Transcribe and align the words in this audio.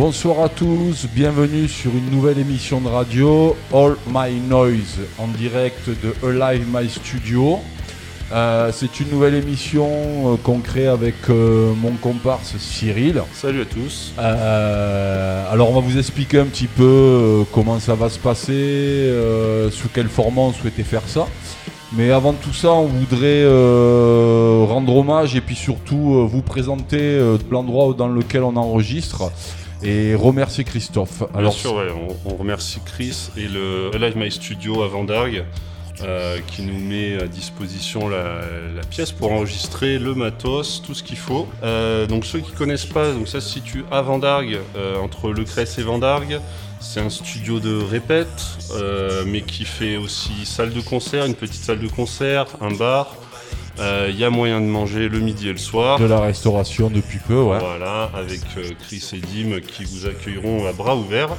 Bonsoir 0.00 0.40
à 0.40 0.48
tous, 0.48 1.06
bienvenue 1.14 1.68
sur 1.68 1.90
une 1.90 2.08
nouvelle 2.08 2.38
émission 2.38 2.80
de 2.80 2.88
radio 2.88 3.54
All 3.70 3.96
My 4.06 4.40
Noise 4.40 4.98
en 5.18 5.28
direct 5.28 5.90
de 5.90 6.14
Alive 6.26 6.66
My 6.72 6.88
Studio. 6.88 7.58
Euh, 8.32 8.70
c'est 8.72 8.98
une 9.00 9.10
nouvelle 9.10 9.34
émission 9.34 9.90
euh, 9.90 10.36
qu'on 10.42 10.60
crée 10.60 10.86
avec 10.86 11.16
euh, 11.28 11.74
mon 11.74 11.90
comparse 12.00 12.56
Cyril. 12.56 13.22
Salut 13.34 13.60
à 13.60 13.64
tous. 13.66 14.14
alors 14.16 15.70
on 15.70 15.74
va 15.74 15.80
vous 15.80 15.98
expliquer 15.98 16.38
un 16.38 16.46
petit 16.46 16.66
peu 16.66 17.44
comment 17.52 17.78
ça 17.78 17.94
va 17.94 18.08
se 18.08 18.18
passer, 18.18 19.06
sous 19.70 19.90
quel 19.92 20.08
format 20.08 20.40
on 20.40 20.52
souhaitait 20.54 20.82
faire 20.82 21.06
ça. 21.06 21.26
Mais 21.92 22.10
avant 22.10 22.32
tout 22.32 22.54
ça, 22.54 22.72
on 22.72 22.86
voudrait 22.86 23.44
rendre 24.66 24.96
hommage 24.96 25.36
et 25.36 25.42
puis 25.42 25.56
surtout 25.56 26.26
vous 26.26 26.40
présenter 26.40 27.20
l'endroit 27.50 27.92
dans 27.92 28.08
lequel 28.08 28.44
on 28.44 28.56
enregistre 28.56 29.30
et 29.82 30.14
remercier 30.14 30.64
Christophe. 30.64 31.22
Alors, 31.34 31.52
Bien 31.52 31.60
sûr, 31.60 31.82
on, 32.24 32.36
remercie 32.36 32.80
Chris 32.84 33.30
et 33.36 33.48
le 33.48 33.90
Live 33.98 34.16
My 34.16 34.30
Studio 34.30 34.82
à 34.82 34.88
Vendargue 34.88 35.44
euh, 36.02 36.38
qui 36.46 36.62
nous 36.62 36.78
met 36.78 37.20
à 37.20 37.26
disposition 37.26 38.08
la, 38.08 38.40
pièce 38.88 39.12
pour 39.12 39.32
enregistrer 39.32 39.98
le 39.98 40.14
matos, 40.14 40.82
tout 40.82 40.94
ce 40.94 41.02
qu'il 41.02 41.18
faut. 41.18 41.46
Euh, 41.62 42.06
donc 42.06 42.24
ceux 42.24 42.40
qui 42.40 42.52
connaissent 42.52 42.86
pas, 42.86 43.12
donc 43.12 43.28
ça 43.28 43.40
se 43.40 43.50
situe 43.50 43.84
à 43.90 44.00
Vendargue, 44.00 44.60
euh, 44.76 44.96
entre 44.98 45.30
Le 45.30 45.44
Cresse 45.44 45.78
et 45.78 45.82
Vendargue. 45.82 46.40
C'est 46.80 47.00
un 47.00 47.10
studio 47.10 47.60
de 47.60 47.82
répète, 47.82 48.42
mais 49.26 49.42
qui 49.42 49.66
fait 49.66 49.98
aussi 49.98 50.46
salle 50.46 50.72
de 50.72 50.80
concert, 50.80 51.26
une 51.26 51.34
petite 51.34 51.62
salle 51.62 51.78
de 51.78 51.88
concert, 51.88 52.46
un 52.62 52.70
bar. 52.70 53.16
Il 53.78 54.16
y 54.16 54.24
a 54.24 54.30
moyen 54.30 54.60
de 54.60 54.66
manger 54.66 55.08
le 55.08 55.20
midi 55.20 55.48
et 55.48 55.52
le 55.52 55.58
soir. 55.58 55.98
De 55.98 56.04
la 56.04 56.20
restauration 56.20 56.90
depuis 56.90 57.18
peu, 57.18 57.40
ouais. 57.40 57.58
Voilà, 57.58 58.10
avec 58.14 58.40
Chris 58.78 59.10
et 59.12 59.18
Dim 59.18 59.60
qui 59.60 59.84
vous 59.84 60.06
accueilleront 60.06 60.66
à 60.66 60.72
bras 60.72 60.96
ouverts. 60.96 61.36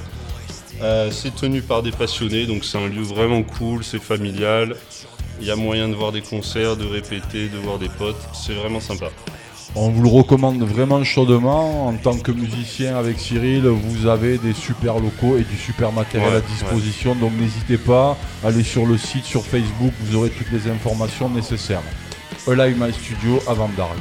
Euh, 0.82 1.12
c'est 1.12 1.36
tenu 1.36 1.62
par 1.62 1.84
des 1.84 1.92
passionnés, 1.92 2.48
donc 2.48 2.66
c'est 2.66 2.78
un 2.78 2.88
lieu 2.88 3.04
vraiment 3.04 3.44
cool, 3.44 3.84
c'est 3.84 4.02
familial. 4.02 4.76
Il 5.40 5.46
y 5.46 5.52
a 5.52 5.56
moyen 5.56 5.88
de 5.88 5.94
voir 5.94 6.12
des 6.12 6.22
concerts, 6.22 6.76
de 6.76 6.86
répéter, 6.86 7.50
de 7.50 7.58
voir 7.58 7.78
des 7.78 7.90
potes. 7.90 8.22
C'est 8.34 8.54
vraiment 8.54 8.80
sympa. 8.80 9.08
On 9.76 9.90
vous 9.90 10.04
le 10.04 10.10
recommande 10.10 10.62
vraiment 10.64 11.04
chaudement. 11.04 11.88
En 11.88 11.94
tant 11.94 12.18
que 12.18 12.32
musicien 12.32 12.98
avec 12.98 13.20
Cyril, 13.20 13.68
vous 13.68 14.08
avez 14.08 14.38
des 14.38 14.54
super 14.54 15.00
locaux 15.00 15.38
et 15.38 15.44
du 15.44 15.56
super 15.56 15.92
matériel 15.92 16.36
à 16.36 16.42
disposition. 16.42 17.16
Donc 17.16 17.32
n'hésitez 17.40 17.78
pas, 17.78 18.18
allez 18.44 18.64
sur 18.64 18.86
le 18.86 18.98
site, 18.98 19.26
sur 19.26 19.44
Facebook, 19.44 19.94
vous 20.02 20.16
aurez 20.16 20.30
toutes 20.30 20.52
les 20.52 20.70
informations 20.70 21.30
nécessaires. 21.30 21.84
Alive 22.48 22.78
My 22.80 22.92
Studio 22.92 23.40
à 23.48 23.54
Vandarle. 23.54 23.98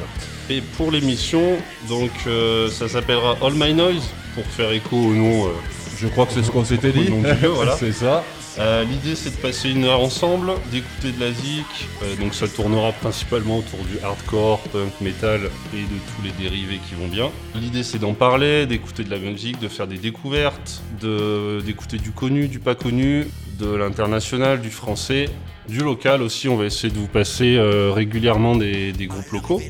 Et 0.48 0.62
pour 0.76 0.90
l'émission, 0.90 1.58
donc 1.88 2.10
euh, 2.26 2.68
ça 2.70 2.88
s'appellera 2.88 3.36
All 3.42 3.52
My 3.54 3.74
Noise 3.74 4.08
pour 4.34 4.44
faire 4.44 4.72
écho 4.72 4.96
au 4.96 5.14
nom. 5.14 5.46
Euh, 5.46 5.50
je 5.98 6.08
crois 6.08 6.26
que 6.26 6.32
c'est 6.32 6.42
ce 6.42 6.50
qu'on 6.50 6.64
s'était 6.64 6.92
dit. 6.92 7.12
voilà. 7.54 7.76
c'est 7.78 7.92
ça. 7.92 8.24
Euh, 8.58 8.84
l'idée 8.84 9.14
c'est 9.14 9.30
de 9.30 9.40
passer 9.40 9.70
une 9.70 9.84
heure 9.84 10.00
ensemble, 10.00 10.52
d'écouter 10.72 11.12
de 11.12 11.20
la 11.20 11.32
zik, 11.32 11.66
euh, 12.02 12.16
donc 12.16 12.34
ça 12.34 12.48
tournera 12.48 12.92
principalement 12.92 13.58
autour 13.58 13.78
du 13.84 13.98
hardcore, 14.02 14.60
punk, 14.72 14.92
metal 15.00 15.40
et 15.72 15.82
de 15.82 15.86
tous 15.86 16.22
les 16.24 16.32
dérivés 16.32 16.80
qui 16.88 16.94
vont 16.96 17.08
bien. 17.08 17.30
L'idée 17.54 17.84
c'est 17.84 17.98
d'en 17.98 18.14
parler, 18.14 18.66
d'écouter 18.66 19.04
de 19.04 19.10
la 19.10 19.18
musique, 19.18 19.60
de 19.60 19.68
faire 19.68 19.86
des 19.86 19.98
découvertes, 19.98 20.82
d'écouter 21.00 21.98
du 21.98 22.10
connu, 22.10 22.48
du 22.48 22.58
pas 22.58 22.74
connu, 22.74 23.28
de 23.58 23.74
l'international, 23.74 24.60
du 24.60 24.70
français, 24.70 25.28
du 25.68 25.78
local 25.78 26.22
aussi. 26.22 26.48
On 26.48 26.56
va 26.56 26.64
essayer 26.64 26.92
de 26.92 26.98
vous 26.98 27.06
passer 27.06 27.56
euh, 27.56 27.92
régulièrement 27.92 28.56
des 28.56 28.92
groupes 29.06 29.30
locaux. 29.30 29.60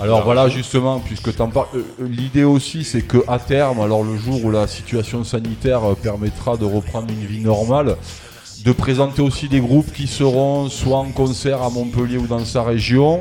Alors 0.00 0.24
voilà 0.24 0.48
justement, 0.48 1.00
puisque 1.00 1.34
tu 1.34 1.42
en 1.42 1.48
parles, 1.48 1.66
euh, 1.74 1.82
euh, 2.00 2.08
l'idée 2.08 2.44
aussi 2.44 2.84
c'est 2.84 3.02
que 3.02 3.18
à 3.26 3.38
terme, 3.38 3.80
alors 3.80 4.04
le 4.04 4.16
jour 4.16 4.44
où 4.44 4.50
la 4.50 4.68
situation 4.68 5.24
sanitaire 5.24 5.84
euh, 5.84 5.94
permettra 5.94 6.56
de 6.56 6.64
reprendre 6.64 7.08
une 7.10 7.26
vie 7.26 7.40
normale, 7.40 7.96
de 8.64 8.72
présenter 8.72 9.22
aussi 9.22 9.48
des 9.48 9.60
groupes 9.60 9.92
qui 9.92 10.06
seront 10.06 10.68
soit 10.68 10.98
en 10.98 11.10
concert 11.10 11.62
à 11.62 11.70
Montpellier 11.70 12.16
ou 12.16 12.26
dans 12.26 12.44
sa 12.44 12.62
région, 12.62 13.20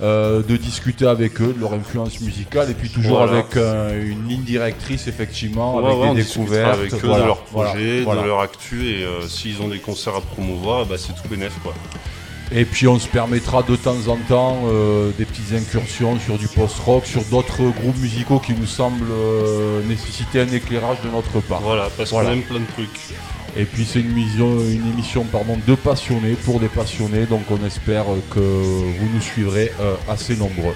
de 0.00 0.56
discuter 0.56 1.04
avec 1.04 1.40
eux 1.40 1.52
de 1.52 1.60
leur 1.60 1.72
influence 1.72 2.20
musicale 2.20 2.70
et 2.70 2.74
puis 2.74 2.88
toujours 2.88 3.20
avec 3.20 3.56
une 3.56 4.28
ligne 4.28 4.42
directrice 4.42 5.08
effectivement, 5.08 5.78
avec 5.84 6.14
des 6.14 6.22
découvertes, 6.22 6.78
avec 6.78 6.94
eux 6.94 7.08
de 7.08 7.26
leur 7.26 7.38
projet, 7.38 8.04
de 8.04 8.26
leur 8.26 8.40
actu 8.40 8.86
et 8.86 9.04
s'ils 9.28 9.60
ont 9.60 9.68
des 9.68 9.80
concerts 9.80 10.14
à 10.14 10.20
promouvoir, 10.20 10.86
bah, 10.86 10.94
c'est 10.96 11.12
tout 11.20 11.28
bénef 11.28 11.58
quoi. 11.64 11.74
Et 12.50 12.64
puis 12.64 12.88
on 12.88 12.98
se 12.98 13.08
permettra 13.08 13.62
de 13.62 13.76
temps 13.76 14.08
en 14.08 14.16
temps 14.16 14.62
euh, 14.66 15.10
des 15.18 15.26
petites 15.26 15.52
incursions 15.52 16.18
sur 16.18 16.38
du 16.38 16.48
post-rock, 16.48 17.04
sur 17.04 17.22
d'autres 17.24 17.62
groupes 17.62 17.98
musicaux 17.98 18.38
qui 18.38 18.54
nous 18.54 18.66
semblent 18.66 19.10
euh, 19.10 19.82
nécessiter 19.84 20.40
un 20.40 20.48
éclairage 20.48 20.96
de 21.04 21.10
notre 21.10 21.40
part. 21.40 21.60
Voilà, 21.60 21.88
parce 21.96 22.10
qu'on 22.10 22.22
aime 22.22 22.42
plein 22.42 22.60
de 22.60 22.66
trucs. 22.72 22.88
Et 23.56 23.64
puis 23.64 23.84
c'est 23.84 24.00
une, 24.00 24.16
une 24.16 24.90
émission 24.92 25.24
pardon, 25.24 25.58
de 25.66 25.74
passionnés 25.74 26.34
pour 26.44 26.58
des 26.58 26.68
passionnés, 26.68 27.26
donc 27.26 27.42
on 27.50 27.64
espère 27.66 28.04
que 28.30 28.40
vous 28.40 29.08
nous 29.12 29.20
suivrez 29.20 29.70
euh, 29.80 29.94
assez 30.08 30.34
nombreux. 30.36 30.74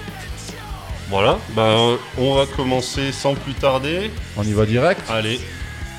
Voilà, 1.09 1.39
ben, 1.55 1.97
on 2.19 2.35
va 2.35 2.45
commencer 2.45 3.11
sans 3.11 3.33
plus 3.33 3.53
tarder. 3.53 4.11
On 4.37 4.43
y 4.43 4.53
va 4.53 4.65
direct? 4.65 5.01
Allez, 5.09 5.39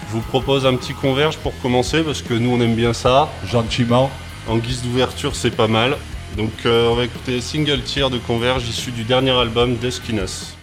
je 0.09 0.13
vous 0.13 0.21
propose 0.21 0.67
un 0.67 0.77
petit 0.77 0.95
converge 0.95 1.37
pour 1.39 1.53
commencer 1.61 2.03
parce 2.03 2.23
que 2.23 2.35
nous 2.35 2.51
on 2.51 2.61
aime 2.61 2.75
bien 2.75 2.93
ça. 2.93 3.29
Gentiment. 3.45 4.11
En 4.47 4.57
guise 4.59 4.83
d'ouverture, 4.83 5.35
c'est 5.35 5.55
pas 5.55 5.69
mal. 5.69 5.97
Donc 6.37 6.53
euh, 6.67 6.89
on 6.89 6.95
va 6.95 7.05
écouter 7.05 7.41
Single 7.41 7.83
Tier 7.83 8.11
de 8.11 8.19
Converge 8.19 8.69
issu 8.69 8.91
du 8.91 9.05
dernier 9.05 9.31
album 9.31 9.77
Deskinas. 9.77 10.55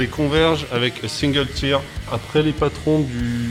C'était 0.00 0.12
Converge 0.12 0.64
avec 0.72 0.94
Single 1.08 1.46
Tier. 1.46 1.76
Après 2.10 2.42
les 2.42 2.52
patrons 2.52 3.00
du, 3.00 3.50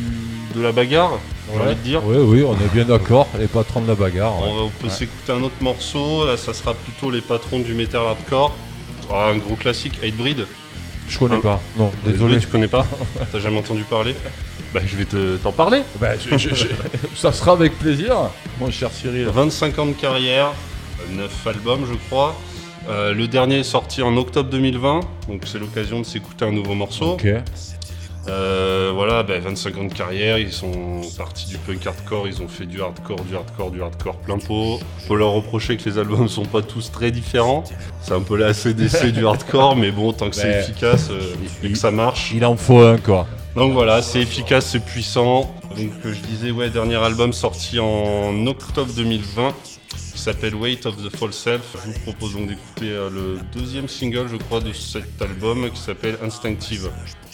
de 0.56 0.62
la 0.63 0.72
bagarre, 0.72 1.19
j'ai 1.54 1.60
envie 1.62 1.75
de 1.75 1.80
dire. 1.81 2.01
Oui, 2.04 2.18
oui, 2.18 2.44
on 2.44 2.54
est 2.56 2.74
bien 2.74 2.86
d'accord, 2.86 3.28
les 3.38 3.46
patrons 3.46 3.81
de 3.81 3.88
la 3.88 3.94
bagarre. 3.94 4.34
On, 4.42 4.69
peut 4.69 4.90
s'écouter 4.90 5.31
un 5.31 5.44
autre 5.44 5.62
morceau. 5.62 6.25
Là, 6.25 6.38
ça 6.38 6.56
sera 6.56 6.74
plutôt 6.74 7.12
les 7.12 7.22
patrons 7.22 7.60
du 7.60 7.75
metal 7.75 8.01
hardcore. 8.01 8.56
Ah, 9.13 9.28
un 9.30 9.38
gros 9.38 9.54
classique, 9.57 10.00
Hatebreed. 10.01 10.48
Je 11.07 11.19
connais 11.19 11.36
Hein 11.36 11.42
pas, 11.44 11.62
non, 11.78 11.92
désolé. 12.04 12.40
tu 12.40 12.48
connais 12.48 12.68
pas 12.68 12.84
T'as 13.31 13.40
jamais 13.40 13.60
entendu 13.60 13.84
parler 13.84 14.16
Bah, 14.74 14.80
je 14.84 14.95
vais 14.95 15.06
te- 15.06 15.38
t'en 15.38 15.52
parler. 15.52 15.84
Je- 16.02 16.36
je- 16.36 16.56
je- 16.56 16.66
ça 17.16 17.31
sera 17.31 17.52
avec 17.52 17.78
plaisir, 17.78 18.16
mon 18.60 18.72
cher 18.72 18.90
Cyril. 18.92 19.28
25 19.28 19.78
ans 19.78 19.86
de 19.86 19.94
carrière, 19.94 20.54
9 21.12 21.30
albums 21.45 21.86
je 21.88 21.94
crois. 22.07 22.36
Euh, 22.89 23.13
le 23.13 23.27
dernier 23.27 23.59
est 23.59 23.63
sorti 23.63 24.01
en 24.01 24.18
octobre 24.18 24.50
2020, 24.50 25.01
donc 25.27 25.44
c'est 25.45 25.59
l'occasion 25.59 26.00
de 26.00 26.06
s'écouter 26.06 26.45
un 26.45 26.51
nouveau 26.51 26.74
morceau. 26.74 27.13
Ok. 27.13 27.27
Euh, 28.27 28.91
voilà, 28.94 29.24
ben, 29.24 29.41
25 29.41 29.77
ans 29.77 29.83
de 29.86 29.94
carrière, 29.94 30.38
ils 30.38 30.51
sont 30.51 31.01
partis 31.18 31.47
du 31.47 31.57
punk 31.57 31.86
hardcore, 31.86 32.27
ils 32.27 32.41
ont 32.41 32.47
fait 32.47 32.65
du 32.65 32.81
hardcore, 32.81 33.21
du 33.21 33.36
hardcore, 33.36 33.71
du 33.71 33.81
hardcore 33.81 34.18
plein 34.18 34.38
pot. 34.38 34.80
Faut 35.07 35.15
leur 35.15 35.31
reprocher 35.31 35.77
que 35.77 35.89
les 35.89 35.97
albums 35.97 36.27
sont 36.27 36.45
pas 36.45 36.62
tous 36.62 36.91
très 36.91 37.12
différents. 37.12 37.63
C'est 38.01 38.13
un 38.13 38.21
peu 38.21 38.38
la 38.38 38.47
ACDC 38.47 39.12
du 39.12 39.25
hardcore, 39.25 39.75
mais 39.75 39.92
bon, 39.92 40.12
tant 40.13 40.30
que 40.30 40.35
c'est 40.35 40.50
Ben, 40.50 40.59
efficace 40.59 41.09
euh, 41.12 41.35
et 41.63 41.71
que 41.71 41.77
ça 41.77 41.92
marche. 41.92 42.31
Il 42.33 42.45
en 42.45 42.56
faut 42.56 42.80
un, 42.80 42.97
quoi. 42.97 43.25
Donc 43.56 43.74
voilà, 43.74 44.01
c'est 44.01 44.21
efficace, 44.21 44.68
c'est 44.68 44.83
puissant. 44.83 45.51
Donc 45.75 45.92
je 46.03 46.19
disais, 46.27 46.51
ouais, 46.51 46.69
dernier 46.69 46.97
album 46.97 47.33
sorti 47.33 47.80
en 47.80 48.45
octobre 48.47 48.92
2020 48.95 49.53
qui 50.19 50.25
s'appelle 50.25 50.54
Weight 50.54 50.86
of 50.86 50.98
the 50.98 51.16
False 51.16 51.38
Self. 51.38 51.62
Je 51.86 51.92
vous 51.92 52.00
propose 52.00 52.33
donc 52.33 52.50
d'écouter 52.50 52.89
euh, 52.92 53.10
le 53.10 53.39
deuxième 53.57 53.88
single, 53.88 54.27
je 54.30 54.36
crois, 54.36 54.60
de 54.60 54.74
cet 54.74 55.21
album 55.21 55.69
qui 55.71 55.80
s'appelle 55.80 56.18
Instinctive. 56.21 56.89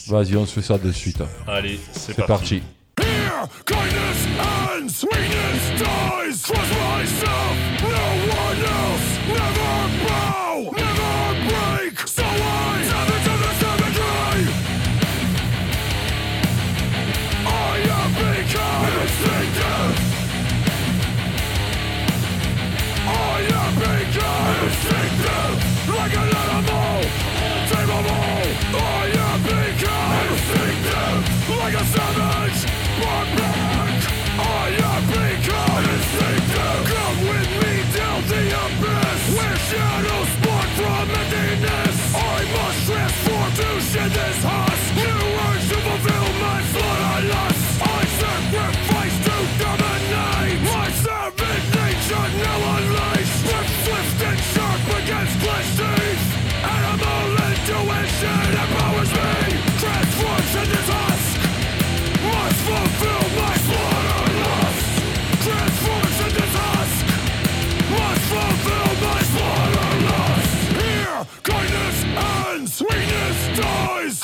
Vas-y, 0.07 0.35
on 0.37 0.45
se 0.45 0.53
fait 0.53 0.61
ça 0.61 0.77
de 0.77 0.91
suite. 0.91 1.17
Allez, 1.47 1.79
c'est 1.93 2.13
C'est 2.13 2.25
parti. 2.27 2.61
parti. 2.61 2.61
Here, 3.01 3.47
kindness 3.65 4.27
and 4.39 4.87
sweetness 4.87 5.63
dies. 5.79 6.43
Trust 6.43 6.71
myself, 6.73 7.55
no 7.81 8.24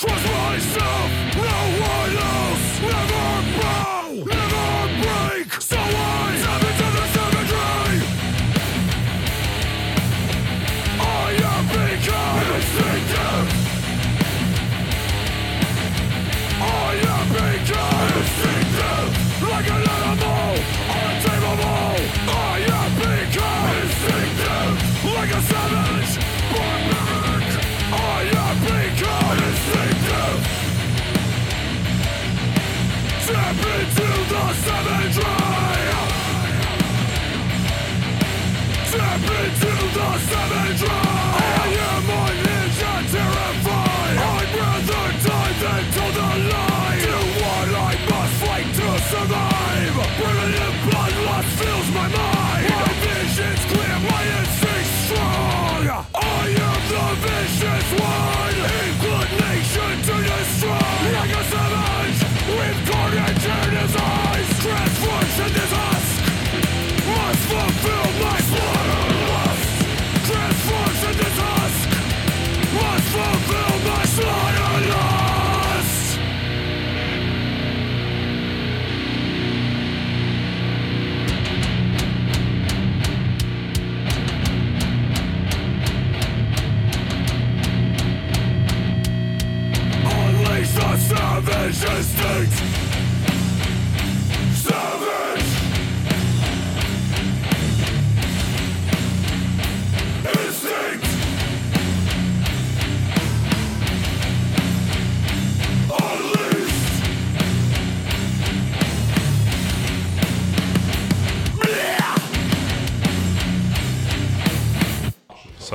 dies. 0.04 0.14
Trust 0.14 0.26
myself, 0.26 1.21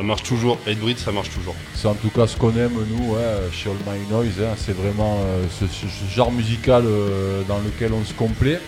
marche 0.07 0.23
toujours, 0.23 0.59
Hatebreed, 0.67 0.99
ça 0.99 1.13
marche 1.13 1.31
toujours. 1.31 1.55
C'est 1.75 1.89
en 1.89 1.95
tout 1.95 2.09
cas 2.11 2.27
ce 2.27 2.37
qu'on 2.37 2.57
aime, 2.57 2.73
nous, 2.91 3.13
ouais, 3.13 3.21
chez 3.53 3.69
All 3.69 3.77
My 3.87 4.01
Noise. 4.11 4.41
hein. 4.41 4.55
C'est 4.57 4.75
vraiment 4.75 5.19
euh, 5.21 5.45
ce, 5.51 6.15
genre 6.15 6.33
musical 6.33 6.85
euh, 6.87 7.43
dans 7.47 7.59
lequel 7.59 7.93
on 7.93 8.05
se 8.05 8.15
complaît. 8.15 8.61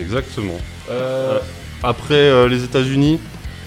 Exactement. 0.00 0.58
Euh, 0.90 1.38
Après 1.82 2.48
les 2.48 2.64
États-Unis, 2.64 3.20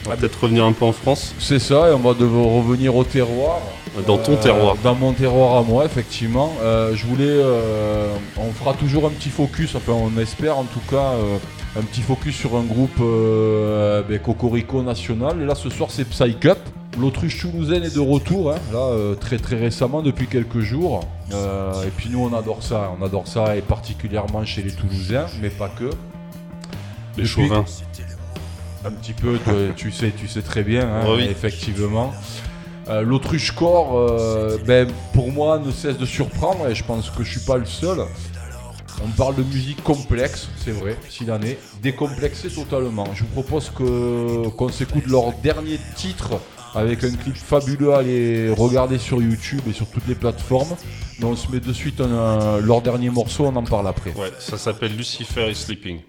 on 0.05 0.09
va 0.09 0.17
peut-être 0.17 0.41
revenir 0.43 0.65
un 0.65 0.73
peu 0.73 0.85
en 0.85 0.91
France. 0.91 1.33
C'est 1.39 1.59
ça, 1.59 1.89
et 1.89 1.93
on 1.93 1.99
va 1.99 2.13
devoir 2.13 2.47
revenir 2.47 2.95
au 2.95 3.03
terroir. 3.03 3.61
Dans 4.05 4.17
ton 4.17 4.35
terroir. 4.35 4.75
Dans 4.83 4.95
mon 4.95 5.13
terroir 5.13 5.57
à 5.57 5.63
moi, 5.63 5.85
effectivement. 5.85 6.53
Je 6.93 7.05
voulais. 7.05 7.39
on 8.37 8.51
fera 8.51 8.73
toujours 8.73 9.05
un 9.05 9.11
petit 9.11 9.29
focus, 9.29 9.75
enfin, 9.75 9.93
on 9.93 10.19
espère 10.19 10.57
en 10.57 10.65
tout 10.65 10.81
cas, 10.89 11.13
un 11.77 11.81
petit 11.81 12.01
focus 12.01 12.35
sur 12.35 12.55
un 12.55 12.63
groupe 12.63 12.99
euh, 13.01 14.01
ben, 14.03 14.19
Cocorico 14.19 14.81
national. 14.81 15.41
Et 15.41 15.45
là, 15.45 15.55
ce 15.55 15.69
soir, 15.69 15.91
c'est 15.91 16.05
Psych 16.05 16.45
Up. 16.45 16.59
L'autruche 16.99 17.39
toulousaine 17.41 17.83
est 17.83 17.93
de 17.93 17.99
retour, 17.99 18.51
hein, 18.51 18.59
là, 18.71 18.79
euh, 18.79 19.15
très 19.15 19.37
très 19.37 19.57
récemment, 19.57 20.01
depuis 20.01 20.27
quelques 20.27 20.59
jours. 20.61 21.01
Euh, 21.33 21.83
et 21.83 21.89
puis 21.89 22.09
nous, 22.09 22.19
on 22.19 22.33
adore 22.33 22.63
ça. 22.63 22.91
On 22.99 23.03
adore 23.05 23.27
ça, 23.27 23.57
et 23.57 23.61
particulièrement 23.61 24.45
chez 24.45 24.61
les 24.61 24.71
Toulousains, 24.71 25.25
mais 25.41 25.49
pas 25.49 25.67
que. 25.69 25.89
Les 27.17 27.23
Depuis- 27.23 27.27
chauvins. 27.27 27.65
Un 28.85 28.91
petit 28.91 29.13
peu, 29.13 29.37
tu 29.75 29.91
sais, 29.91 30.11
tu 30.17 30.27
sais 30.27 30.41
très 30.41 30.63
bien, 30.63 30.87
hein, 30.87 31.05
oui. 31.15 31.23
effectivement. 31.29 32.13
Euh, 32.87 33.01
L'autruche 33.01 33.51
corps, 33.51 34.09
ben, 34.65 34.87
pour 35.13 35.31
moi, 35.31 35.59
ne 35.59 35.71
cesse 35.71 35.97
de 35.97 36.05
surprendre 36.05 36.67
et 36.69 36.75
je 36.75 36.83
pense 36.83 37.09
que 37.09 37.23
je 37.23 37.31
suis 37.31 37.45
pas 37.45 37.57
le 37.57 37.65
seul. 37.65 37.99
On 39.03 39.09
parle 39.09 39.35
de 39.35 39.43
musique 39.43 39.83
complexe, 39.83 40.47
c'est 40.63 40.71
vrai, 40.71 40.95
s'il 41.09 41.29
en 41.31 41.41
est, 41.41 41.57
décomplexée 41.81 42.47
totalement. 42.49 43.05
Je 43.13 43.23
vous 43.23 43.29
propose 43.41 43.69
que 43.69 44.47
qu'on 44.49 44.69
s'écoute 44.69 45.07
leur 45.07 45.33
dernier 45.43 45.79
titre 45.95 46.39
avec 46.75 47.03
un 47.03 47.11
clip 47.11 47.35
fabuleux 47.35 47.93
à 47.93 47.99
aller 47.99 48.49
regarder 48.49 48.97
sur 48.97 49.21
YouTube 49.21 49.61
et 49.69 49.73
sur 49.73 49.87
toutes 49.87 50.07
les 50.07 50.15
plateformes. 50.15 50.75
Mais 51.19 51.25
on 51.25 51.35
se 51.35 51.49
met 51.49 51.59
de 51.59 51.73
suite 51.73 51.99
leur 51.99 52.81
dernier 52.81 53.09
morceau, 53.09 53.45
on 53.45 53.55
en 53.55 53.63
parle 53.63 53.87
après. 53.87 54.11
Ouais, 54.13 54.31
ça 54.39 54.57
s'appelle 54.57 54.95
Lucifer 54.95 55.49
is 55.49 55.55
Sleeping. 55.55 55.99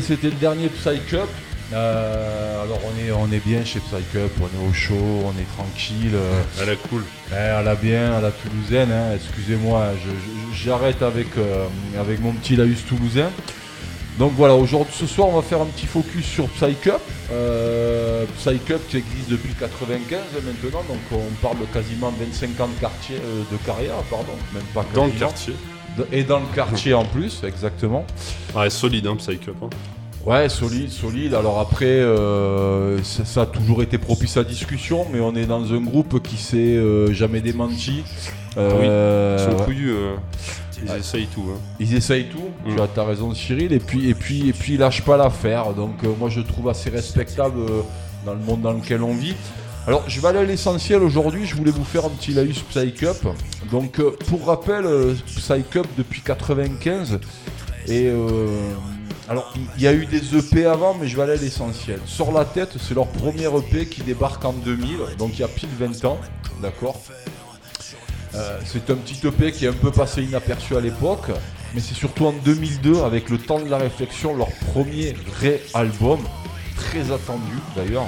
C'était 0.00 0.28
le 0.28 0.34
dernier 0.36 0.68
Psych 0.68 1.14
Up. 1.14 1.28
Euh, 1.72 2.64
alors 2.64 2.80
on 2.84 2.98
est, 3.00 3.12
on 3.12 3.30
est 3.32 3.44
bien 3.46 3.64
chez 3.64 3.78
Psych 3.80 4.16
Up, 4.16 4.30
on 4.40 4.44
est 4.46 4.68
au 4.68 4.72
chaud, 4.72 4.94
on 5.24 5.30
est 5.40 5.46
tranquille. 5.56 6.16
À 6.60 6.64
la 6.64 6.74
cool. 6.76 7.04
eh, 7.32 7.34
à 7.34 7.62
la 7.62 7.74
bien, 7.76 8.12
à 8.14 8.20
la 8.20 8.30
toulousaine, 8.32 8.90
hein, 8.90 9.14
excusez-moi, 9.14 9.86
je- 10.04 10.10
je- 10.10 10.64
j'arrête 10.64 11.00
avec, 11.02 11.28
euh, 11.38 11.66
avec 11.98 12.20
mon 12.20 12.32
petit 12.32 12.56
Laus 12.56 12.84
toulousain. 12.88 13.30
Donc 14.18 14.32
voilà, 14.36 14.54
aujourd'hui, 14.54 14.92
ce 14.98 15.06
soir, 15.06 15.28
on 15.28 15.36
va 15.36 15.42
faire 15.42 15.60
un 15.62 15.66
petit 15.66 15.86
focus 15.86 16.26
sur 16.26 16.48
Psych 16.48 16.88
Up. 16.88 17.00
Euh, 17.32 18.24
Psych 18.38 18.68
Up 18.72 18.80
qui 18.88 18.96
existe 18.98 19.30
depuis 19.30 19.54
95 19.54 20.18
maintenant, 20.44 20.82
donc 20.88 20.98
on 21.12 21.30
parle 21.40 21.58
de 21.60 21.64
quasiment 21.72 22.12
25 22.18 22.60
ans 22.60 22.68
de, 22.68 22.80
quartier, 22.80 23.16
euh, 23.16 23.42
de 23.50 23.56
carrière, 23.64 23.94
pardon, 24.10 24.32
même 24.52 24.64
pas 24.74 24.84
Dans 24.92 25.06
le 25.06 25.12
quartier. 25.12 25.54
Et 26.12 26.22
dans 26.24 26.38
le 26.38 26.46
quartier 26.54 26.94
en 26.94 27.04
plus, 27.04 27.42
exactement. 27.44 28.04
Ouais, 28.54 28.70
solide, 28.70 29.06
hein, 29.06 29.16
Up. 29.48 29.54
hein. 29.62 29.68
Ouais, 30.24 30.48
solide, 30.48 30.90
solide. 30.90 31.34
Alors 31.34 31.58
après, 31.60 31.86
euh, 31.86 33.02
ça, 33.02 33.24
ça 33.24 33.42
a 33.42 33.46
toujours 33.46 33.82
été 33.82 33.96
propice 33.98 34.36
à 34.36 34.44
discussion, 34.44 35.06
mais 35.12 35.20
on 35.20 35.34
est 35.34 35.46
dans 35.46 35.72
un 35.72 35.80
groupe 35.80 36.22
qui 36.22 36.36
s'est 36.36 36.56
euh, 36.58 37.12
jamais 37.12 37.40
démenti. 37.40 38.02
Euh, 38.56 39.36
Ils 39.38 39.52
sont 39.58 39.64
couillus. 39.64 39.90
euh, 39.92 40.14
ils 40.82 40.90
Ouais. 40.90 40.98
essayent 40.98 41.26
tout. 41.26 41.44
hein. 41.54 41.58
Ils 41.78 41.94
essayent 41.94 42.26
tout. 42.28 42.48
Tu 42.74 42.80
as 42.80 42.86
ta 42.86 43.04
raison, 43.04 43.34
Cyril. 43.34 43.72
Et 43.72 43.78
puis, 43.80 44.08
et 44.08 44.14
puis, 44.14 44.48
et 44.48 44.52
puis, 44.52 44.74
ils 44.74 44.78
lâchent 44.80 45.04
pas 45.04 45.16
l'affaire. 45.16 45.72
Donc, 45.74 46.02
moi, 46.18 46.28
je 46.30 46.40
trouve 46.40 46.68
assez 46.68 46.88
respectable 46.90 47.60
dans 48.24 48.32
le 48.34 48.40
monde 48.40 48.60
dans 48.62 48.72
lequel 48.72 49.02
on 49.02 49.14
vit. 49.14 49.34
Alors, 49.90 50.08
je 50.08 50.20
vais 50.20 50.28
aller 50.28 50.38
à 50.38 50.44
l'essentiel 50.44 51.02
aujourd'hui. 51.02 51.46
Je 51.46 51.56
voulais 51.56 51.72
vous 51.72 51.82
faire 51.82 52.04
un 52.04 52.10
petit 52.10 52.32
laïus 52.32 52.60
Psych 52.60 53.02
Up. 53.02 53.26
Donc, 53.72 53.98
euh, 53.98 54.16
pour 54.28 54.46
rappel, 54.46 54.86
euh, 54.86 55.16
Psych 55.26 55.74
Up 55.74 55.86
depuis 55.98 56.20
95. 56.20 57.18
Et 57.88 58.06
euh, 58.06 58.46
alors, 59.28 59.52
il 59.76 59.82
y 59.82 59.88
a 59.88 59.92
eu 59.92 60.06
des 60.06 60.36
EP 60.36 60.64
avant, 60.64 60.94
mais 60.94 61.08
je 61.08 61.16
vais 61.16 61.24
aller 61.24 61.32
à 61.32 61.42
l'essentiel. 61.42 61.98
Sur 62.06 62.30
la 62.30 62.44
tête, 62.44 62.76
c'est 62.78 62.94
leur 62.94 63.08
premier 63.08 63.46
EP 63.46 63.86
qui 63.86 64.02
débarque 64.02 64.44
en 64.44 64.52
2000, 64.52 65.16
donc 65.18 65.32
il 65.34 65.40
y 65.40 65.42
a 65.42 65.48
pile 65.48 65.70
20 65.76 66.04
ans, 66.04 66.20
d'accord? 66.62 67.02
Euh, 68.36 68.60
C'est 68.64 68.90
un 68.90 68.94
petit 68.94 69.26
EP 69.26 69.50
qui 69.50 69.64
est 69.64 69.70
un 69.70 69.72
peu 69.72 69.90
passé 69.90 70.22
inaperçu 70.22 70.76
à 70.76 70.80
l'époque, 70.80 71.32
mais 71.74 71.80
c'est 71.80 71.96
surtout 71.96 72.26
en 72.26 72.32
2002, 72.44 73.02
avec 73.02 73.28
le 73.28 73.38
temps 73.38 73.58
de 73.58 73.68
la 73.68 73.78
réflexion, 73.78 74.36
leur 74.36 74.52
premier 74.72 75.16
vrai 75.36 75.60
album, 75.74 76.20
très 76.76 77.10
attendu 77.10 77.56
d'ailleurs, 77.74 78.06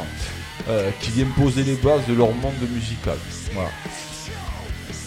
euh, 0.68 0.90
qui 1.00 1.10
vient 1.12 1.26
poser 1.36 1.62
les 1.62 1.74
bases 1.74 2.06
de 2.08 2.14
leur 2.14 2.32
monde 2.32 2.54
musical. 2.72 3.16
Voilà. 3.52 3.70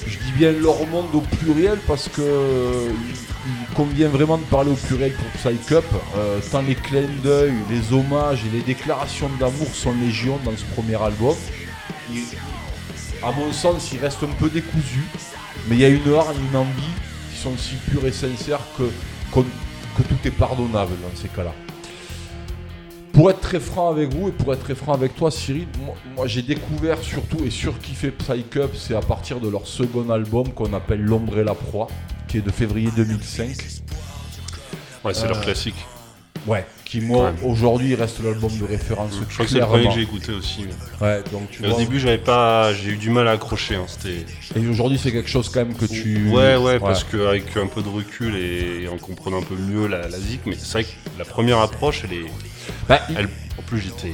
Je 0.07 0.17
dis 0.19 0.31
bien 0.37 0.51
leur 0.51 0.85
monde 0.87 1.13
au 1.13 1.21
pluriel 1.21 1.79
parce 1.87 2.07
que 2.09 2.21
euh, 2.21 2.89
il 3.47 3.75
convient 3.75 4.07
vraiment 4.09 4.37
de 4.37 4.43
parler 4.43 4.71
au 4.71 4.75
pluriel 4.75 5.13
pour 5.13 5.25
Psych 5.39 5.71
Up, 5.71 5.85
euh, 6.17 6.39
tant 6.51 6.61
les 6.61 6.75
clins 6.75 7.09
d'œil, 7.23 7.53
les 7.69 7.93
hommages 7.93 8.41
et 8.45 8.55
les 8.55 8.61
déclarations 8.61 9.29
d'amour 9.39 9.67
sont 9.73 9.93
légion 9.93 10.39
dans 10.45 10.55
ce 10.55 10.63
premier 10.75 10.95
album. 11.01 11.35
Il- 12.11 12.23
à 13.23 13.31
mon 13.31 13.51
sens, 13.51 13.91
il 13.93 13.99
reste 13.99 14.21
un 14.23 14.33
peu 14.39 14.49
décousu, 14.49 15.03
mais 15.67 15.75
il 15.75 15.81
y 15.81 15.85
a 15.85 15.89
une 15.89 16.13
hargne, 16.13 16.37
une 16.51 16.57
envie 16.57 16.93
qui 17.33 17.41
sont 17.41 17.57
si 17.57 17.75
pures 17.89 18.05
et 18.05 18.11
sincères 18.11 18.59
que 18.77 18.83
tout 20.03 20.15
est 20.27 20.31
pardonnable 20.31 20.91
dans 21.01 21.19
ces 21.19 21.29
cas-là. 21.29 21.53
Pour 23.15 23.29
être 23.29 23.39
très 23.39 23.61
franc 23.61 23.89
avec 23.89 24.13
vous 24.13 24.27
et 24.27 24.31
pour 24.33 24.53
être 24.53 24.59
très 24.63 24.75
franc 24.75 24.93
avec 24.93 25.15
toi, 25.15 25.31
Cyril, 25.31 25.67
moi, 25.79 25.95
moi, 26.17 26.27
j'ai 26.27 26.41
découvert 26.41 27.01
surtout 27.01 27.45
et 27.45 27.49
surkiffé 27.49 28.11
Psych 28.11 28.57
Up, 28.57 28.71
c'est 28.75 28.93
à 28.93 28.99
partir 28.99 29.39
de 29.39 29.47
leur 29.47 29.65
second 29.65 30.09
album 30.09 30.49
qu'on 30.51 30.73
appelle 30.73 31.01
L'ombre 31.01 31.39
et 31.39 31.45
la 31.45 31.53
proie, 31.55 31.87
qui 32.27 32.39
est 32.39 32.41
de 32.41 32.51
février 32.51 32.89
2005. 32.93 33.47
Ouais, 35.05 35.13
c'est 35.13 35.23
Euh, 35.23 35.29
leur 35.29 35.39
classique. 35.39 35.75
Ouais. 36.47 36.65
Qui, 36.85 37.01
moi, 37.01 37.25
Ouais. 37.31 37.31
aujourd'hui, 37.49 37.95
reste 37.95 38.23
l'album 38.23 38.51
de 38.57 38.63
référence. 38.65 39.13
Je 39.27 39.33
crois 39.33 39.45
que 39.45 39.51
c'est 39.51 39.59
le 39.59 39.65
premier 39.65 39.87
que 39.87 39.93
j'ai 39.95 40.01
écouté 40.01 40.31
aussi. 40.31 40.65
mais- 40.65 41.05
Ouais, 41.07 41.23
donc 41.31 41.49
tu 41.49 41.61
Mais 41.63 41.67
au 41.67 41.71
vois. 41.71 41.79
début, 41.79 41.99
j'avais 41.99 42.19
pas, 42.19 42.71
j'ai 42.73 42.91
eu 42.91 42.97
du 42.97 43.09
mal 43.09 43.27
à 43.27 43.31
accrocher. 43.31 43.75
hein, 43.75 43.85
C'était. 43.87 44.23
Et 44.59 44.67
aujourd'hui, 44.67 44.99
c'est 45.01 45.11
quelque 45.11 45.29
chose 45.29 45.49
quand 45.49 45.61
même 45.65 45.73
que 45.75 45.85
tu. 45.85 46.27
Ouais, 46.29 46.55
ouais, 46.55 46.79
parce 46.79 47.03
qu'avec 47.03 47.57
un 47.57 47.65
peu 47.67 47.81
de 47.81 47.89
recul 47.89 48.35
et 48.35 48.87
en 48.87 48.97
comprenant 48.97 49.39
un 49.39 49.43
peu 49.43 49.55
mieux 49.55 49.87
la, 49.87 50.07
la 50.07 50.19
zik, 50.19 50.41
mais 50.45 50.55
c'est 50.57 50.71
vrai 50.73 50.83
que 50.83 50.89
la 51.17 51.25
première 51.25 51.57
approche, 51.59 52.03
elle 52.03 52.13
est. 52.17 52.25
Bah, 52.87 52.99
Elle, 53.17 53.29
en 53.57 53.61
plus, 53.65 53.79
j'étais 53.79 54.13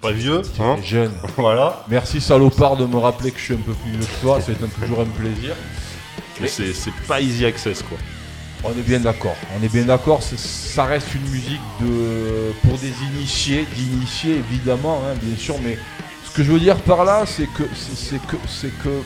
pas 0.00 0.10
vieux, 0.12 0.42
hein. 0.60 0.76
jeune. 0.84 1.12
Voilà. 1.36 1.84
Merci 1.88 2.20
salopard 2.20 2.76
de 2.76 2.86
me 2.86 2.96
rappeler 2.96 3.30
que 3.30 3.38
je 3.38 3.44
suis 3.44 3.54
un 3.54 3.58
peu 3.58 3.72
plus 3.74 3.90
vieux 3.92 4.00
que 4.00 4.20
toi, 4.22 4.40
c'est 4.44 4.52
un- 4.62 4.68
toujours 4.84 5.00
un 5.00 5.04
plaisir. 5.04 5.54
Mais 6.40 6.48
c'est 6.48 6.72
c'est 6.72 6.92
pas 7.06 7.20
easy 7.20 7.44
access, 7.44 7.82
quoi. 7.82 7.98
On 8.64 8.70
est 8.70 8.82
bien 8.82 8.98
d'accord, 8.98 9.36
on 9.58 9.64
est 9.64 9.72
bien 9.72 9.84
d'accord, 9.84 10.20
ça 10.22 10.84
reste 10.84 11.14
une 11.14 11.28
musique 11.30 11.60
pour 12.62 12.78
des 12.78 12.92
initiés, 13.14 13.66
d'initiés 13.74 14.36
évidemment, 14.36 15.00
hein, 15.04 15.14
bien 15.22 15.36
sûr, 15.36 15.54
mais 15.62 15.78
ce 16.24 16.34
que 16.34 16.42
je 16.42 16.50
veux 16.50 16.58
dire 16.58 16.76
par 16.78 17.04
là, 17.04 17.24
c'est 17.24 17.46
que 17.46 17.62
c'est 17.74 18.20
que 18.26 18.36
c'est 18.48 18.76
que 18.82 19.00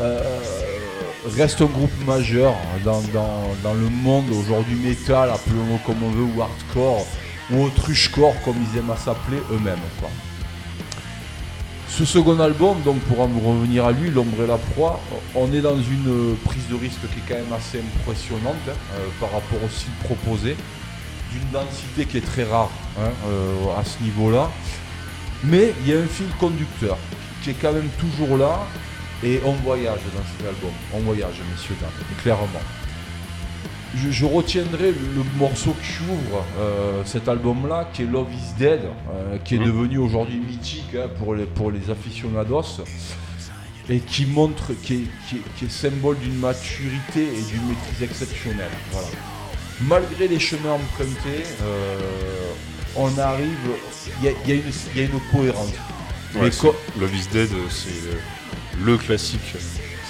euh, 0.00 0.40
reste 1.36 1.60
un 1.62 1.66
groupe 1.66 2.06
majeur 2.06 2.54
dans, 2.84 3.02
le 3.74 3.88
monde 3.88 4.30
aujourd'hui 4.30 4.76
métal, 4.76 5.30
appelons-le 5.30 5.84
comme 5.84 6.02
on 6.02 6.10
veut, 6.10 6.36
ou 6.36 6.42
hardcore, 6.42 7.06
ou 7.50 7.64
autruchecore 7.64 8.34
comme 8.44 8.56
ils 8.72 8.78
aiment 8.78 8.90
à 8.90 8.96
s'appeler 8.96 9.38
eux-mêmes. 9.50 9.78
Ce 11.88 12.04
second 12.04 12.38
album, 12.38 12.80
donc 12.84 13.00
pour 13.00 13.20
en 13.20 13.26
revenir 13.26 13.86
à 13.86 13.92
lui, 13.92 14.10
L'ombre 14.10 14.44
et 14.44 14.46
la 14.46 14.58
proie, 14.58 15.00
on 15.34 15.52
est 15.52 15.60
dans 15.60 15.76
une 15.76 16.36
prise 16.44 16.68
de 16.68 16.76
risque 16.76 17.00
qui 17.00 17.18
est 17.18 17.22
quand 17.28 17.42
même 17.42 17.52
assez 17.52 17.80
impressionnante 17.80 18.54
hein, 18.68 18.72
euh, 18.94 19.08
par 19.18 19.32
rapport 19.32 19.58
au 19.64 19.68
style 19.68 19.90
proposé, 20.04 20.56
d'une 21.32 21.50
densité 21.50 22.04
qui 22.04 22.18
est 22.18 22.26
très 22.26 22.44
rare 22.44 22.70
hein, 22.98 23.10
euh, 23.26 23.78
à 23.78 23.84
ce 23.84 24.02
niveau-là. 24.02 24.50
Mais 25.44 25.72
il 25.82 25.92
y 25.92 25.96
a 25.96 26.00
un 26.00 26.06
fil 26.06 26.28
conducteur 26.38 26.96
qui 27.42 27.50
est 27.50 27.56
quand 27.60 27.72
même 27.72 27.88
toujours 27.98 28.36
là 28.36 28.60
et 29.24 29.40
on 29.44 29.52
voyage 29.52 30.00
dans 30.14 30.22
cet 30.36 30.46
album. 30.46 30.70
On 30.94 31.00
voyage, 31.00 31.34
messieurs, 31.50 31.76
dames, 31.80 31.90
clairement. 32.22 32.62
Je, 33.96 34.10
je 34.10 34.24
retiendrai 34.26 34.88
le, 34.92 34.98
le 35.16 35.22
morceau 35.38 35.74
qui 35.82 36.02
ouvre 36.10 36.44
euh, 36.58 37.02
cet 37.06 37.26
album-là, 37.28 37.88
qui 37.92 38.02
est 38.02 38.06
Love 38.06 38.28
is 38.32 38.58
Dead, 38.58 38.80
euh, 38.84 39.38
qui 39.44 39.54
est 39.54 39.58
Mhm. 39.58 39.64
devenu 39.66 39.98
aujourd'hui 39.98 40.38
mythique 40.38 40.94
hein, 40.94 41.08
pour, 41.18 41.34
les, 41.34 41.44
pour 41.46 41.70
les 41.70 41.88
aficionados, 41.90 42.82
et 43.88 44.00
qui 44.00 44.26
montre, 44.26 44.72
qui 44.82 44.94
est, 44.94 45.06
qui 45.28 45.36
est- 45.36 45.42
qui 45.56 45.64
est 45.64 45.70
symbole 45.70 46.18
d'une 46.18 46.38
maturité 46.38 47.22
et 47.22 47.42
d'une 47.50 47.66
maîtrise 47.66 48.02
exceptionnelle. 48.02 48.70
Voilà. 48.92 49.08
Malgré 49.80 50.28
les 50.28 50.38
chemins 50.38 50.72
empruntés, 50.72 51.44
euh, 51.62 51.98
on 52.96 53.16
arrive, 53.18 53.56
il 54.22 54.28
y 54.28 54.48
y 54.48 54.52
a 54.52 54.54
une- 54.56 54.62
il 54.94 55.00
y 55.00 55.04
a 55.04 55.08
une 55.08 55.20
cohérence. 55.32 55.72
Ouais, 56.34 56.50
co- 56.50 56.76
Love 57.00 57.14
is 57.16 57.26
Dead, 57.32 57.48
c'est 57.70 57.88
le 58.84 58.98
classique. 58.98 59.54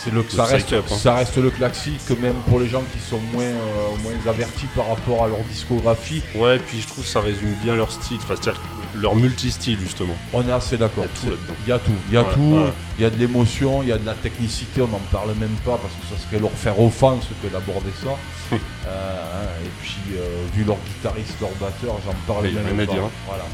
C'est 0.04 0.12
le, 0.12 0.24
ça, 0.28 0.44
reste, 0.44 0.72
Up, 0.72 0.84
hein. 0.90 0.94
ça 0.96 1.14
reste 1.14 1.36
le 1.38 1.50
classique, 1.50 2.08
même 2.20 2.36
pour 2.48 2.60
les 2.60 2.68
gens 2.68 2.82
qui 2.92 3.00
sont 3.00 3.18
moins, 3.32 3.42
euh, 3.42 3.96
moins 4.02 4.12
avertis 4.30 4.66
par 4.76 4.88
rapport 4.88 5.24
à 5.24 5.28
leur 5.28 5.40
discographie. 5.50 6.22
Ouais, 6.36 6.58
puis 6.60 6.80
je 6.80 6.86
trouve 6.86 7.02
que 7.04 7.10
ça 7.10 7.20
résume 7.20 7.52
bien 7.64 7.74
leur 7.74 7.90
style, 7.90 8.18
enfin, 8.22 8.34
c'est-à-dire 8.40 8.60
leur 8.94 9.16
multi-style, 9.16 9.78
justement. 9.80 10.14
On 10.32 10.46
est 10.48 10.52
assez 10.52 10.76
d'accord. 10.76 11.04
Il 11.24 11.28
y 11.30 11.32
a 11.32 11.34
tout. 11.34 11.38
Il 11.66 11.68
y 11.68 11.72
a 11.72 11.78
tout, 11.78 11.92
il 12.08 12.14
y 12.14 12.16
a 12.16 12.22
Ouais, 12.22 12.32
tout. 12.34 12.40
ouais. 12.64 12.72
Il 12.98 13.02
y 13.02 13.04
a 13.04 13.10
de 13.10 13.16
l'émotion, 13.18 13.82
il 13.82 13.88
y 13.88 13.92
a 13.92 13.98
de 13.98 14.06
la 14.06 14.14
technicité. 14.14 14.82
On 14.82 14.88
n'en 14.88 15.00
parle 15.12 15.34
même 15.34 15.56
pas 15.64 15.78
parce 15.78 15.94
que 15.94 16.16
ça 16.16 16.22
serait 16.28 16.40
leur 16.40 16.50
faire 16.52 16.80
offense 16.80 17.24
que 17.42 17.48
d'aborder 17.48 17.90
ça. 18.02 18.56
Euh, 18.88 19.62
et 19.62 19.68
puis, 19.82 20.16
euh, 20.16 20.46
vu 20.54 20.64
leur 20.64 20.78
guitariste, 20.78 21.34
leur 21.42 21.50
batteur, 21.60 21.96
j'en 22.06 22.14
parle 22.32 22.44
même 22.44 22.64
rien 22.64 22.78
à 22.78 22.86
pas. 22.86 22.92
dire, 22.94 23.04
hein. 23.04 23.10
Voilà. 23.26 23.44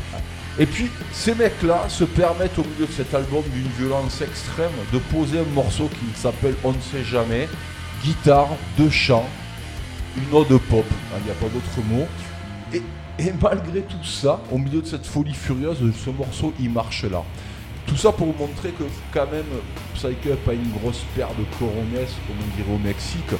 Et 0.58 0.66
puis, 0.66 0.88
ces 1.12 1.34
mecs-là 1.34 1.88
se 1.88 2.04
permettent 2.04 2.58
au 2.58 2.64
milieu 2.64 2.86
de 2.86 2.92
cet 2.92 3.12
album 3.12 3.42
d'une 3.52 3.68
violence 3.76 4.20
extrême 4.20 4.70
de 4.92 4.98
poser 4.98 5.40
un 5.40 5.52
morceau 5.52 5.88
qui 5.88 6.20
s'appelle 6.20 6.54
On 6.62 6.72
ne 6.72 6.80
sait 6.80 7.02
jamais, 7.02 7.48
guitare, 8.04 8.50
deux 8.78 8.90
chants, 8.90 9.28
une 10.16 10.36
ode 10.36 10.56
pop, 10.70 10.84
hein, 10.90 11.18
il 11.20 11.24
n'y 11.24 11.30
a 11.30 11.34
pas 11.34 11.48
d'autre 11.48 11.88
mot. 11.88 12.06
Et, 12.72 13.32
malgré 13.40 13.82
tout 13.82 14.04
ça, 14.04 14.40
au 14.50 14.58
milieu 14.58 14.80
de 14.80 14.86
cette 14.86 15.06
folie 15.06 15.34
furieuse, 15.34 15.78
ce 16.04 16.10
morceau 16.10 16.52
il 16.60 16.70
marche 16.70 17.04
là. 17.04 17.22
Tout 17.86 17.96
ça 17.96 18.12
pour 18.12 18.28
vous 18.28 18.46
montrer 18.46 18.70
que 18.70 18.84
quand 19.12 19.30
même 19.30 19.44
Psych 19.94 20.26
Up 20.26 20.48
a 20.48 20.52
une 20.52 20.72
grosse 20.72 21.04
paire 21.14 21.28
de 21.38 21.44
coronesses, 21.58 22.14
comme 22.26 22.36
on 22.40 22.56
dirait 22.56 22.74
au 22.74 22.78
Mexique, 22.78 23.30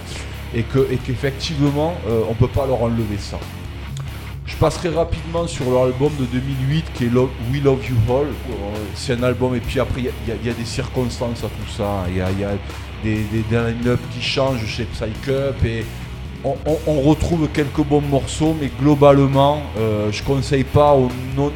et 0.54 0.62
que 0.62 0.86
et 0.92 0.96
qu'effectivement 0.98 1.94
euh, 2.06 2.22
on 2.28 2.34
peut 2.34 2.48
pas 2.48 2.66
leur 2.66 2.82
enlever 2.82 3.18
ça. 3.18 3.38
Je 4.54 4.60
passerai 4.60 4.90
rapidement 4.90 5.48
sur 5.48 5.68
leur 5.68 5.82
album 5.84 6.12
de 6.18 6.26
2008 6.26 6.84
qui 6.94 7.04
est 7.04 7.08
We 7.08 7.60
Love 7.62 7.80
You 7.90 7.96
All. 8.14 8.26
C'est 8.94 9.14
un 9.14 9.22
album 9.24 9.54
et 9.56 9.60
puis 9.60 9.80
après 9.80 10.00
il 10.02 10.04
y 10.04 10.08
a- 10.08 10.34
y, 10.36 10.48
y 10.48 10.54
des 10.54 10.64
circonstances 10.64 11.42
à 11.42 11.48
tout 11.48 11.70
ça. 11.76 12.04
Il 12.08 12.16
y 12.18 12.20
a, 12.20 12.30
il 12.30 12.38
y 12.38 12.44
a 12.44 12.52
des, 13.02 13.24
des, 13.24 13.44
line-up 13.50 13.98
qui 14.14 14.22
changent 14.22 14.64
chez 14.64 14.84
Psych 14.84 15.28
Up 15.28 15.56
et 15.64 15.84
on, 16.44 16.54
on- 16.66 16.78
on 16.86 17.00
retrouve 17.00 17.48
quelques 17.52 17.82
bons 17.82 18.00
morceaux, 18.00 18.56
mais 18.60 18.70
globalement, 18.80 19.60
euh, 19.76 20.12
je 20.12 20.22
conseille 20.22 20.64
pas 20.64 20.92
aux 20.94 21.10
non, 21.36 21.50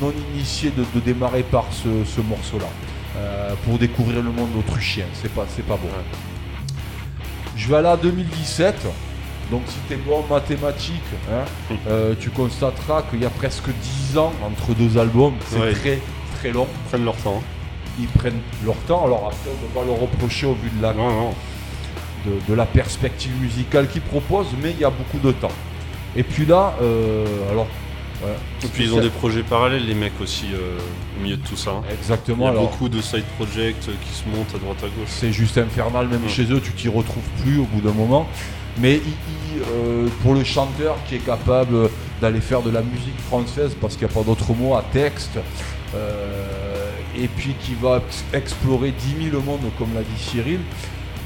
non 0.00 0.12
initiés 0.34 0.72
de, 0.76 0.84
de 0.94 1.02
démarrer 1.02 1.44
par 1.44 1.64
ce, 1.70 1.88
ce 2.04 2.20
morceau-là 2.20 2.66
euh, 3.16 3.54
pour 3.64 3.78
découvrir 3.78 4.22
le 4.22 4.30
monde 4.30 4.50
autrichien. 4.58 5.06
C'est 5.14 5.32
pas, 5.32 5.46
c'est 5.56 5.64
pas 5.64 5.76
bon. 5.76 5.88
Je 7.56 7.66
vais 7.68 7.76
aller 7.76 7.88
à 7.88 7.96
2017. 7.96 8.74
Donc 9.52 9.62
si 9.68 9.76
tu 9.86 9.92
es 9.94 9.96
bon 9.98 10.24
en 10.28 10.32
mathématiques, 10.34 10.94
hein, 11.30 11.44
euh, 11.86 12.14
tu 12.18 12.30
constateras 12.30 13.02
qu'il 13.02 13.20
y 13.22 13.26
a 13.26 13.30
presque 13.30 13.68
10 14.10 14.16
ans 14.18 14.32
entre 14.44 14.74
deux 14.74 14.98
albums. 14.98 15.34
C'est 15.46 15.60
Ouais. 15.60 15.72
très 15.74 15.98
très 16.38 16.50
long. 16.52 16.66
Ils 16.72 16.88
prennent 16.88 17.04
leur 17.04 17.16
temps. 17.16 17.42
Ils 18.00 18.06
prennent 18.08 18.40
leur 18.64 18.76
temps. 18.88 19.04
Alors 19.04 19.26
après, 19.26 19.50
on 19.50 19.62
ne 19.62 19.68
peut 19.68 19.78
pas 19.78 19.84
leur 19.84 20.00
reprocher 20.00 20.46
au 20.46 20.54
vu 20.54 20.70
de 20.74 20.82
la, 20.82 20.94
Non, 20.94 21.10
non. 21.10 21.34
de, 22.26 22.32
de 22.48 22.54
la 22.54 22.64
perspective 22.64 23.32
musicale 23.40 23.88
qu'ils 23.88 24.00
proposent, 24.00 24.54
mais 24.62 24.70
il 24.70 24.80
y 24.80 24.84
a 24.84 24.90
beaucoup 24.90 25.18
de 25.18 25.32
temps. 25.32 25.52
Et 26.16 26.22
puis 26.22 26.46
là, 26.46 26.74
euh, 26.82 27.26
alors... 27.50 27.66
ouais, 28.24 28.30
Et 28.64 28.68
puis 28.68 28.84
ils 28.84 28.94
ont 28.94 29.00
des 29.00 29.10
projets 29.10 29.42
parallèles, 29.42 29.84
les 29.86 29.94
mecs 29.94 30.18
aussi, 30.22 30.46
euh, 30.54 30.78
au 31.18 31.22
milieu 31.22 31.36
de 31.36 31.46
tout 31.46 31.56
ça. 31.56 31.82
Il 31.88 31.90
y 31.90 31.98
Exactement. 31.98 32.46
a 32.46 32.50
alors, 32.50 32.70
beaucoup 32.70 32.88
de 32.88 33.02
side 33.02 33.24
projects 33.36 33.76
qui 33.80 34.12
se 34.14 34.24
montent 34.34 34.54
à 34.54 34.58
droite 34.58 34.78
à 34.82 34.86
gauche. 34.86 35.08
C'est 35.08 35.32
juste 35.32 35.58
infernal, 35.58 36.08
même 36.08 36.26
chez 36.28 36.44
eux, 36.50 36.60
tu 36.64 36.72
t'y 36.72 36.88
retrouves 36.88 37.28
plus 37.42 37.58
au 37.58 37.64
bout 37.64 37.82
d'un 37.82 37.92
moment. 37.94 38.26
Mais 38.78 39.00
euh, 39.70 40.08
pour 40.22 40.34
le 40.34 40.44
chanteur 40.44 40.96
qui 41.08 41.16
est 41.16 41.24
capable 41.26 41.90
d'aller 42.20 42.40
faire 42.40 42.62
de 42.62 42.70
la 42.70 42.80
musique 42.82 43.18
française, 43.28 43.76
parce 43.80 43.96
qu'il 43.96 44.06
n'y 44.06 44.12
a 44.12 44.14
pas 44.14 44.22
d'autre 44.22 44.52
mot, 44.54 44.74
à 44.74 44.82
texte, 44.92 45.38
euh, 45.94 46.90
et 47.16 47.28
puis 47.28 47.54
qui 47.60 47.74
va 47.74 47.98
ex- 47.98 48.24
explorer 48.32 48.92
10 48.92 49.30
000 49.30 49.42
mondes, 49.42 49.70
comme 49.78 49.92
l'a 49.94 50.00
dit 50.00 50.22
Cyril, 50.22 50.60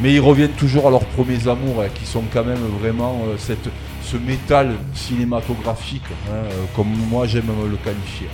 mais 0.00 0.12
ils 0.12 0.20
reviennent 0.20 0.52
toujours 0.52 0.88
à 0.88 0.90
leurs 0.90 1.04
premiers 1.04 1.46
amours, 1.48 1.82
hein, 1.82 1.88
qui 1.94 2.04
sont 2.04 2.24
quand 2.32 2.44
même 2.44 2.58
vraiment 2.80 3.22
euh, 3.28 3.36
cette, 3.38 3.68
ce 4.02 4.16
métal 4.16 4.74
cinématographique, 4.94 6.02
hein, 6.28 6.42
comme 6.74 6.88
moi 7.08 7.26
j'aime 7.26 7.46
me 7.46 7.68
le 7.68 7.76
qualifier. 7.76 8.28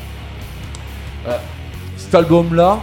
Cet 1.96 2.14
album-là, 2.14 2.81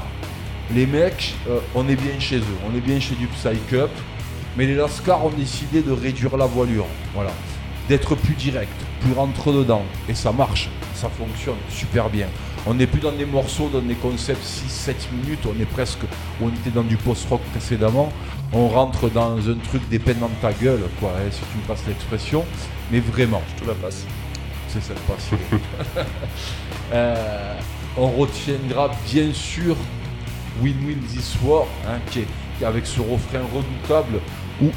les 0.74 0.86
mecs, 0.86 1.34
on 1.76 1.88
est 1.90 1.96
bien 1.96 2.20
chez 2.20 2.38
eux, 2.38 2.58
on 2.72 2.78
est 2.78 2.80
bien 2.82 3.00
chez 3.00 3.16
du 3.16 3.28
Psych 3.28 3.74
Up, 3.74 3.90
mais 4.60 4.66
les 4.66 4.76
Lascars 4.76 5.24
ont 5.24 5.30
décidé 5.30 5.82
de 5.82 5.94
réduire 5.94 6.36
la 6.36 6.46
voilure, 6.46 6.86
voilà, 7.14 7.32
d'être 7.88 8.14
plus 8.16 8.34
direct, 8.34 8.74
plus 9.00 9.14
rentre 9.14 9.54
dedans, 9.54 9.84
et 10.10 10.14
ça 10.14 10.34
marche, 10.34 10.70
ça 10.96 11.08
fonctionne 11.08 11.56
super 11.70 12.10
bien. 12.10 12.28
On 12.68 12.74
n'est 12.74 12.86
plus 12.86 13.00
dans 13.00 13.14
des 13.14 13.26
morceaux, 13.26 13.70
dans 13.70 13.82
des 13.82 13.96
concepts 13.96 14.44
6-7 14.44 14.94
minutes, 15.14 15.40
on 15.46 15.58
est 15.62 15.66
presque, 15.66 16.02
on 16.42 16.50
était 16.50 16.72
dans 16.72 16.84
du 16.84 16.98
post-rock 16.98 17.40
précédemment, 17.52 18.12
on 18.52 18.68
rentre 18.68 19.10
dans 19.10 19.38
un 19.38 19.56
truc 19.70 19.88
des 19.88 19.98
peines 19.98 20.20
dans 20.20 20.28
ta 20.42 20.52
gueule, 20.52 20.82
quoi, 21.00 21.14
hein, 21.16 21.30
si 21.32 21.40
tu 21.40 21.58
me 21.58 21.64
passes 21.64 21.88
l'expression, 21.88 22.44
mais 22.92 23.00
vraiment. 23.00 23.42
Je 23.56 23.64
te 23.64 23.68
la 23.70 23.76
passe. 23.76 24.04
C'est 24.68 24.84
sympa, 24.84 25.14
Cyril. 25.18 25.44
Euh, 26.92 27.54
on 27.98 28.08
retiendra 28.08 28.90
bien 29.06 29.32
sûr 29.32 29.76
Win 30.60 30.76
Win 30.88 31.00
This 31.02 31.38
War, 31.44 31.68
hein, 31.88 32.00
qui 32.10 32.22
est, 32.22 32.28
qui 32.58 32.64
est 32.64 32.68
avec 32.68 32.88
ce 32.88 33.00
refrain 33.00 33.42
redoutable 33.54 34.20
où, 34.62 34.68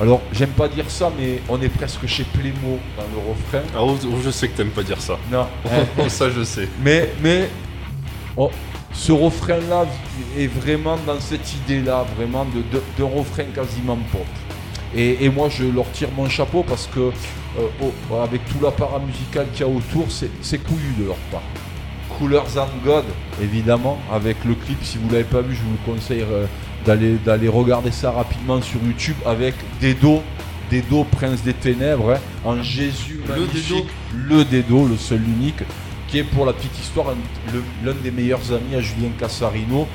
alors 0.00 0.20
j'aime 0.32 0.50
pas 0.50 0.68
dire 0.68 0.88
ça, 0.90 1.10
mais 1.18 1.40
on 1.48 1.60
est 1.62 1.68
presque 1.68 2.06
chez 2.06 2.24
Plémo 2.24 2.78
dans 2.96 3.04
le 3.12 3.30
refrain. 3.30 3.66
Ah, 3.74 3.80
oh, 3.82 3.96
oh, 4.06 4.16
je 4.24 4.30
sais 4.30 4.48
que 4.48 4.56
t'aimes 4.56 4.70
pas 4.70 4.82
dire 4.82 5.00
ça. 5.00 5.18
Non, 5.30 5.46
Oh, 5.98 6.08
ça, 6.08 6.30
je 6.30 6.42
sais. 6.42 6.68
mais, 6.82 7.10
mais 7.22 7.48
oh, 8.36 8.50
ce 8.92 9.12
refrain-là 9.12 9.86
est 10.38 10.46
vraiment 10.46 10.96
dans 11.06 11.20
cette 11.20 11.52
idée-là, 11.54 12.04
vraiment 12.16 12.44
de- 12.44 12.62
de- 12.76 12.82
d'un 12.98 13.04
refrain 13.16 13.44
quasiment 13.54 13.98
pop. 14.12 14.26
Et, 14.96 15.24
et 15.24 15.28
moi, 15.28 15.48
je 15.48 15.64
leur 15.64 15.90
tire 15.92 16.08
mon 16.16 16.28
chapeau 16.28 16.62
parce 16.66 16.86
que, 16.86 17.00
euh, 17.00 17.66
oh, 17.82 18.16
avec 18.22 18.44
tout 18.46 18.58
l'apparat 18.62 19.00
musical 19.00 19.46
qu'il 19.52 19.66
y 19.66 19.68
a 19.68 19.72
autour, 19.72 20.06
c'est 20.10 20.58
couillu 20.58 20.94
de 20.98 21.06
leur 21.06 21.16
part. 21.32 21.42
Coolers 22.18 22.56
and 22.58 22.68
God, 22.84 23.04
évidemment, 23.42 23.98
avec 24.12 24.36
le 24.44 24.54
clip. 24.54 24.78
Si 24.82 24.98
vous 24.98 25.08
l'avez 25.10 25.24
pas 25.24 25.40
vu, 25.40 25.56
je 25.56 25.62
vous 25.62 25.92
conseille 25.92 26.22
euh, 26.22 26.46
d'aller 26.84 27.14
d'aller 27.24 27.48
regarder 27.48 27.90
ça 27.90 28.10
rapidement 28.10 28.60
sur 28.62 28.80
YouTube 28.82 29.16
avec 29.26 29.54
Dedo, 29.80 30.22
Dedo, 30.70 31.04
Prince 31.04 31.42
des 31.42 31.54
Ténèbres, 31.54 32.12
hein, 32.14 32.20
en 32.44 32.62
Jésus 32.62 33.20
Le 33.28 33.40
magnifique, 33.40 33.86
le 34.14 34.44
Dedo, 34.44 34.86
le 34.86 34.96
seul 34.96 35.22
unique, 35.22 35.62
qui 36.08 36.18
est 36.18 36.24
pour 36.24 36.46
la 36.46 36.52
petite 36.52 36.78
histoire 36.78 37.08
l'un 37.84 37.92
des 38.02 38.10
meilleurs 38.10 38.52
amis 38.52 38.74
à 38.76 38.80
Julien 38.80 39.10
Cassarino. 39.18 39.86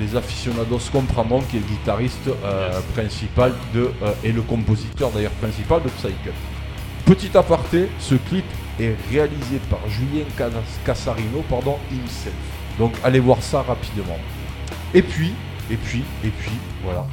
Les 0.00 0.16
aficionados 0.16 0.80
comprendront 0.92 1.40
qui 1.42 1.56
est 1.56 1.60
le 1.60 1.66
guitariste 1.66 2.28
euh, 2.44 2.70
Yes. 2.72 2.82
principal 2.94 3.52
de, 3.72 3.90
euh, 4.02 4.12
et 4.24 4.32
le 4.32 4.42
compositeur 4.42 5.10
d'ailleurs 5.10 5.30
principal 5.32 5.82
de 5.82 5.88
Psych 5.88 6.26
Up. 6.26 6.34
Petit 7.06 7.30
aparté, 7.36 7.88
ce 8.00 8.16
clip 8.16 8.44
est 8.80 8.94
réalisé 9.10 9.58
par 9.70 9.78
Julien 9.88 10.24
Cas- 10.36 10.50
Cassarino 10.84 11.42
pardon, 11.48 11.76
himself. 11.92 12.34
Donc 12.78 12.92
allez 13.04 13.20
voir 13.20 13.40
ça 13.40 13.62
rapidement. 13.62 14.18
Et 14.92 15.02
puis, 15.02 15.32
et 15.70 15.76
puis, 15.76 16.02
et 16.24 16.28
puis, 16.28 16.52
voilà. 16.84 17.06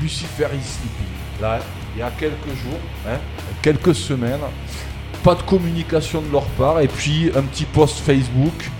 Lucifer 0.00 0.46
is 0.54 0.62
Sleeping. 0.62 1.40
Là, 1.40 1.60
il 1.94 2.00
y 2.00 2.02
a 2.02 2.10
quelques 2.10 2.48
jours, 2.62 2.78
hein, 3.08 3.18
quelques 3.62 3.94
semaines, 3.94 4.40
pas 5.22 5.34
de 5.34 5.42
communication 5.42 6.20
de 6.22 6.30
leur 6.32 6.44
part, 6.44 6.80
et 6.80 6.88
puis 6.88 7.30
un 7.34 7.42
petit 7.42 7.64
post 7.64 7.98
Facebook 7.98 8.70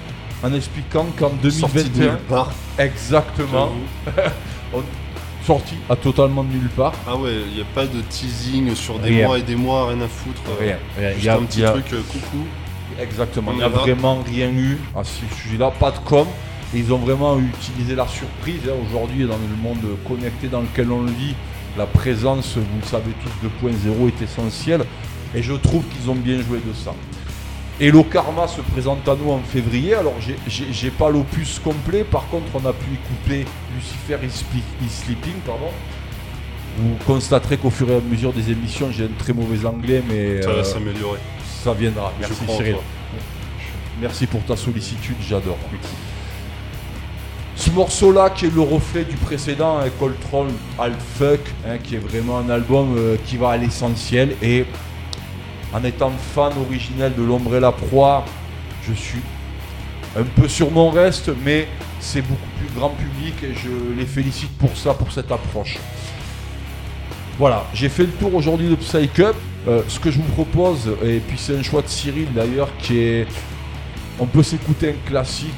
en 0.42 0.52
expliquant 0.52 1.06
qu'en 1.18 1.30
Sorti 1.50 1.76
de 1.84 1.88
2021, 1.88 2.04
nulle 2.12 2.18
part. 2.28 2.52
exactement, 2.78 3.70
j'avoue. 4.04 4.84
sorti 5.46 5.74
à 5.90 5.96
totalement 5.96 6.42
nulle 6.44 6.68
part. 6.70 6.92
Ah 7.06 7.16
ouais, 7.16 7.32
il 7.48 7.54
n'y 7.56 7.60
a 7.60 7.66
pas 7.74 7.86
de 7.86 8.00
teasing 8.02 8.74
sur 8.74 8.98
des 8.98 9.10
Rien. 9.10 9.26
mois 9.26 9.38
et 9.38 9.42
des 9.42 9.56
mois, 9.56 9.88
rien 9.88 10.00
à 10.00 10.08
foutre. 10.08 10.40
Rien, 10.58 10.76
rien. 10.98 11.10
Juste 11.10 11.22
Il 11.22 11.26
y 11.26 11.28
a- 11.28 11.34
un 11.36 11.42
petit 11.42 11.58
il 11.58 11.62
y 11.62 11.66
a- 11.66 11.70
truc 11.70 11.92
euh, 11.92 12.02
coucou. 12.10 12.44
Exactement, 13.00 13.50
On 13.50 13.54
il 13.54 13.58
n'y 13.58 13.64
a 13.64 13.68
vraiment 13.68 14.22
rien 14.26 14.48
eu 14.50 14.78
à 14.96 15.02
ce 15.04 15.22
sujet-là, 15.42 15.70
pas 15.72 15.90
de 15.90 15.98
com. 15.98 16.26
Et 16.74 16.78
ils 16.78 16.92
ont 16.92 16.98
vraiment 16.98 17.38
utilisé 17.38 17.94
la 17.94 18.06
surprise. 18.08 18.60
hein. 18.68 18.72
Aujourd'hui, 18.88 19.26
dans 19.26 19.36
le 19.38 19.56
monde 19.62 19.78
connecté 20.06 20.48
dans 20.48 20.60
lequel 20.62 20.90
on 20.90 21.02
vit, 21.04 21.34
la 21.78 21.86
présence, 21.86 22.56
vous 22.56 22.80
le 22.80 22.86
savez 22.86 23.12
tous, 23.22 23.66
2.0 23.66 24.08
est 24.08 24.22
essentielle. 24.22 24.84
Et 25.34 25.42
je 25.42 25.52
trouve 25.54 25.84
qu'ils 25.86 26.10
ont 26.10 26.14
bien 26.14 26.40
joué 26.42 26.58
de 26.58 26.72
ça. 26.72 26.92
Et 27.80 27.90
le 27.90 28.02
Karma 28.04 28.46
se 28.46 28.60
présente 28.60 29.08
à 29.08 29.16
nous 29.16 29.30
en 29.32 29.40
février. 29.40 29.94
Alors, 29.94 30.14
j'ai- 30.46 30.90
pas 30.90 31.10
l'opus 31.10 31.58
complet. 31.58 32.04
Par 32.04 32.26
contre, 32.28 32.46
on 32.54 32.64
a 32.68 32.72
pu 32.72 32.86
écouter 32.94 33.44
Lucifer 33.74 34.18
is, 34.24 34.88
Sleeping. 34.88 35.34
Pardon. 35.44 35.70
Vous 36.78 36.96
constaterez 37.06 37.56
qu'au 37.56 37.70
fur 37.70 37.88
et 37.90 37.96
à 37.96 38.00
mesure 38.00 38.32
des 38.32 38.50
émissions, 38.50 38.90
j'ai 38.92 39.04
un 39.04 39.14
très 39.18 39.32
mauvais 39.32 39.64
anglais, 39.66 40.02
mais 40.08 40.42
Ça 40.42 40.50
euh, 40.50 40.56
va 40.56 40.64
s'améliorer. 40.64 41.18
ça 41.62 41.72
viendra. 41.72 42.12
Merci 42.20 42.42
Cyril. 42.48 42.76
Merci 44.00 44.26
pour 44.26 44.42
ta 44.44 44.56
sollicitude, 44.56 45.16
j'adore. 45.28 45.58
Ce 47.56 47.70
morceau-là, 47.70 48.30
qui 48.30 48.46
est 48.46 48.54
le 48.54 48.60
reflet 48.60 49.04
du 49.04 49.16
précédent, 49.16 49.78
hein, 49.78 49.88
Coltrane 49.98 50.52
Alt 50.78 51.00
Fuck, 51.16 51.40
hein, 51.66 51.78
qui 51.82 51.94
est 51.94 51.98
vraiment 51.98 52.38
un 52.38 52.50
album 52.50 52.96
euh, 52.96 53.16
qui 53.26 53.36
va 53.36 53.50
à 53.50 53.56
l'essentiel. 53.56 54.34
Et 54.42 54.66
en 55.72 55.82
étant 55.84 56.10
fan 56.34 56.52
originel 56.60 57.14
de 57.14 57.22
l'ombre 57.22 57.54
et 57.56 57.60
la 57.60 57.72
proie, 57.72 58.24
je 58.86 58.92
suis 58.92 59.20
un 60.16 60.24
peu 60.24 60.48
sur 60.48 60.70
mon 60.70 60.90
reste, 60.90 61.30
mais 61.44 61.68
c'est 62.00 62.22
beaucoup 62.22 62.50
plus 62.58 62.68
grand 62.78 62.90
public 62.90 63.34
et 63.42 63.54
je 63.54 63.98
les 63.98 64.06
félicite 64.06 64.56
pour 64.58 64.76
ça, 64.76 64.94
pour 64.94 65.12
cette 65.12 65.30
approche. 65.30 65.78
Voilà, 67.38 67.64
j'ai 67.72 67.88
fait 67.88 68.04
le 68.04 68.12
tour 68.12 68.34
aujourd'hui 68.34 68.68
de 68.68 68.76
Psych 68.76 69.20
Up. 69.20 69.36
Euh, 69.66 69.82
ce 69.88 69.98
que 69.98 70.10
je 70.10 70.18
vous 70.18 70.32
propose, 70.32 70.90
et 71.02 71.20
puis 71.20 71.38
c'est 71.38 71.56
un 71.56 71.62
choix 71.62 71.80
de 71.82 71.88
Cyril 71.88 72.28
d'ailleurs, 72.34 72.68
qui 72.78 72.98
est. 72.98 73.26
On 74.20 74.26
peut 74.26 74.42
s'écouter 74.42 74.90
un 74.90 75.08
classique, 75.08 75.50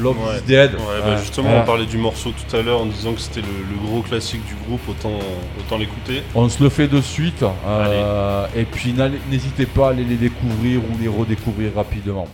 Love 0.00 0.16
Ouais. 0.18 0.38
is 0.38 0.42
Dead. 0.46 0.74
Ouais, 0.74 1.00
bah 1.04 1.16
justement, 1.18 1.50
euh, 1.50 1.62
on 1.62 1.66
parlait 1.66 1.86
du 1.86 1.98
morceau 1.98 2.30
tout 2.32 2.56
à 2.56 2.62
l'heure 2.62 2.80
en 2.82 2.86
disant 2.86 3.12
que 3.14 3.20
c'était 3.20 3.40
le, 3.42 3.46
le 3.70 3.86
gros 3.86 4.02
classique 4.02 4.44
du 4.46 4.54
groupe, 4.66 4.80
autant, 4.88 5.18
autant 5.58 5.78
l'écouter. 5.78 6.22
on 6.34 6.48
se 6.48 6.62
le 6.62 6.68
fait 6.70 6.88
de 6.88 7.00
suite. 7.00 7.44
euh, 7.66 8.46
et 8.56 8.64
puis 8.64 8.94
n'hésitez 9.30 9.66
pas 9.66 9.88
à 9.88 9.90
aller 9.90 10.04
les 10.04 10.16
découvrir 10.16 10.80
ou 10.80 10.98
les 11.00 11.08
redécouvrir 11.08 11.74
rapidement. 11.74 12.26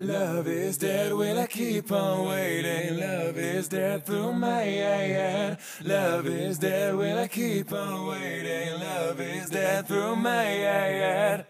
Love 0.00 0.48
is 0.48 0.76
dead, 0.76 1.12
will 1.12 1.38
I 1.38 1.46
keep 1.46 1.90
on 1.92 2.28
waiting? 2.28 2.98
Love 2.98 3.38
is 3.38 3.68
dead 3.68 4.04
through 4.04 4.32
my 4.34 4.62
head. 4.62 5.56
Love 5.84 6.26
is 6.26 6.58
dead, 6.58 6.94
will 6.96 7.16
I 7.18 7.28
keep 7.28 7.72
on 7.72 8.08
waiting? 8.08 8.72
Love 8.80 9.20
is 9.20 9.48
dead 9.50 9.86
through 9.86 10.16
my 10.16 10.44
head. 10.44 11.46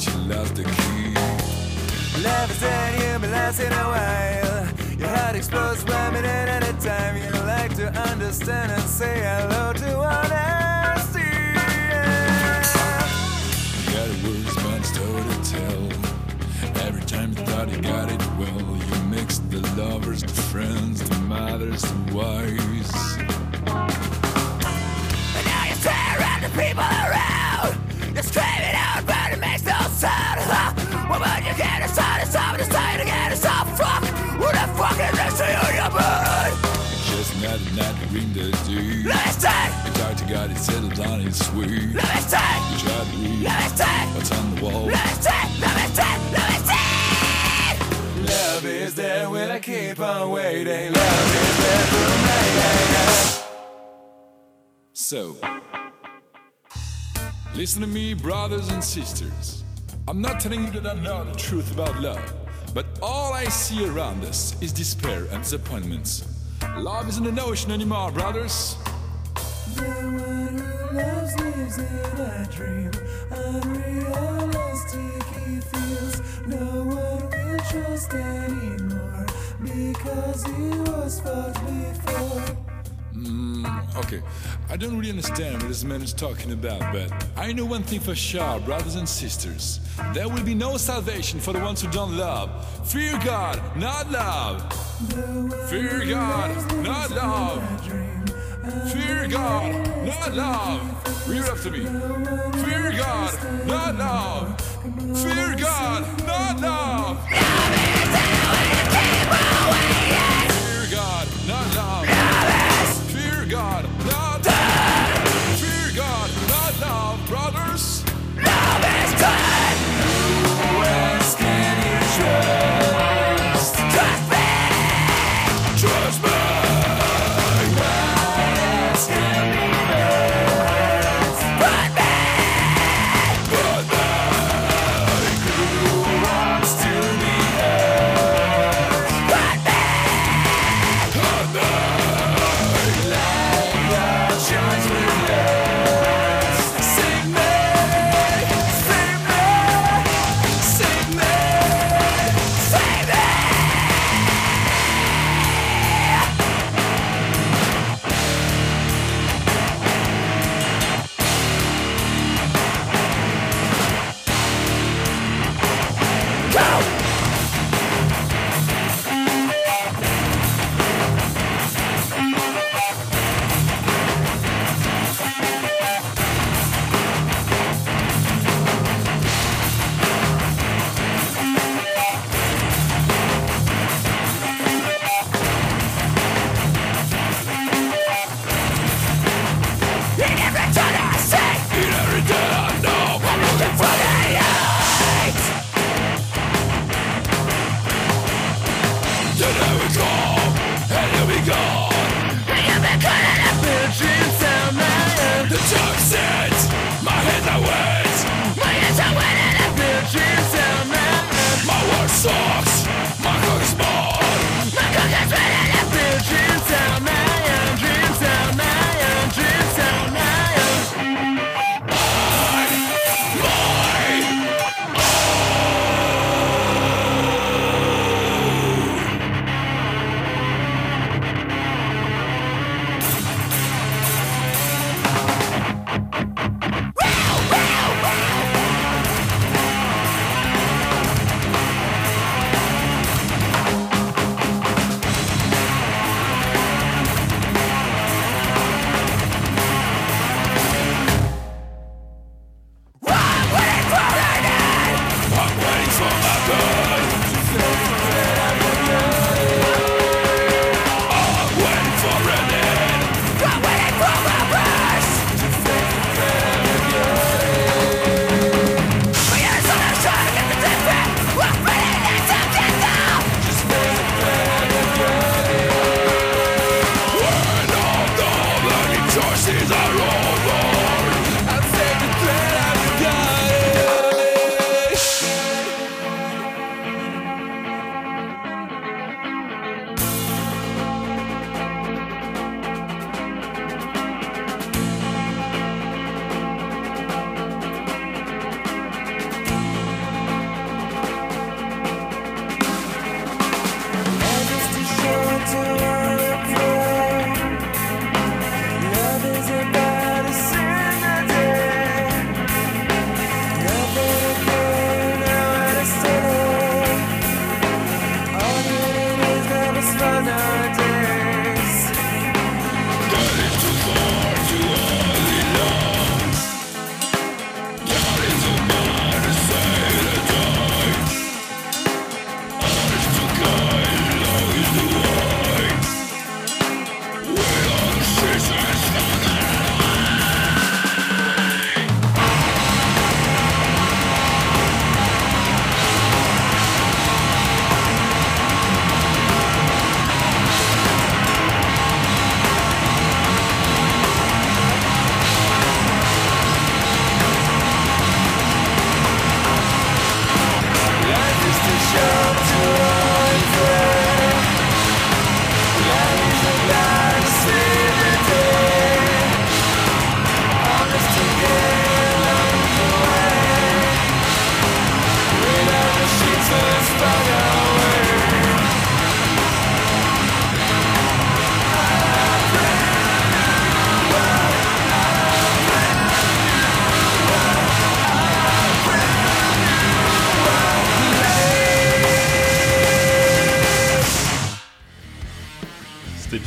But 0.00 0.14
you 0.14 0.20
lost 0.34 0.54
the 0.54 0.64
key. 0.64 1.14
Love 2.22 2.50
is 2.50 2.60
dead, 2.60 3.20
been 3.20 3.30
lost 3.30 3.60
in 3.60 3.72
a 3.72 3.76
while. 3.76 4.66
Your 4.98 5.08
heart 5.08 5.36
explodes 5.36 5.84
one 5.84 6.12
minute 6.14 6.48
at 6.48 6.62
a 6.68 6.72
time. 6.84 7.16
You 7.16 7.30
like 7.46 7.74
to 7.74 7.90
to 7.90 7.92
understand 8.10 8.72
and 8.72 8.82
say 8.82 9.20
hello 9.20 9.72
to 9.72 9.98
honesty. 9.98 11.20
Yeah. 11.20 12.62
got 13.92 14.08
a 14.08 14.16
words 14.24 14.56
man's 14.64 14.88
story 14.88 15.22
to 15.22 15.38
tell. 15.54 15.84
Every 16.86 17.02
time 17.02 17.30
you 17.30 17.44
thought 17.46 17.68
you 17.70 17.80
got 17.82 18.10
it 18.10 18.22
well, 18.38 18.76
you 18.76 19.04
mixed 19.10 19.50
the 19.50 19.60
lovers, 19.76 20.22
the 20.22 20.28
friends, 20.28 21.08
the 21.08 21.14
mothers, 21.20 21.82
the 21.82 22.14
wives. 22.14 22.92
And 25.36 25.46
now 25.46 25.64
you 25.68 25.74
stare 25.74 26.20
at 26.20 26.40
the 26.42 26.48
people 26.58 26.82
around. 26.82 27.19
It 30.00 30.06
sound. 30.06 30.40
Huh? 30.40 30.72
When 31.08 31.20
you 31.44 31.50
inside, 31.52 32.22
it's 32.22 32.32
time 32.32 32.56
to 32.58 32.64
stay 32.64 32.98
together. 32.98 33.36
So 33.36 33.48
fuck, 33.76 34.04
who 34.38 34.46
the 34.48 34.66
fuck 34.78 34.98
is 34.98 35.12
this 35.18 35.38
to 35.38 35.46
you, 35.46 35.66
your 35.76 35.90
bird? 35.90 36.52
Just 37.10 37.32
not 37.42 37.60
not 37.76 37.94
ring 38.12 38.32
the 38.32 38.50
dude. 38.66 39.06
Let 39.06 39.26
me 39.26 39.32
stay, 39.32 39.66
You 39.84 39.92
thought 39.98 40.16
you 40.20 40.26
got 40.34 40.50
it 40.50 40.56
settled 40.58 40.94
down, 40.94 41.20
it's 41.20 41.44
sweet. 41.46 41.94
let 41.94 42.14
me 42.14 42.20
stay, 42.20 42.52
You 42.70 42.76
tried 42.84 43.06
to 43.06 43.16
read 43.18 43.42
let 43.44 43.58
me 43.62 43.68
stay, 43.76 44.00
what's 44.14 44.30
on 44.32 44.54
the 44.54 44.62
wall. 44.62 44.84
let 44.86 45.04
me 45.04 45.12
stay, 45.20 45.44
let 45.60 45.74
me 45.76 45.84
stay, 45.94 46.14
let 46.36 46.46
me 46.50 46.56
stay. 46.66 46.90
Love 48.32 48.64
is 48.66 48.94
there, 48.94 49.28
will 49.30 49.50
I 49.50 49.58
keep 49.58 50.00
on 50.00 50.30
waiting? 50.30 50.92
Love 50.92 51.34
is 51.42 51.56
there 51.64 51.86
for 51.92 52.10
me. 52.26 52.38
So, 54.92 55.36
listen 57.54 57.80
to 57.82 57.88
me, 57.88 58.14
brothers 58.14 58.68
and 58.68 58.82
sisters. 58.84 59.64
I'm 60.08 60.20
not 60.20 60.40
telling 60.40 60.64
you 60.64 60.70
that 60.80 60.86
I 60.86 61.00
know 61.00 61.24
the 61.24 61.36
truth 61.38 61.72
about 61.72 62.00
love, 62.00 62.34
but 62.74 62.86
all 63.02 63.32
I 63.32 63.44
see 63.44 63.86
around 63.86 64.24
us 64.24 64.60
is 64.60 64.72
despair 64.72 65.26
and 65.30 65.42
disappointments. 65.42 66.24
Love 66.76 67.08
isn't 67.08 67.26
an 67.26 67.38
ocean 67.38 67.70
anymore, 67.70 68.10
brothers. 68.10 68.76
The 69.74 69.82
one 69.82 70.58
who 70.58 70.96
loves 70.96 71.38
lives 71.40 71.78
in 71.78 71.84
a 71.86 72.48
dream. 72.50 72.90
Unrealistic 73.30 75.22
he 75.36 75.60
feels. 75.60 76.20
No 76.46 76.84
one 76.84 77.30
will 77.30 77.58
trust 77.70 78.12
anymore 78.14 79.26
because 79.62 80.44
he 80.44 80.68
was 80.90 81.20
fucked 81.20 81.64
before. 81.66 82.69
Okay, 83.96 84.22
I 84.70 84.76
don't 84.76 84.96
really 84.96 85.10
understand 85.10 85.56
what 85.56 85.68
this 85.68 85.84
man 85.84 86.00
is 86.00 86.12
talking 86.12 86.52
about, 86.52 86.80
but 86.92 87.12
I 87.36 87.52
know 87.52 87.66
one 87.66 87.82
thing 87.82 88.00
for 88.00 88.14
sure, 88.14 88.60
brothers 88.60 88.94
and 88.94 89.08
sisters. 89.08 89.80
There 90.14 90.28
will 90.28 90.42
be 90.42 90.54
no 90.54 90.76
salvation 90.76 91.38
for 91.40 91.52
the 91.52 91.60
ones 91.60 91.82
who 91.82 91.90
don't 91.90 92.16
love. 92.16 92.48
Fear 92.88 93.18
God, 93.24 93.60
not 93.76 94.10
love. 94.10 94.72
Fear 95.68 96.06
God, 96.06 96.82
not 96.82 97.10
love. 97.10 97.62
Fear 98.92 99.28
God, 99.28 100.06
not 100.06 100.34
love. 100.34 101.28
Read 101.28 101.42
after 101.42 101.70
me. 101.70 101.84
Fear 102.64 102.92
God, 102.96 103.66
not 103.66 103.96
love. 103.96 104.60
Fear 105.22 105.56
God, 105.56 106.26
not 106.26 106.60
love. 106.60 107.18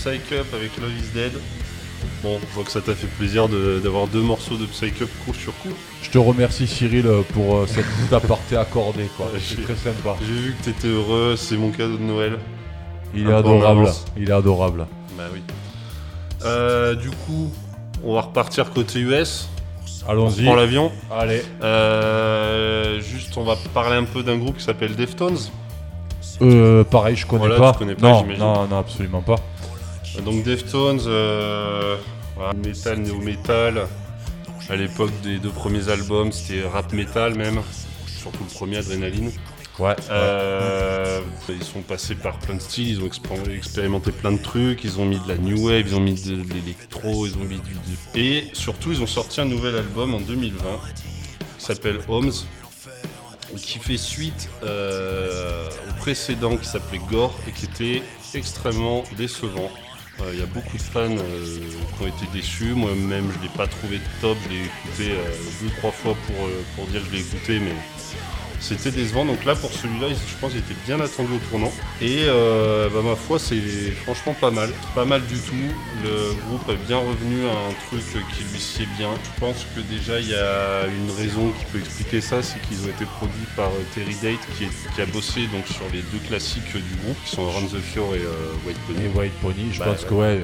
Psych 0.03 0.31
Up 0.33 0.47
avec 0.53 0.71
Love 0.77 0.91
is 0.91 1.13
Dead. 1.13 1.31
Bon, 2.21 2.37
je 2.49 2.55
vois 2.55 2.63
que 2.63 2.71
ça 2.71 2.81
t'a 2.81 2.93
fait 2.95 3.07
plaisir 3.07 3.47
de- 3.47 3.79
d'avoir 3.81 4.07
deux 4.07 4.21
morceaux 4.21 4.57
de 4.57 4.65
Psych 4.65 5.01
Up 5.01 5.09
coup 5.25 5.33
sur 5.33 5.53
coup. 5.59 5.69
Je 6.01 6.09
te 6.09 6.17
remercie 6.17 6.67
Cyril 6.67 7.05
pour 7.33 7.55
euh, 7.57 7.65
cette 7.67 7.85
petite 7.97 8.11
aparté 8.13 8.57
accordée 8.57 9.09
quoi. 9.17 9.27
Ouais, 9.27 9.39
C'est 9.41 9.61
très 9.63 9.75
sympa. 9.75 10.15
J'ai 10.21 10.33
vu 10.33 10.55
que 10.59 10.65
t'étais 10.65 10.87
heureux, 10.89 11.35
c'est 11.37 11.55
mon 11.57 11.71
cadeau 11.71 11.97
de 11.97 12.03
Noël. 12.03 12.37
Il 13.15 13.29
est 13.29 13.33
adorable. 13.33 13.89
Il 14.17 14.29
est 14.29 14.33
adorable. 14.33 14.87
Bah 15.17 15.23
oui. 15.33 15.41
Euh, 16.43 16.95
du 16.95 17.09
coup, 17.09 17.49
on 18.03 18.15
va 18.15 18.21
repartir 18.21 18.71
côté 18.71 18.99
US. 18.99 19.47
On 20.05 20.09
Allons-y. 20.11 20.43
prend 20.43 20.55
l'avion. 20.55 20.91
Allez. 21.11 21.41
Euh, 21.61 22.99
juste, 22.99 23.37
on 23.37 23.43
va 23.43 23.55
parler 23.73 23.95
un 23.95 24.03
peu 24.03 24.23
d'un 24.23 24.37
groupe 24.37 24.57
qui 24.57 24.63
s'appelle 24.63 24.95
Deftones. 24.95 25.37
Euh, 26.41 26.83
pareil, 26.83 27.15
je 27.15 27.25
connais 27.25 27.47
Voilà, 27.47 27.57
pas. 27.57 27.71
tu 27.73 27.77
connais 27.79 27.95
pas, 27.95 28.09
non, 28.09 28.19
j'imagine. 28.21 28.43
non, 28.43 28.67
non, 28.67 28.79
absolument 28.79 29.21
pas. 29.21 29.35
Donc 30.21 30.43
Deftones, 30.43 31.01
euh, 31.07 31.97
voilà, 32.35 32.53
metal, 32.53 32.99
néo-metal. 32.99 33.87
À 34.69 34.75
l'époque 34.75 35.11
des 35.23 35.39
deux 35.39 35.49
premiers 35.49 35.89
albums, 35.89 36.31
c'était 36.31 36.65
rap 36.67 36.93
metal 36.93 37.35
même. 37.35 37.61
Surtout 38.07 38.43
le 38.47 38.53
premier, 38.53 38.77
Adrenaline. 38.77 39.31
Ouais. 39.79 39.95
Euh, 40.11 41.19
ils 41.49 41.63
sont 41.63 41.81
passés 41.81 42.13
par 42.15 42.37
plein 42.37 42.55
de 42.55 42.61
styles, 42.61 42.89
ils 42.89 43.01
ont 43.01 43.07
expérimenté 43.57 44.11
plein 44.11 44.31
de 44.31 44.37
trucs, 44.37 44.83
ils 44.83 44.99
ont 44.99 45.05
mis 45.05 45.19
de 45.19 45.27
la 45.27 45.35
new 45.37 45.65
wave, 45.67 45.85
ils 45.87 45.95
ont 45.95 45.99
mis 45.99 46.13
de, 46.13 46.35
de 46.35 46.53
l'électro, 46.53 47.25
ils 47.25 47.33
ont 47.35 47.43
mis 47.43 47.59
du, 47.59 47.73
du- 47.73 48.19
Et 48.21 48.47
surtout, 48.53 48.91
ils 48.91 49.01
ont 49.01 49.07
sorti 49.07 49.41
un 49.41 49.45
nouvel 49.45 49.75
album 49.75 50.13
en 50.13 50.19
2020 50.21 50.59
qui 51.57 51.65
s'appelle 51.65 51.99
Homes, 52.07 52.31
qui 53.57 53.79
fait 53.79 53.97
suite 53.97 54.47
euh, 54.63 55.67
au 55.89 55.93
précédent 55.99 56.55
qui 56.55 56.67
s'appelait 56.67 57.01
Gore 57.11 57.33
et 57.47 57.51
qui 57.51 57.65
était 57.65 58.03
extrêmement 58.35 59.03
décevant. 59.17 59.69
Euh, 60.21 60.31
Il 60.33 60.39
y 60.39 60.43
a 60.43 60.45
beaucoup 60.45 60.77
de 60.77 60.81
fans 60.81 61.09
euh, 61.17 61.59
qui 61.97 62.03
ont 62.03 62.07
été 62.07 62.25
déçus. 62.27 62.73
Moi-même, 62.73 63.31
je 63.31 63.37
ne 63.37 63.43
l'ai 63.43 63.49
pas 63.49 63.67
trouvé 63.67 63.99
top. 64.21 64.37
Je 64.43 64.49
l'ai 64.49 64.65
écouté 64.65 65.11
euh, 65.11 65.31
deux, 65.61 65.69
trois 65.71 65.91
fois 65.91 66.15
pour, 66.27 66.35
pour 66.75 66.87
dire 66.87 67.01
que 67.01 67.07
je 67.07 67.11
l'ai 67.13 67.21
écouté, 67.21 67.59
mais 67.59 67.75
c'était 68.63 68.91
décevant. 68.91 69.25
Donc 69.25 69.43
là, 69.45 69.55
pour 69.55 69.71
celui-là, 69.71 70.07
il- 70.09 70.15
je 70.15 70.35
pense 70.41 70.51
qu'il 70.51 70.59
était 70.61 70.75
bien 70.85 70.99
attendu 70.99 71.33
au 71.35 71.49
tournant. 71.49 71.71
Et 72.01 72.23
euh, 72.27 72.89
bah, 72.89 73.01
ma 73.03 73.15
foi, 73.15 73.37
c'est 73.39 73.59
franchement 74.03 74.33
pas 74.39 74.49
mal. 74.51 74.69
Pas 74.95 75.05
mal 75.05 75.21
du 75.27 75.35
tout. 75.37 75.53
Le 76.03 76.33
groupe 76.47 76.67
est 76.69 76.87
bien 76.87 76.97
revenu 76.97 77.45
à 77.45 77.51
un 77.51 77.73
truc 77.87 78.03
qui 78.35 78.43
lui 78.51 78.59
sied 78.59 78.87
bien. 78.97 79.09
Je 79.23 79.39
pense 79.39 79.65
que 79.75 79.81
déjà, 79.81 80.19
il 80.19 80.29
y 80.29 80.35
a 80.35 80.85
une 80.87 81.11
raison 81.15 81.51
qui 81.59 81.65
peut 81.71 81.79
expliquer 81.79 82.21
ça, 82.21 82.41
c'est 82.41 82.59
qu'ils 82.67 82.83
ont 82.85 82.89
été 82.89 83.05
produits 83.05 83.47
par 83.55 83.67
euh, 83.69 83.83
Terry 83.93 84.15
Date, 84.21 84.39
qui, 84.57 84.63
est- 84.65 84.93
qui 84.95 85.01
a 85.01 85.05
bossé 85.05 85.41
donc, 85.47 85.67
sur 85.67 85.85
les 85.93 86.01
deux 86.01 86.19
classiques 86.27 86.73
du 86.73 86.95
groupe, 87.03 87.17
qui 87.25 87.35
sont 87.35 87.49
Run 87.49 87.61
the 87.67 87.79
Fjord 87.81 88.15
et 88.15 88.19
euh, 88.19 88.67
White 88.67 88.77
Pony. 88.87 88.99
Et 89.05 89.17
White 89.19 89.33
Pony, 89.41 89.69
je 89.73 89.79
Bah, 89.79 89.85
pense 89.85 90.05
que 90.05 90.13
ouais, 90.13 90.39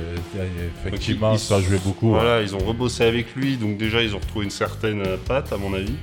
effectivement, 0.85 1.31
Donc, 1.31 1.39
ils- 1.39 1.43
ça 1.43 1.55
a 1.57 1.61
joué 1.61 1.77
beaucoup. 1.83 2.07
ouais. 2.13 2.19
Voilà, 2.19 2.41
ils 2.41 2.55
ont 2.55 2.59
rebossé 2.59 3.03
avec 3.03 3.35
lui, 3.35 3.57
donc 3.57 3.77
déjà, 3.77 4.01
ils 4.01 4.15
ont 4.15 4.19
retrouvé 4.19 4.45
une 4.45 4.51
certaine 4.51 5.03
patte, 5.27 5.51
à 5.53 5.57
mon 5.57 5.73
avis. 5.73 5.93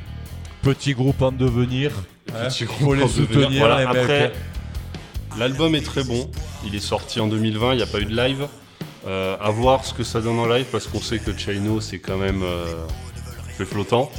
Petit 0.66 0.94
groupe 0.94 1.22
en 1.22 1.30
devenir. 1.30 1.92
hein, 2.34 2.48
Petit 2.48 2.64
faut 2.64 2.72
groupe 2.86 2.96
les 2.96 3.06
soutenir, 3.06 3.60
Voilà, 3.60 3.78
les 3.80 3.86
mecs. 3.86 3.96
Après, 3.96 4.32
l'album 5.38 5.76
est 5.76 5.80
très 5.84 6.02
bon. 6.02 6.28
Il 6.64 6.74
est 6.74 6.80
sorti 6.80 7.20
en 7.20 7.28
2020, 7.28 7.74
il 7.74 7.76
n'y 7.76 7.82
a 7.84 7.86
pas 7.86 8.00
eu 8.00 8.04
de 8.04 8.16
live. 8.16 8.48
Euh, 9.06 9.36
à 9.40 9.50
voir 9.50 9.84
ce 9.84 9.94
que 9.94 10.02
ça 10.02 10.20
donne 10.20 10.40
en 10.40 10.46
live 10.46 10.66
parce 10.72 10.88
qu'on 10.88 11.00
sait 11.00 11.20
que 11.20 11.30
Chino 11.38 11.80
c'est 11.80 12.00
quand 12.00 12.16
même 12.16 12.42
euh, 12.42 12.64
fait 13.56 13.64
flottant. 13.64 14.10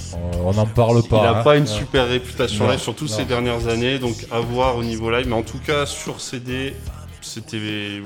On 0.42 0.54
n'en 0.54 0.66
parle 0.66 1.04
pas. 1.06 1.18
il 1.18 1.24
n'a 1.24 1.40
hein. 1.40 1.44
pas 1.44 1.58
une 1.58 1.64
Ouais. 1.64 1.68
super 1.68 2.08
réputation 2.08 2.64
Non, 2.64 2.72
live, 2.72 2.80
surtout 2.80 3.04
non. 3.08 3.12
ces 3.12 3.26
dernières 3.26 3.68
années, 3.68 4.00
donc 4.00 4.16
à 4.32 4.40
voir 4.40 4.78
au 4.78 4.84
niveau 4.84 5.12
live. 5.12 5.28
Mais 5.28 5.36
en 5.36 5.42
tout 5.44 5.60
cas, 5.60 5.86
sur 5.86 6.22
CD, 6.22 6.74
c'était, 7.20 7.60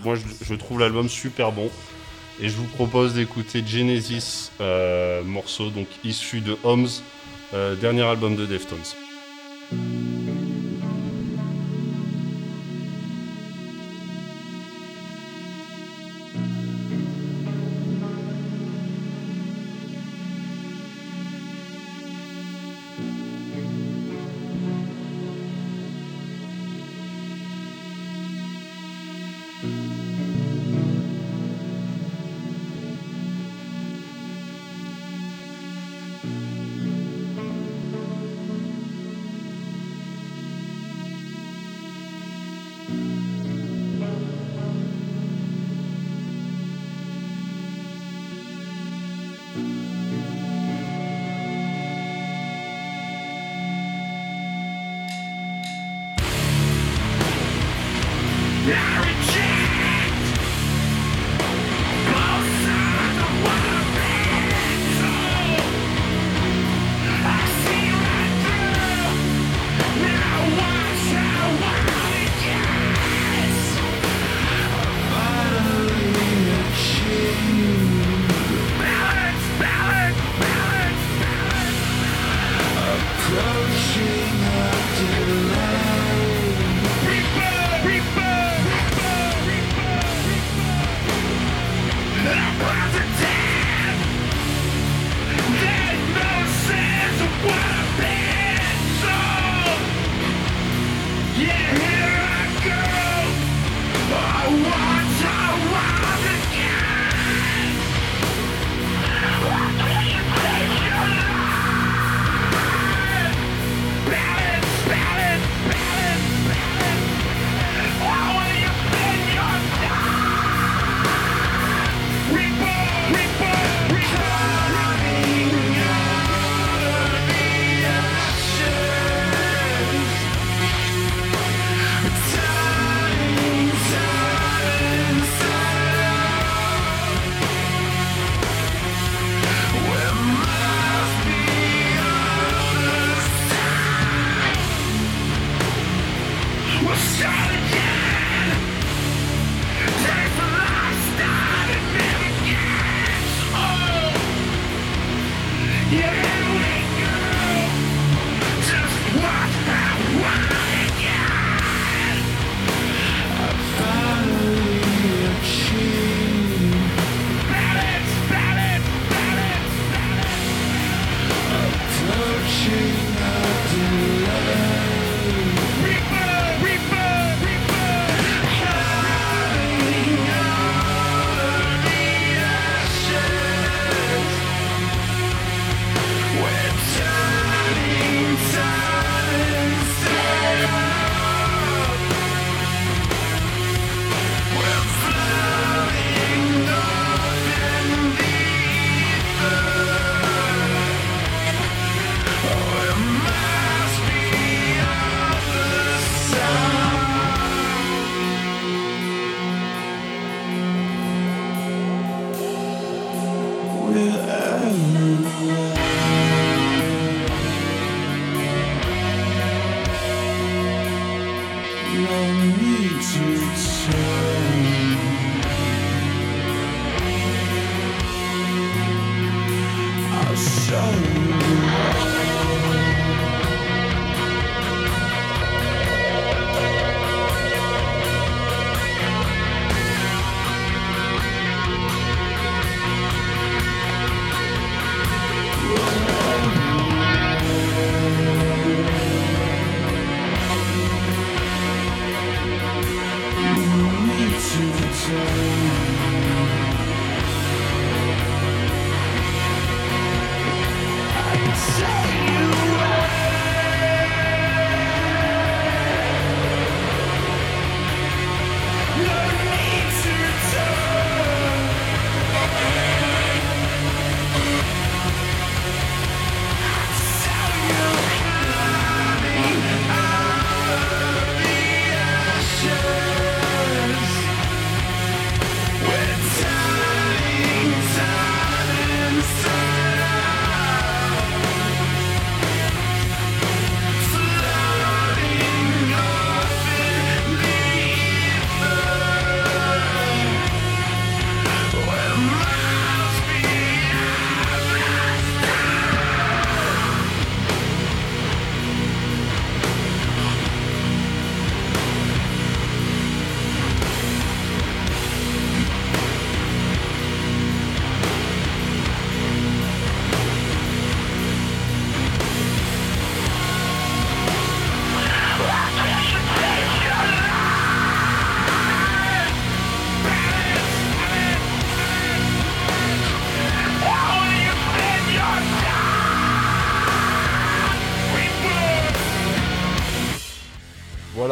moi 0.03 0.15
je, 0.15 0.21
je 0.43 0.55
trouve 0.55 0.79
l'album 0.79 1.07
super 1.07 1.51
bon. 1.51 1.69
Et 2.41 2.49
je 2.49 2.55
vous 2.55 2.65
propose 2.65 3.13
d'écouter 3.13 3.63
Genesis, 3.63 4.49
euh, 4.61 5.21
morceau 5.23 5.69
donc 5.69 5.85
issu 6.03 6.39
de 6.41 6.57
Homes, 6.63 6.87
euh, 6.87 6.89
dernier 7.51 8.03
album 8.03 8.35
de 8.35 8.45
Deftones. 8.45 8.95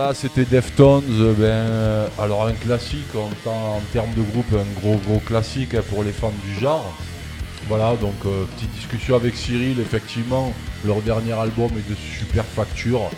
Voilà, 0.09 0.21
c'était 0.21 0.45
Deftones. 0.45 1.35
Ben, 1.37 1.43
euh, 1.43 2.07
alors 2.17 2.47
un 2.47 2.53
classique 2.53 3.13
en, 3.15 3.29
termes 3.93 4.11
de 4.17 4.23
groupe, 4.23 4.51
un 4.53 4.81
gros 4.81 4.97
gros 5.05 5.19
classique 5.19 5.75
hein, 5.75 5.83
pour 5.87 6.03
les 6.03 6.11
fans 6.11 6.33
du 6.43 6.59
genre. 6.59 6.97
Voilà, 7.67 7.95
donc 7.95 8.15
euh, 8.25 8.45
petite 8.55 8.71
discussion 8.71 9.15
avec 9.15 9.35
Cyril. 9.35 9.79
Effectivement, 9.79 10.51
leur 10.83 11.03
dernier 11.03 11.33
album 11.33 11.69
est 11.77 11.87
de 11.87 11.95
super 11.95 12.43
facture 12.43 13.11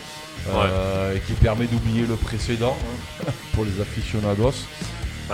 euh, 0.49 1.15
et 1.15 1.21
qui 1.21 1.31
permet 1.31 1.65
d'oublier 1.65 2.05
le 2.05 2.17
précédent 2.17 2.75
hein, 3.25 3.31
pour 3.53 3.63
les 3.63 3.79
aficionados. 3.79 4.65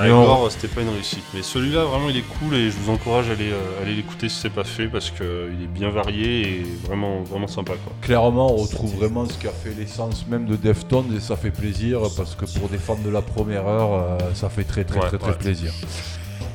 Mais 0.04 0.12
on- 0.12 0.24
Gore, 0.26 0.52
c'était 0.52 0.68
pas 0.68 0.82
une 0.82 0.90
réussite. 0.90 1.24
Mais 1.34 1.42
celui-là, 1.42 1.84
vraiment, 1.86 2.10
il 2.10 2.18
est 2.18 2.22
cool 2.40 2.54
et 2.56 2.70
je 2.70 2.76
vous 2.78 2.92
encourage 2.92 3.30
à 3.30 3.34
aller, 3.34 3.52
euh, 3.52 3.82
aller 3.82 3.96
l'écouter 3.96 4.30
si 4.30 4.36
c'est 4.40 4.50
pas 4.50 4.64
fait 4.64 4.88
parce 4.88 5.10
qu'il 5.12 5.26
est 5.26 5.68
bien 5.68 5.90
varié 5.90 6.42
et 6.60 6.66
vraiment, 6.86 7.22
vraiment 7.24 7.48
sympa. 7.48 7.74
Quoi. 7.84 7.94
Clairement, 8.02 8.54
on 8.54 8.58
retrouve 8.58 8.96
vraiment 8.96 9.26
ce 9.28 9.38
qui 9.38 9.48
a 9.48 9.52
fait 9.52 9.74
l'essence 9.78 10.26
même 10.28 10.46
de 10.46 10.56
Deftones 10.56 11.14
et 11.16 11.20
ça 11.20 11.36
fait 11.36 11.52
plaisir 11.52 12.00
parce 12.16 12.36
que 12.36 12.46
pour 12.60 12.70
des 12.70 12.78
fans 12.78 12.98
de 13.04 13.10
la 13.10 13.22
première 13.22 13.68
heure, 13.68 13.94
euh, 13.94 14.18
ça 14.34 14.50
fait 14.50 14.64
très 14.64 14.84
très 14.84 15.00
Ouais, 15.00 15.08
très 15.08 15.18
très 15.18 15.30
ouais. 15.32 15.38
plaisir. 15.38 15.72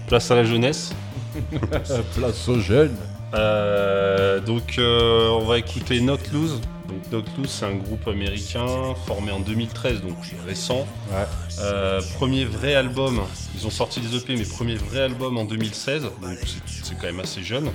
Place 0.07 0.31
à 0.31 0.35
la 0.37 0.45
jeunesse. 0.45 0.93
Place 2.15 2.49
aux 2.49 2.61
jeunes. 2.61 2.95
Euh, 3.35 4.41
donc, 4.41 4.75
euh, 4.79 5.31
on 5.31 5.45
va 5.47 5.59
écouter 5.59 6.01
Not 6.01 6.19
Lose. 6.33 6.61
Donc, 7.11 7.25
Lose, 7.39 7.51
c'est 7.51 7.65
un 7.67 7.75
groupe 7.75 8.07
américain 8.09 8.67
formé 9.07 9.31
en 9.33 9.41
2013, 9.41 10.01
donc 10.03 10.17
récent. 10.47 10.87
Ouais. 11.11 11.25
Euh, 11.61 12.01
premier 12.15 12.45
vrai 12.45 12.75
album, 12.75 13.21
ils 13.57 13.67
ont 13.67 13.71
sorti 13.71 14.01
des 14.01 14.17
EP, 14.17 14.37
mais 14.37 14.45
premier 14.45 14.75
vrai 14.77 15.01
album 15.01 15.37
en 15.39 15.45
2016, 15.45 16.03
donc 16.03 16.39
c'est- 16.47 16.95
quand 17.01 17.07
même 17.07 17.21
assez 17.21 17.43
jeune. 17.43 17.71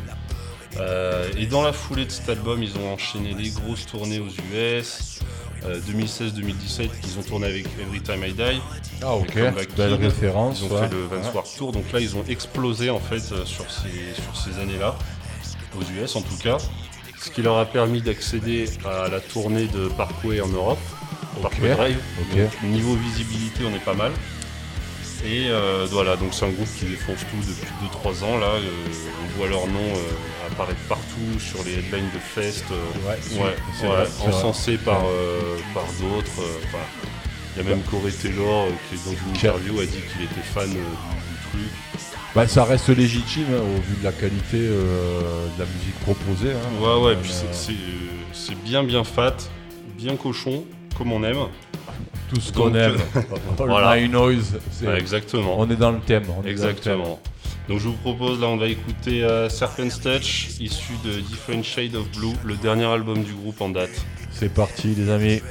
Euh, 0.80 1.28
et 1.38 1.46
dans 1.48 1.64
la 1.64 1.74
foulée 1.74 2.06
de 2.06 2.12
cet 2.12 2.30
album, 2.30 2.62
ils 2.62 2.78
ont 2.78 2.94
enchaîné 2.94 3.34
des 3.34 3.50
grosses 3.50 3.86
tournées 3.86 4.20
aux 4.20 4.30
US. 4.54 5.20
Euh, 5.66 5.80
2016-2017, 5.88 6.92
ils 7.04 7.18
ont 7.20 7.24
tourné 7.24 7.48
avec 7.48 7.66
Every 7.80 8.00
Time 8.02 8.24
I 8.24 8.32
Die. 8.34 8.62
Ah 9.02 9.16
ok, 9.16 9.34
belle 9.76 9.94
référence. 9.96 10.62
Ils 10.62 10.72
ont 10.72 10.76
ouais. 10.76 10.88
fait 10.88 10.94
le 10.94 11.06
Vans. 11.06 11.32
Warped 11.34 11.58
Tour, 11.58 11.72
donc 11.72 11.92
là 11.92 12.00
ils 12.00 12.16
ont 12.16 12.24
explosé 12.30 12.90
en 12.92 13.00
fait 13.00 13.32
euh, 13.32 13.44
sur 13.44 13.66
ces, 13.72 14.14
sur 14.22 14.40
ces 14.40 14.60
années-là, 14.62 14.96
aux 15.76 15.82
US 16.00 16.16
en 16.16 16.22
tout 16.22 16.38
cas, 16.38 16.58
ce 17.20 17.30
qui 17.30 17.42
leur 17.42 17.58
a 17.58 17.66
permis 17.66 18.02
d'accéder 18.02 18.66
à 18.86 19.08
la 19.10 19.20
tournée 19.20 19.68
de 19.68 19.88
Parkway 19.90 20.40
en 20.42 20.48
Europe, 20.48 20.80
Parkway 21.42 21.74
Drive. 21.76 21.98
Donc, 22.32 22.62
niveau 22.64 22.96
visibilité, 22.96 23.64
on 23.66 23.76
est 23.76 23.84
pas 23.84 23.94
mal. 23.94 24.12
Et 25.26 25.48
euh, 25.50 25.88
voilà, 25.90 26.16
donc 26.16 26.34
c'est 26.34 26.46
un 26.46 26.50
groupe 26.52 26.68
qui 26.78 26.86
défonce 26.86 27.20
tout 27.32 27.38
depuis 27.48 28.12
2-3 28.12 28.24
ans. 28.24 28.38
Là, 28.38 28.48
Euh, 28.48 28.70
on 29.24 29.38
voit 29.38 29.48
leur 29.50 29.66
nom 29.68 29.80
euh, 29.80 30.48
apparaître 30.52 30.80
partout 30.88 31.40
sur 31.40 31.64
les 31.66 31.74
headlines 31.80 32.10
de 32.14 32.20
fest. 32.20 32.66
Ouais, 33.82 33.96
encensé 34.28 34.78
par, 34.78 35.02
par 35.74 35.86
d'autres. 36.00 36.42
il 37.56 37.64
y 37.64 37.66
a 37.66 37.70
même 37.70 37.82
Corey 37.84 38.12
Taylor 38.12 38.68
qui, 38.90 38.96
dans 39.06 39.12
une 39.12 39.36
interview, 39.36 39.80
a 39.80 39.86
dit 39.86 40.02
qu'il 40.14 40.24
était 40.24 40.48
fan 40.54 40.70
du 40.70 40.78
truc. 41.50 41.72
Bah, 42.38 42.48
ça 42.48 42.66
reste 42.66 42.90
légitime 42.90 43.46
hein, 43.52 43.62
au 43.62 43.82
vu 43.82 43.98
de 44.00 44.04
la 44.04 44.12
qualité 44.12 44.58
euh, 44.58 45.48
de 45.58 45.60
la 45.60 45.66
musique 45.66 46.00
proposée. 46.02 46.52
hein. 46.52 46.80
Ouais, 46.80 47.04
ouais, 47.04 47.12
Euh, 47.14 47.16
puis 47.20 47.32
c'est- 47.32 47.52
c'est 47.52 47.72
euh, 47.72 47.76
c'est 48.32 48.54
bien, 48.62 48.84
bien 48.84 49.04
fat, 49.04 49.34
bien 49.98 50.16
cochon, 50.16 50.64
comme 50.96 51.12
on 51.14 51.24
aime. 51.24 51.38
tout 52.30 52.40
ce 52.40 52.52
qu'on 52.54 52.66
donc, 52.68 52.76
aime. 52.76 52.98
All 53.60 53.68
voilà. 53.68 53.96
My 54.00 54.08
Noise. 54.08 54.60
c'est- 54.72 54.86
Ouais, 54.86 55.00
exactement. 55.00 55.56
On 55.60 55.68
est 55.72 55.76
dans 55.78 55.90
le 55.90 56.00
thème. 56.00 56.26
on 56.28 56.32
est 56.32 56.36
dans 56.36 56.44
le 56.44 56.50
Exactement. 56.52 57.20
Donc 57.70 57.80
je 57.80 57.86
vous 57.88 57.94
propose, 57.94 58.40
là 58.40 58.46
on 58.50 58.58
va 58.58 58.68
écouter 58.68 59.24
euh, 59.24 59.50
Serpent's 59.50 60.00
Touch, 60.00 60.50
issu 60.60 60.94
de 61.04 61.14
Different 61.22 61.64
Shade 61.64 61.96
of 61.96 62.08
Blue, 62.12 62.34
le 62.46 62.56
dernier 62.56 62.86
album 62.86 63.24
du 63.24 63.34
groupe 63.34 63.60
en 63.62 63.70
date. 63.70 63.90
C'est 64.30 64.54
parti 64.54 64.90
les 64.96 65.10
amis. 65.10 65.42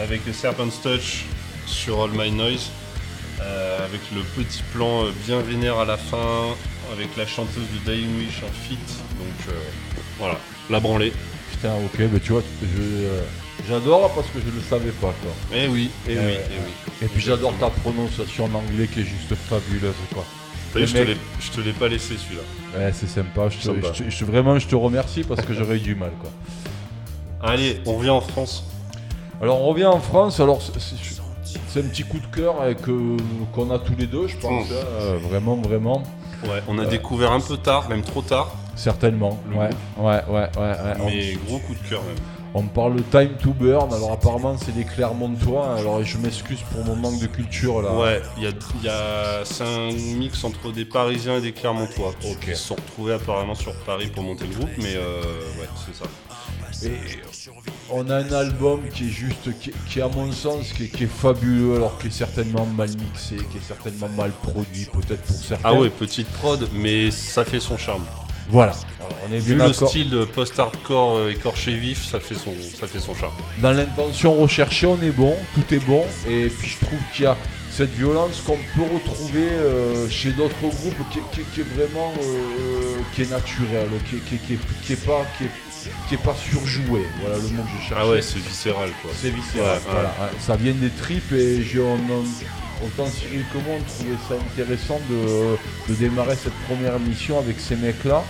Avec 0.00 0.26
le 0.26 0.32
Serpent's 0.32 0.80
Touch 0.82 1.24
sur 1.66 2.02
All 2.02 2.10
My 2.12 2.30
Noise. 2.30 2.70
euh, 3.40 3.84
avec 3.84 4.00
le 4.14 4.22
petit 4.22 4.62
plan 4.72 5.04
bien 5.26 5.40
vénère 5.40 5.78
à 5.78 5.84
la 5.84 5.96
fin, 5.96 6.54
avec 6.92 7.08
la 7.16 7.26
chanteuse 7.26 7.64
de 7.74 7.90
Dying 7.92 8.18
Wish 8.18 8.42
en 8.42 8.52
feat. 8.68 8.78
Donc 9.18 9.48
euh, 9.54 9.58
voilà, 10.18 10.38
la 10.70 10.80
branlée. 10.80 11.12
Putain, 11.50 11.74
ok, 11.74 11.98
mais 12.12 12.20
tu 12.20 12.32
vois, 12.32 12.42
je, 12.62 12.66
euh, 12.82 13.20
j'adore 13.68 14.12
parce 14.14 14.28
que 14.28 14.38
je 14.40 14.50
ne 14.50 14.56
le 14.56 14.62
savais 14.62 14.90
pas, 14.92 15.12
quoi. 15.22 15.32
Eh 15.54 15.66
oui, 15.68 15.90
eh 16.08 16.16
oui, 16.16 16.18
eh 16.20 16.54
oui. 16.64 16.72
Et 17.02 17.06
puis 17.06 17.20
j'adore 17.22 17.54
ta 17.58 17.70
prononciation 17.70 18.44
en 18.46 18.54
anglais 18.54 18.86
qui 18.92 19.00
est 19.00 19.04
juste 19.04 19.34
fabuleuse, 19.48 19.94
quoi. 20.12 20.24
Vu, 20.74 20.86
je 20.86 20.92
te 20.92 21.16
je 21.40 21.50
te 21.50 21.60
l'ai 21.60 21.72
pas 21.72 21.88
laissé 21.88 22.14
celui-là. 22.16 22.42
Ouais, 22.78 22.92
c'est 22.92 23.08
sympa. 23.08 23.48
Je 23.48 23.58
te, 23.58 23.62
Sympa. 23.62 23.92
je 23.94 24.02
te- 24.04 24.10
je 24.10 24.18
te- 24.18 24.24
vraiment, 24.24 24.58
je 24.58 24.66
te 24.66 24.74
remercie 24.74 25.22
parce 25.22 25.44
que 25.44 25.54
j'aurais 25.54 25.76
eu 25.76 25.80
du 25.80 25.94
mal, 25.94 26.10
quoi. 26.20 26.30
Allez, 27.42 27.80
on 27.86 27.96
revient 27.96 28.10
en 28.10 28.20
France. 28.20 28.64
Alors 29.44 29.60
on 29.60 29.66
revient 29.66 29.84
en 29.84 30.00
France. 30.00 30.40
Alors 30.40 30.62
c'est- 30.62 31.78
un 31.78 31.82
petit 31.82 32.02
coup 32.04 32.18
de 32.18 32.26
cœur 32.34 32.62
euh, 32.62 32.72
que 32.72 33.16
qu'on 33.52 33.70
a 33.70 33.78
tous 33.78 33.94
les 33.98 34.06
deux, 34.06 34.26
je 34.26 34.38
pense. 34.38 34.70
Mm. 34.70 34.72
hein, 34.72 34.86
euh, 35.00 35.18
vraiment, 35.28 35.56
vraiment, 35.56 36.02
Ouais, 36.44 36.62
on 36.66 36.78
a 36.78 36.86
découvert 36.86 37.30
un 37.32 37.40
peu 37.40 37.58
tard, 37.58 37.88
même 37.90 38.00
trop 38.02 38.22
tard, 38.22 38.54
certainement. 38.74 39.38
Le 39.50 39.56
Ouais, 39.56 39.68
ouais, 39.98 40.22
ouais, 40.28 40.48
ouais. 40.56 40.62
ouais. 40.62 40.94
On- 41.00 41.04
mais 41.06 41.34
gros 41.46 41.58
coup 41.58 41.74
de 41.74 41.88
cœur 41.88 42.02
même. 42.04 42.16
On, 42.54 42.62
parle 42.62 42.96
de 42.96 43.02
Time 43.02 43.34
to 43.42 43.50
Burn. 43.52 43.92
Alors 43.92 44.12
apparemment 44.12 44.56
c'est 44.56 44.74
des 44.74 44.84
Clermontois. 44.84 45.74
Alors 45.76 46.02
je 46.02 46.16
m'excuse 46.16 46.60
pour 46.72 46.82
mon 46.86 46.96
manque 46.96 47.20
de 47.20 47.26
culture 47.26 47.82
là. 47.82 47.92
Ouais, 47.92 48.22
il 48.38 48.44
y 48.44 48.46
a, 48.46 48.50
il 48.80 48.84
y 48.84 48.88
a- 48.88 49.44
c'est 49.44 49.64
un 49.64 49.92
mix 50.16 50.42
entre 50.44 50.72
des 50.72 50.86
Parisiens 50.86 51.36
et 51.36 51.42
des 51.42 51.52
Clermontois. 51.52 52.14
Ok. 52.30 52.40
Qui 52.40 52.50
se 52.50 52.68
sont 52.68 52.76
retrouvés 52.76 53.12
apparemment 53.14 53.54
sur 53.54 53.74
Paris 53.84 54.06
pour 54.06 54.22
monter 54.22 54.46
le 54.46 54.54
groupe, 54.54 54.70
mais 54.78 54.94
euh, 54.96 55.20
ouais, 55.60 55.68
c'est 55.84 55.94
ça. 55.94 56.04
Et 56.84 56.90
on 57.90 58.08
a 58.10 58.16
un 58.16 58.32
album 58.32 58.80
qui 58.94 59.04
est 59.08 59.10
juste, 59.10 59.58
qui, 59.60 59.70
qui, 59.88 60.00
à 60.00 60.08
mon 60.08 60.30
sens, 60.32 60.72
qui 60.72 60.84
est, 60.84 60.88
qui 60.88 61.04
est 61.04 61.10
fabuleux, 61.12 61.76
alors 61.76 61.98
qui 61.98 62.08
est 62.08 62.10
certainement 62.10 62.66
mal 62.66 62.88
mixé, 62.90 63.36
qui 63.36 63.58
est 63.58 63.66
certainement 63.66 64.08
mal 64.16 64.30
produit, 64.42 64.86
peut-être 64.92 65.22
pour 65.22 65.36
certains. 65.36 65.68
Ah 65.68 65.74
ouais, 65.74 65.90
petite 65.90 66.28
prod, 66.28 66.68
mais 66.74 67.10
ça 67.10 67.44
fait 67.44 67.60
son 67.60 67.78
charme. 67.78 68.04
Voilà. 68.50 68.72
Alors, 69.00 69.12
on 69.28 69.32
est 69.32 69.38
Vu 69.38 69.54
le 69.54 69.72
style 69.72 70.26
post-hardcore 70.34 71.16
euh, 71.16 71.30
écorché 71.30 71.74
vif, 71.78 72.04
ça 72.06 72.20
fait 72.20 72.34
son, 72.34 72.52
ça 72.78 72.86
fait 72.86 73.00
son 73.00 73.14
charme. 73.14 73.32
Dans 73.58 73.72
l'intention 73.72 74.34
recherchée, 74.34 74.86
on 74.86 75.00
est 75.00 75.10
bon, 75.12 75.34
tout 75.54 75.74
est 75.74 75.78
bon. 75.78 76.04
Et 76.28 76.48
puis 76.48 76.68
je 76.68 76.84
trouve 76.84 76.98
qu'il 77.14 77.24
y 77.24 77.26
a 77.26 77.36
cette 77.70 77.92
violence 77.94 78.42
qu'on 78.46 78.58
peut 78.76 78.82
retrouver 78.94 79.48
euh, 79.50 80.08
chez 80.10 80.32
d'autres 80.32 80.54
groupes 80.60 81.10
qui, 81.10 81.18
qui- 81.32 81.42
qui 81.54 81.60
est 81.60 81.74
vraiment 81.74 82.12
euh, 82.22 82.98
qui 83.14 83.22
est 83.22 83.30
naturelle, 83.30 83.88
qui, 84.10 84.16
qui, 84.18 84.36
qui, 84.36 84.58
qui 84.84 84.92
est 84.92 85.04
pas 85.06 85.22
qui 85.38 85.44
est, 85.44 85.50
qui 86.08 86.14
est 86.14 86.22
pas 86.22 86.34
surjoué. 86.34 87.02
Voilà 87.20 87.36
le 87.36 87.42
mot 87.48 87.62
que 87.62 87.68
je 87.76 87.88
cherchais. 87.88 87.94
Ah 87.96 88.08
ouais, 88.08 88.22
c'est 88.22 88.38
viscéral 88.38 88.90
quoi. 89.02 89.10
C'est 89.14 89.30
viscéral. 89.30 89.76
Ouais, 89.78 89.82
voilà. 89.90 90.08
Ouais, 90.20 90.38
Ça 90.40 90.56
vient 90.56 90.72
des 90.74 90.90
tripes 90.90 91.32
et 91.32 91.62
j'ai 91.62 91.80
on- 91.80 91.98
autant 92.84 93.06
Cyril 93.10 93.44
que 93.52 93.58
moi 93.58 93.76
on 93.78 93.82
trouvait 93.82 94.16
ça 94.28 94.34
intéressant 94.34 95.00
de, 95.08 95.56
de 95.92 95.94
démarrer 95.98 96.36
cette 96.36 96.52
première 96.68 96.98
mission 96.98 97.38
avec 97.38 97.58
ces 97.60 97.76
mecs-là. 97.76 98.22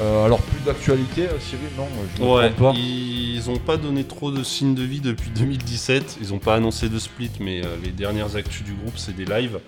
Euh, 0.00 0.24
alors 0.24 0.40
plus 0.40 0.60
d'actualité, 0.60 1.22
euh, 1.28 1.38
Cyril, 1.38 1.66
non, 1.76 1.86
je 2.16 2.22
Ouais, 2.22 2.50
pas. 2.50 2.72
ils 2.74 3.42
ont 3.50 3.58
pas 3.58 3.76
donné 3.76 4.04
trop 4.04 4.30
de 4.30 4.42
signes 4.42 4.74
de 4.74 4.82
vie 4.84 5.00
depuis 5.00 5.30
2017. 5.30 6.18
Ils 6.20 6.32
ont 6.32 6.38
pas 6.38 6.54
annoncé 6.54 6.88
de 6.88 6.98
split, 6.98 7.30
mais 7.40 7.62
euh, 7.62 7.76
les 7.82 7.90
dernières 7.90 8.36
actus 8.36 8.62
du 8.64 8.72
groupe, 8.72 8.94
c'est 8.96 9.14
des 9.14 9.26
lives. 9.26 9.58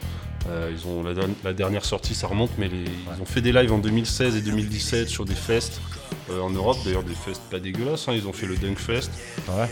Euh, 0.51 0.71
ils 0.77 0.87
ont 0.87 1.03
la, 1.03 1.15
derni- 1.15 1.35
la 1.43 1.53
dernière 1.55 1.85
sortie, 1.87 2.15
ça 2.15 2.27
remonte, 2.27 2.51
mais 2.59 2.69
les- 2.69 2.85
ils 3.17 3.23
ont 3.23 3.25
fait 3.25 3.41
des 3.41 3.51
lives 3.53 3.73
en 3.73 3.79
2016 3.79 4.37
et 4.37 4.43
2017 4.43 5.09
sur 5.09 5.25
des 5.25 5.35
fests 5.35 5.81
euh, 6.31 6.41
en 6.41 6.51
Europe. 6.51 6.77
D'ailleurs, 6.85 7.03
des 7.03 7.15
fests 7.15 7.41
pas 7.51 7.59
dégueulasses. 7.59 8.09
hein. 8.09 8.13
Ils 8.15 8.27
ont 8.29 8.33
fait 8.35 8.45
le 8.47 8.57
Dunk 8.57 8.79
Fest, 8.79 9.11
Ouais. 9.49 9.67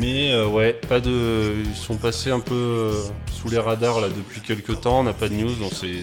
mais 0.00 0.32
euh, 0.32 0.48
ouais, 0.48 0.72
pas 0.88 0.98
de. 0.98 1.54
Ils 1.64 1.76
sont 1.76 1.96
passés 1.96 2.30
un 2.32 2.40
peu 2.40 2.90
sous 3.32 3.48
les 3.50 3.58
radars 3.58 4.00
là 4.00 4.08
depuis 4.08 4.40
quelques 4.40 4.80
temps. 4.80 5.00
On 5.00 5.04
n'a 5.04 5.12
pas 5.12 5.28
de 5.28 5.34
news, 5.34 5.54
donc 5.54 5.70
c'est 5.72 6.02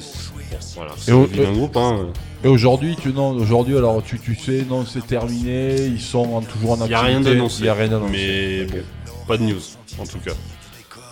voilà. 0.76 0.91
Au- 1.11 1.28
d'un 1.28 1.51
groupe. 1.51 1.76
Hein. 1.76 2.07
Et 2.45 2.47
aujourd'hui, 2.47 2.95
tu 3.01 3.09
non, 3.11 3.32
aujourd'hui, 3.32 3.78
alors 3.78 4.01
tu, 4.03 4.19
tu 4.19 4.36
sais, 4.36 4.65
non, 4.69 4.86
c'est 4.86 5.05
terminé, 5.05 5.76
ils 5.86 5.99
sont 6.01 6.41
toujours 6.41 6.71
en 6.71 6.76
Il 6.78 6.84
activité. 6.84 6.88
n'y 6.89 6.95
a 6.95 7.01
rien 7.01 7.21
d'annoncé. 7.21 7.59
Il 7.61 7.65
y 7.65 7.69
a 7.69 7.74
rien 7.74 7.88
d'annoncé. 7.89 8.13
Mais 8.13 8.65
bon, 8.65 8.84
pas 9.28 9.38
de 9.38 9.43
news, 9.43 9.61
en 9.99 10.05
tout 10.05 10.19
cas. 10.19 10.32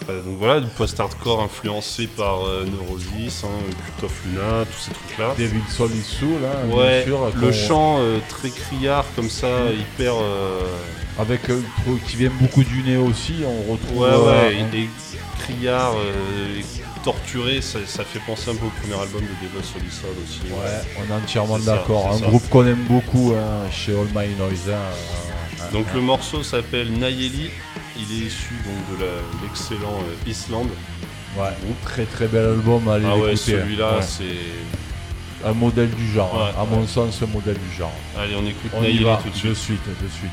Euh, 0.09 0.21
donc 0.23 0.37
voilà, 0.39 0.59
du 0.59 0.67
post-hardcore 0.67 1.41
influencé 1.41 2.07
par 2.07 2.45
euh, 2.45 2.65
Neurosis, 2.65 3.43
hein, 3.43 3.47
Cult 3.99 4.03
of 4.05 4.21
Luna, 4.25 4.65
tous 4.65 4.79
ces 4.79 4.91
trucs-là. 4.91 5.35
Soul, 6.03 6.39
hein, 6.43 6.75
Ouais, 6.75 7.05
bien 7.05 7.15
sûr. 7.15 7.31
le 7.35 7.51
chant 7.51 7.97
euh, 7.99 8.17
très 8.29 8.49
criard 8.49 9.05
comme 9.15 9.29
ça, 9.29 9.47
hyper. 9.71 10.13
euh, 10.15 10.61
Avec 11.19 11.41
qui 12.07 12.15
vient 12.17 12.31
beaucoup 12.39 12.63
du 12.63 12.81
nez 12.81 12.97
aussi, 12.97 13.35
on 13.45 13.71
retrouve. 13.71 13.99
Ouais, 13.99 14.15
ouais, 14.31 14.57
il 14.73 14.79
est 14.83 14.89
criard, 15.39 15.93
torturé, 17.03 17.61
ça, 17.61 17.79
ça 17.85 18.03
fait 18.03 18.19
penser 18.25 18.51
un 18.51 18.55
peu 18.55 18.65
au 18.65 18.71
premier 18.81 18.99
album 19.01 19.21
de 19.21 19.27
Devil 19.27 19.63
Solid 19.63 19.87
aussi. 20.23 20.41
Ouais, 20.51 20.81
on 20.99 21.11
est 21.11 21.15
entièrement 21.15 21.59
d'accord. 21.59 22.11
Un 22.11 22.19
ça. 22.19 22.25
groupe 22.27 22.47
qu'on 22.49 22.65
aime 22.65 22.85
beaucoup 22.89 23.33
hein, 23.35 23.69
chez 23.71 23.91
All 23.91 24.07
My 24.15 24.29
Noise. 24.35 24.69
hein, 24.69 25.61
euh, 25.61 25.71
Donc 25.73 25.85
le 25.95 26.01
morceau 26.01 26.43
s'appelle 26.43 26.91
Nayeli, 26.93 27.49
il 27.97 28.03
est 28.23 28.27
issu 28.27 28.53
donc 28.65 28.99
de 28.99 29.05
l'excellent 29.43 29.99
euh, 29.99 30.29
Island. 30.29 30.69
ouais, 31.37 31.49
très 31.83 32.05
très 32.05 32.27
bel 32.27 32.45
album. 32.45 32.87
Allez 32.87 33.05
Ah 33.09 33.17
ouais, 33.17 33.35
celui-là, 33.35 33.97
Ouais. 33.97 34.01
c'est. 34.01 35.47
un 35.47 35.53
modèle 35.53 35.89
du 35.89 36.07
genre. 36.11 36.33
Ouais, 36.35 36.41
hein. 36.55 36.61
à 36.61 36.65
mon 36.65 36.85
sens, 36.87 37.21
un 37.23 37.27
modèle 37.27 37.57
du 37.57 37.75
genre. 37.77 37.91
Allez, 38.17 38.35
on 38.35 38.45
écoute 38.45 38.71
On 38.75 38.83
y 38.83 38.97
va 39.03 39.17
tout 39.23 39.29
de 39.29 39.35
suite. 39.35 39.49
de 39.51 39.55
suite, 39.55 39.81
de 39.87 40.07
suite. 40.09 40.31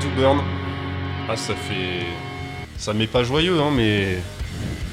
To 0.00 0.08
Burn. 0.16 0.40
Ah, 1.28 1.36
ça 1.36 1.54
fait. 1.54 2.06
Ça 2.76 2.92
met 2.92 3.06
pas 3.06 3.22
joyeux, 3.24 3.60
hein, 3.60 3.70
mais. 3.74 4.18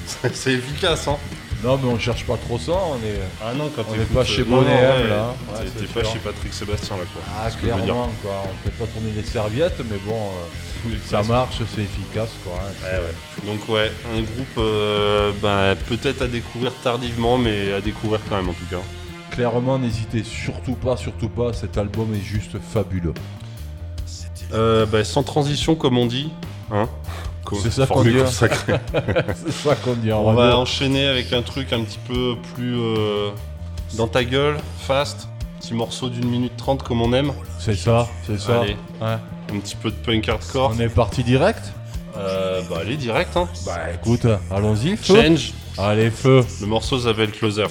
c'est 0.33 0.53
efficace, 0.53 1.07
hein. 1.07 1.17
Non, 1.63 1.79
mais 1.81 1.89
on 1.89 1.97
cherche 1.97 2.23
pas 2.25 2.37
trop 2.37 2.59
ça, 2.59 2.73
on 2.73 2.97
est. 2.97 3.19
Ah 3.43 3.51
non, 3.55 3.71
quand 3.75 3.83
On 3.91 3.95
n'est 3.97 4.03
pas 4.05 4.23
chez 4.23 4.43
Bonnet 4.43 4.67
ouais, 4.75 5.07
là. 5.09 5.33
t'es- 5.55 5.63
Ouais, 5.63 5.69
T'es 5.79 5.85
pas 5.87 6.03
sûr. 6.03 6.13
chez 6.13 6.19
Patrick 6.19 6.53
Sébastien, 6.53 6.97
là, 6.97 7.03
quoi. 7.11 7.21
Ah, 7.35 7.49
dire. 7.49 7.59
clairement, 7.59 8.11
quoi. 8.21 8.43
On 8.45 8.63
peut 8.69 8.75
pas 8.77 8.85
tourner 8.85 9.11
les 9.15 9.23
serviettes, 9.23 9.79
mais 9.89 9.97
bon, 10.05 10.29
euh, 10.87 10.95
ça 11.07 11.23
marche, 11.23 11.55
c'est 11.75 11.81
efficace, 11.81 12.29
quoi. 12.43 12.53
hein. 12.61 12.73
Ouais, 12.83 12.99
ouais. 12.99 13.51
Donc 13.57 13.67
ouais, 13.69 13.91
un 14.15 14.21
groupe 14.21 14.57
euh, 14.59 15.31
bah, 15.41 15.73
peut-être 15.89 16.21
à 16.21 16.27
découvrir 16.27 16.71
tardivement, 16.83 17.39
mais 17.39 17.73
à 17.73 17.81
découvrir 17.81 18.19
quand 18.29 18.35
même 18.37 18.49
en 18.49 18.53
tout 18.53 18.65
cas. 18.69 18.81
Clairement, 19.31 19.79
n'hésitez 19.79 20.23
surtout 20.23 20.73
pas, 20.75 20.95
surtout 20.95 21.29
pas. 21.29 21.53
Cet 21.53 21.77
album 21.79 22.13
est 22.13 22.23
juste 22.23 22.57
fabuleux. 22.71 23.13
Euh, 24.53 24.85
bah, 24.85 25.03
sans 25.03 25.23
transition 25.23 25.75
comme 25.75 25.97
on 25.97 26.05
dit, 26.05 26.31
hein 26.71 26.87
Co- 27.43 27.57
C'est 27.63 27.71
ça 27.71 27.85
qu'on 27.87 28.03
dit, 28.03 28.17
hein. 28.19 28.25
c'est 28.27 29.51
ça 29.51 29.75
qu'on 29.75 29.93
dit 29.93 30.11
en 30.11 30.19
On 30.21 30.33
va 30.33 30.57
enchaîner 30.57 31.05
avec 31.07 31.31
un 31.33 31.41
truc 31.41 31.73
un 31.73 31.81
petit 31.83 31.99
peu 32.07 32.35
plus 32.55 32.75
euh, 32.79 33.29
dans 33.97 34.07
ta 34.07 34.23
gueule, 34.23 34.57
fast, 34.79 35.27
petit 35.59 35.73
morceau 35.73 36.09
d'une 36.09 36.29
minute 36.29 36.55
trente 36.57 36.83
comme 36.83 37.01
on 37.01 37.13
aime, 37.13 37.31
C'est 37.59 37.75
ça, 37.75 38.07
c'est 38.25 38.39
ça. 38.39 38.61
Allez. 38.61 38.77
Ouais. 39.01 39.17
un 39.53 39.59
petit 39.59 39.75
peu 39.75 39.89
de 39.91 39.95
punk 39.95 40.27
hardcore. 40.29 40.73
On 40.75 40.79
est 40.79 40.89
parti 40.89 41.23
direct? 41.23 41.71
Euh, 42.17 42.61
bah 42.69 42.77
allez 42.81 42.97
direct 42.97 43.37
hein. 43.37 43.47
Bah 43.65 43.77
écoute, 43.93 44.25
allons-y. 44.49 44.97
Change, 44.97 45.53
Allez, 45.77 46.09
feu. 46.09 46.43
le 46.61 46.67
morceau 46.67 46.99
s'appelle 46.99 47.31
Closer. 47.31 47.65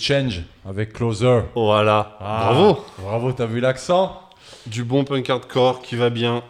Change 0.00 0.42
avec 0.68 0.92
Closer. 0.92 1.40
Voilà, 1.54 2.16
Ah, 2.20 2.50
bravo 2.52 2.84
Bravo, 2.98 3.32
t'as 3.32 3.46
vu 3.46 3.60
l'accent 3.60 4.20
Du 4.66 4.84
bon 4.84 5.04
punk 5.04 5.28
hardcore 5.30 5.82
qui 5.82 5.96
va 5.96 6.10
bien. 6.10 6.42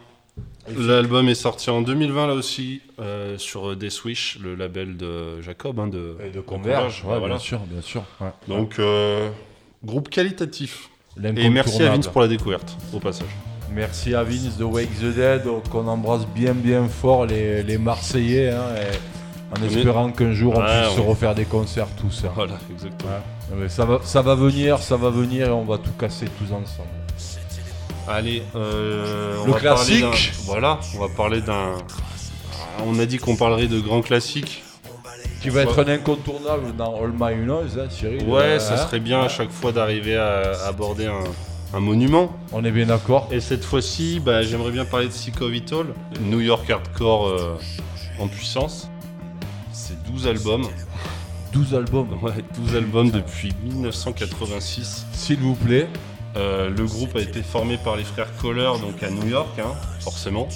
L'album 0.77 1.27
est 1.27 1.35
sorti 1.35 1.69
en 1.69 1.81
2020 1.81 2.27
là 2.27 2.33
aussi 2.33 2.81
euh, 2.99 3.37
sur 3.37 3.75
Death 3.75 4.03
Wish, 4.05 4.37
le 4.41 4.53
label 4.55 4.95
de 4.95 5.41
Jacob. 5.41 5.79
hein, 5.79 5.87
de, 5.87 6.15
Et 6.25 6.29
de 6.29 6.39
Converge, 6.39 7.01
Converge, 7.01 7.03
ouais, 7.05 7.19
voilà. 7.19 7.35
bien 7.35 7.43
sûr, 7.43 7.59
bien 7.61 7.81
sûr. 7.81 8.03
ouais. 8.21 8.29
Donc, 8.47 8.75
euh, 8.79 9.29
groupe 9.83 10.09
qualitatif. 10.09 10.89
Et 11.35 11.49
merci 11.49 11.83
à. 11.83 11.89
Vince 11.91 12.07
pour 12.07 12.21
la 12.21 12.27
découverte, 12.27 12.77
au 12.93 12.99
passage. 12.99 13.27
Merci 13.73 14.13
à 14.15 14.23
Vince 14.23 14.57
de 14.57 14.63
Wake 14.63 14.89
the 14.99 15.13
Dead, 15.15 15.43
donc 15.45 15.63
on 15.73 15.87
embrasse 15.87 16.25
bien 16.27 16.53
bien 16.53 16.87
fort 16.87 17.25
les, 17.25 17.63
les 17.63 17.77
Marseillais, 17.77 18.49
hein, 18.51 18.65
en 19.57 19.63
espérant 19.65 20.11
qu'un 20.11 20.31
jour 20.31 20.53
on 20.57 20.61
Ouais, 20.61 20.81
puisse 20.83 20.95
se 20.95 21.01
refaire 21.01 21.33
des 21.35 21.45
concerts 21.45 21.87
tous. 21.99 22.23
hein. 22.25 22.31
Voilà, 22.35 22.57
exactement. 22.71 23.11
Ouais. 23.51 23.57
Mais 23.63 23.69
ça, 23.69 23.85
va, 23.85 23.99
ça 24.03 24.21
va 24.21 24.35
venir, 24.35 24.79
ça 24.79 24.97
va 24.97 25.09
venir 25.09 25.47
et 25.47 25.51
on 25.51 25.63
va 25.65 25.77
tout 25.77 25.91
casser 25.99 26.25
tous 26.39 26.53
ensemble. 26.53 26.89
Allez, 28.07 28.43
euh, 28.55 29.37
on 29.43 29.47
Le 29.47 29.51
va 29.53 29.59
classique. 29.59 30.33
Voilà, 30.45 30.79
on 30.95 30.99
va 30.99 31.07
parler 31.09 31.41
d'un. 31.41 31.73
Ah, 32.53 32.83
On 32.85 32.97
a 32.99 33.05
dit 33.05 33.17
qu'on 33.19 33.35
parlerait 33.35 33.67
de 33.67 33.79
grands 33.79 34.01
classiques. 34.01 34.63
Qui 35.41 35.49
va 35.49 35.61
être 35.61 35.79
un 35.83 35.87
incontournable 35.87 36.75
dans 36.77 37.01
All 37.03 37.13
My 37.19 37.35
Noise, 37.43 37.79
hein, 37.79 37.87
Cyril. 37.89 38.23
Ouais, 38.27 38.41
Euh, 38.43 38.59
ça 38.59 38.73
hein. 38.75 38.77
serait 38.77 38.99
bien 38.99 39.21
à 39.21 39.27
chaque 39.27 39.49
fois 39.49 39.71
d'arriver 39.71 40.15
à 40.15 40.67
aborder 40.67 41.07
un, 41.07 41.23
un 41.73 41.79
monument. 41.79 42.31
On 42.51 42.63
est 42.63 42.71
bien 42.71 42.85
d'accord. 42.85 43.27
Et 43.31 43.39
cette 43.39 43.63
fois-ci, 43.63 44.19
bah, 44.19 44.43
j'aimerais 44.43 44.71
bien 44.71 44.85
parler 44.85 45.07
de 45.07 45.53
It 45.53 45.73
All, 45.73 45.87
New 46.21 46.41
York 46.41 46.69
Hardcore 46.69 47.27
euh, 47.27 47.57
en 48.19 48.27
puissance. 48.27 48.89
C'est 49.71 50.01
12 50.03 50.27
albums. 50.27 50.67
12 51.51 51.75
albums. 51.75 52.19
Ouais, 52.21 52.31
12 52.55 52.75
albums 52.75 53.11
depuis 53.11 53.53
1986. 53.63 55.05
S'il 55.13 55.39
vous 55.39 55.55
plaît. 55.55 55.87
Euh, 56.37 56.69
le 56.69 56.85
groupe 56.85 57.15
a 57.17 57.19
été 57.19 57.43
formé 57.43 57.77
par 57.77 57.97
les 57.97 58.05
frères 58.05 58.33
Kohler, 58.37 58.71
donc 58.79 59.03
à 59.03 59.09
New 59.09 59.27
York, 59.27 59.59
hein, 59.59 59.73
forcément. 59.99 60.47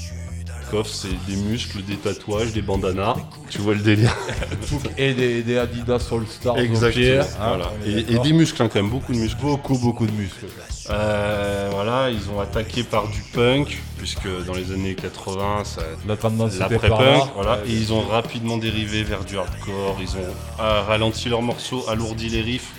C'est 0.84 1.07
des 1.28 1.36
muscles, 1.36 1.82
des 1.84 1.95
tatouages, 1.95 2.53
des 2.53 2.61
bandanas. 2.61 3.15
Tu 3.49 3.59
vois 3.59 3.73
le 3.73 3.80
délire. 3.80 4.15
Et 4.97 5.13
des, 5.13 5.43
des 5.43 5.57
Adidas 5.57 6.09
All 6.11 6.28
Stars. 6.28 6.57
Exactement. 6.57 7.21
hein, 7.39 7.47
voilà. 7.47 7.71
Et, 7.86 8.19
des 8.19 8.34
muscles, 8.34 8.61
hein, 8.61 8.69
quand 8.71 8.82
même, 8.82 8.89
beaucoup 8.89 9.13
de 9.13 9.17
muscles. 9.17 9.41
Beaucoup, 9.41 9.78
beaucoup 9.78 10.05
de 10.05 10.11
muscles. 10.11 10.45
Euh, 10.89 11.69
voilà, 11.71 12.09
ils 12.09 12.30
ont 12.30 12.39
attaqué 12.39 12.84
par 12.84 13.07
du 13.07 13.21
punk, 13.34 13.82
puisque 13.97 14.28
dans 14.45 14.53
les 14.53 14.71
années 14.71 14.95
80, 14.95 15.63
ça, 15.63 15.82
La 16.07 16.17
tendance 16.17 16.55
était 16.55 16.59
par 16.59 16.69
l'après-punk, 16.71 16.99
là. 16.99 17.32
voilà. 17.36 17.51
Ouais, 17.57 17.69
Et 17.69 17.73
ils 17.73 17.93
ont 17.93 18.01
rapidement 18.01 18.57
dérivé 18.57 19.03
vers 19.03 19.23
du 19.23 19.38
hardcore, 19.38 19.97
ils 20.01 20.09
ont 20.09 20.34
ah, 20.59 20.84
ralenti 20.88 21.30
leurs 21.30 21.41
morceaux, 21.41 21.84
alourdi 21.88 22.30
les 22.30 22.41
riffs. 22.41 22.73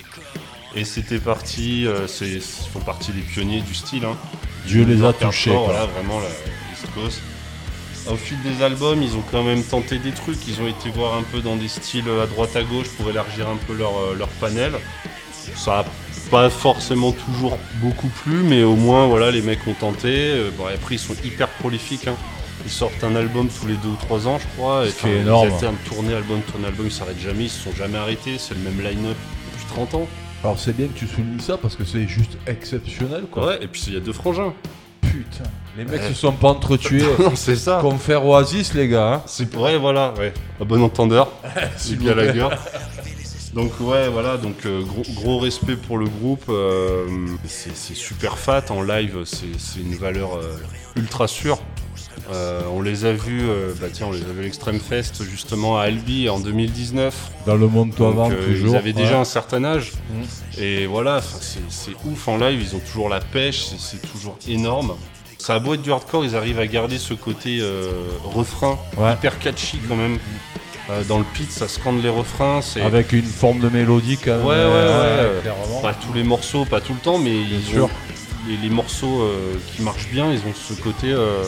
Et 0.75 0.85
c'était 0.85 1.19
parti, 1.19 1.87
euh, 1.87 2.07
c'est, 2.07 2.29
ils 2.29 2.41
font 2.41 2.81
partie 2.81 3.11
des 3.11 3.23
pionniers 3.23 3.63
du 3.63 3.75
style. 3.75 4.05
Hein. 4.05 4.17
Dieu 4.67 4.85
les 4.85 5.03
a 5.05 5.13
touchés. 5.13 5.51
Voilà, 5.51 5.87
vraiment 5.87 6.21
la 6.21 6.29
East 6.73 6.87
Coast. 6.95 7.23
Au 8.11 8.17
fil 8.17 8.37
des 8.43 8.63
albums, 8.63 9.03
ils 9.03 9.15
ont 9.17 9.23
quand 9.33 9.43
même 9.43 9.63
tenté 9.63 9.99
des 9.99 10.13
trucs. 10.13 10.39
Ils 10.49 10.61
ont 10.61 10.69
été 10.69 10.91
voir 10.91 11.15
un 11.15 11.23
peu 11.23 11.41
dans 11.41 11.57
des 11.57 11.69
styles 11.69 12.05
à 12.23 12.27
droite 12.27 12.55
à 12.57 12.63
gauche 12.63 12.89
pour 12.97 13.09
élargir 13.11 13.49
un 13.49 13.57
peu 13.57 13.75
leur, 13.75 13.97
euh, 13.99 14.15
leur 14.17 14.29
panel. 14.29 14.73
Ça 15.57 15.81
a 15.81 15.85
pas 16.31 16.51
forcément 16.51 17.13
toujours 17.13 17.59
beaucoup 17.77 18.09
plu, 18.09 18.43
mais 18.43 18.63
au 18.65 18.75
moins 18.77 19.07
voilà, 19.07 19.31
les 19.31 19.43
mecs 19.43 19.67
ont 19.67 19.75
tenté. 19.75 20.09
Euh, 20.13 20.51
Bon, 20.57 20.67
après, 20.67 20.97
ils 20.97 20.99
sont 21.01 21.15
hyper 21.25 21.49
prolifiques. 21.49 22.07
hein. 22.09 22.17
Ils 22.65 22.71
sortent 22.71 23.05
un 23.05 23.15
album 23.15 23.49
tous 23.49 23.67
les 23.67 23.75
deux 23.77 23.89
ou 23.91 23.97
trois 23.97 24.27
ans, 24.27 24.39
je 24.41 24.47
crois. 24.57 24.87
Et, 24.87 24.89
enfin, 24.89 25.09
énorme. 25.09 25.49
Ils 25.49 25.53
alternent 25.55 25.77
tournée 25.89 26.15
album, 26.15 26.41
tournée 26.51 26.67
album, 26.67 26.87
ils 26.87 26.93
s'arrêtent 26.93 27.21
jamais. 27.21 27.45
Ils 27.45 27.51
se 27.51 27.63
sont 27.65 27.75
jamais 27.77 27.99
arrêtés. 27.99 28.37
C'est 28.39 28.55
le 28.55 28.61
même 28.61 28.81
line-up 28.81 29.17
depuis 29.53 29.67
30 29.75 29.95
ans. 29.95 30.09
Alors 30.45 30.59
c'est 30.59 30.77
bien 30.77 30.87
que 30.87 30.97
tu 30.99 31.07
soulignes 31.09 31.41
ça 31.41 31.57
parce 31.57 31.75
que 31.77 31.85
c'est 31.85 32.07
juste 32.07 32.37
exceptionnel 32.47 33.25
quoi. 33.31 33.47
Ouais, 33.47 33.59
et 33.63 33.67
puis 33.67 33.83
il 33.89 33.95
y 33.95 33.97
a 33.97 34.01
deux 34.01 34.13
frangins. 34.13 34.53
Putain, 35.01 35.45
les 35.77 35.85
mecs 35.85 36.03
se 36.03 36.15
sont 36.15 36.33
pas 36.33 36.49
entretués. 36.49 37.03
non, 37.19 37.33
c'est 37.35 37.57
ça. 37.57 37.79
Confère 37.81 38.25
Oasis 38.25 38.75
les 38.75 38.89
gars. 38.89 39.15
hein. 39.15 39.23
C'est 39.27 39.55
ouais, 39.57 39.77
voilà, 39.79 40.15
ouais. 40.19 40.33
À 40.61 40.65
bon 40.65 40.83
entendeur. 40.83 41.31
C'est 41.77 41.97
bien 41.97 42.15
la 42.15 42.27
gueule. 42.29 42.57
Donc 43.55 43.73
ouais, 43.81 44.09
voilà, 44.09 44.37
donc 44.37 44.67
euh, 44.67 44.83
gros, 44.83 45.03
gros 45.15 45.39
respect 45.39 45.77
pour 45.77 45.97
le 45.97 46.07
groupe. 46.07 46.45
euh, 46.51 47.07
c'est 47.47 47.75
c'est 47.75 47.95
super 47.97 48.37
fat 48.37 48.65
en 48.69 48.83
live, 48.83 49.21
c'est 49.25 49.47
c'est 49.59 49.81
une 49.81 49.95
valeur 49.95 50.37
euh, 50.37 50.57
ultra 50.97 51.27
sûre. 51.27 51.59
Euh, 52.33 52.61
on 52.75 52.83
les 52.83 53.05
a 53.07 53.13
vus, 53.13 53.49
euh, 53.49 53.73
bah 53.81 53.87
tiens, 53.91 54.09
on 54.09 54.13
les 54.13 54.21
a 54.21 54.25
vus 54.33 54.41
à 54.41 54.43
l'Extreme 54.43 54.81
Fest 54.81 55.23
justement 55.23 55.79
à 55.79 55.85
Albi 55.85 56.29
en 56.29 56.39
2019. 56.39 57.15
Dans 57.47 57.55
le 57.55 57.67
monde 57.69 57.95
toi 57.95 58.09
Donc, 58.11 58.15
avant 58.19 58.31
euh, 58.31 58.45
toujours. 58.47 58.75
Ils 58.75 58.77
avaient 58.77 58.93
déjà 58.93 59.19
un 59.21 59.25
certain 59.25 59.65
âge. 59.65 59.93
Mhm. 60.11 60.25
Et 60.63 60.85
voilà, 60.87 61.17
enfin, 61.19 61.39
c'est 61.41 61.61
c'est 61.71 61.93
ouf 62.05 62.29
en 62.29 62.37
live, 62.37 62.61
ils 62.61 62.77
ont 62.77 62.81
toujours 62.81 63.09
la 63.09 63.21
pêche, 63.21 63.65
c'est- 63.65 63.79
c'est 63.81 64.03
toujours 64.13 64.37
énorme. 64.49 64.93
Ça 65.39 65.55
a 65.55 65.59
beau 65.59 65.75
être 65.75 65.83
du 65.83 65.93
hardcore, 65.93 66.25
ils 66.25 66.35
arrivent 66.37 66.59
à 66.59 66.67
garder 66.67 66.99
ce 66.99 67.15
côté 67.15 67.59
euh, 67.61 67.91
refrain 68.25 68.79
Ouais. 68.97 69.13
hyper 69.13 69.39
catchy 69.39 69.79
quand 69.89 69.97
même. 69.97 70.19
Euh, 70.89 71.03
dans 71.05 71.19
le 71.19 71.25
pit, 71.35 71.51
ça 71.51 71.67
scande 71.69 72.03
les 72.03 72.09
refrains. 72.09 72.61
Avec 72.85 73.13
une 73.13 73.25
forme 73.25 73.59
de 73.61 73.69
mélodie 73.69 74.19
quand 74.19 74.37
même. 74.37 74.47
Ouais, 74.47 74.55
ouais, 74.55 74.55
euh, 74.57 75.35
ouais. 75.37 75.41
clairement. 75.43 75.81
pas 75.83 75.95
tous 75.95 76.13
les 76.13 76.23
morceaux, 76.23 76.65
pas 76.65 76.81
tout 76.81 76.95
le 76.95 77.01
temps, 77.01 77.19
mais 77.19 77.35
ils 77.37 77.65
sûr. 77.65 77.85
ont- 77.87 77.91
les, 78.49 78.57
les 78.57 78.71
morceaux 78.71 79.23
euh, 79.23 79.55
qui 79.75 79.83
marchent 79.83 80.09
bien, 80.13 80.31
ils 80.33 80.39
ont 80.39 80.55
ce 80.55 80.75
côté 80.81 81.11
euh, 81.13 81.43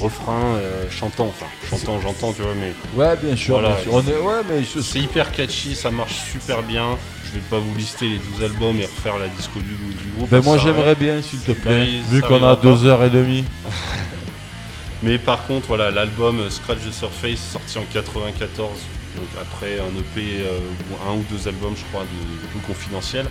refrain 0.00 0.54
euh, 0.54 0.84
chantant. 0.90 1.26
Enfin, 1.26 1.46
chantant, 1.68 2.00
j'entends, 2.00 2.32
tu 2.32 2.42
vois, 2.42 2.52
mais 2.54 2.72
Ouais, 2.94 3.16
bien 3.16 3.34
sûr. 3.34 3.58
Voilà. 3.58 3.74
bien 3.74 3.82
sûr. 3.82 3.94
On 3.94 4.00
est, 4.02 4.18
ouais, 4.18 4.42
mais 4.48 4.62
je- 4.62 4.80
c'est 4.80 5.00
hyper 5.00 5.32
catchy, 5.32 5.74
ça 5.74 5.90
marche 5.90 6.14
super 6.32 6.62
bien. 6.62 6.96
Je 7.26 7.38
vais 7.38 7.44
pas 7.50 7.58
vous 7.58 7.74
lister 7.74 8.08
les 8.08 8.18
12 8.18 8.44
albums 8.44 8.78
et 8.78 8.84
refaire 8.84 9.18
la 9.18 9.28
disco 9.28 9.58
du, 9.60 9.66
du 9.66 10.10
groupe. 10.16 10.30
Ben 10.30 10.42
moi 10.42 10.58
j'aimerais 10.58 10.94
bien 10.94 11.20
s'il 11.22 11.40
te 11.40 11.52
plaît, 11.52 11.82
oui, 11.82 12.02
vu 12.08 12.22
qu'on 12.22 12.42
a 12.42 12.50
arrivera 12.50 12.56
deux 12.56 12.86
heures 12.86 13.02
et 13.02 13.10
demie. 13.10 13.44
Mais 15.02 15.18
par 15.18 15.46
contre, 15.46 15.66
voilà, 15.66 15.90
l'album 15.90 16.40
euh, 16.40 16.50
Scratch 16.50 16.78
the 16.78 16.92
Surface 16.92 17.38
sorti 17.38 17.78
en 17.78 17.84
94, 17.92 18.70
donc 19.16 19.28
après 19.40 19.78
un 19.78 19.92
EP 19.98 20.40
euh, 20.40 20.58
ou 20.90 21.10
un 21.10 21.14
ou 21.16 21.24
deux 21.30 21.46
albums, 21.48 21.74
je 21.76 21.84
crois, 21.92 22.02
de, 22.04 22.58
de 22.58 22.66
confidentiel. 22.66 23.26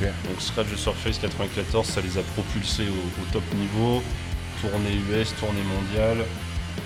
Donc 0.00 0.40
Scratch 0.40 0.66
the 0.74 0.76
Surface 0.76 1.18
94, 1.18 1.86
ça 1.86 2.00
les 2.00 2.18
a 2.18 2.22
propulsés 2.34 2.84
au, 2.88 3.22
au 3.22 3.32
top 3.32 3.44
niveau, 3.54 4.02
tournée 4.60 4.98
US, 5.12 5.32
tournée 5.38 5.62
mondiale, 5.62 6.24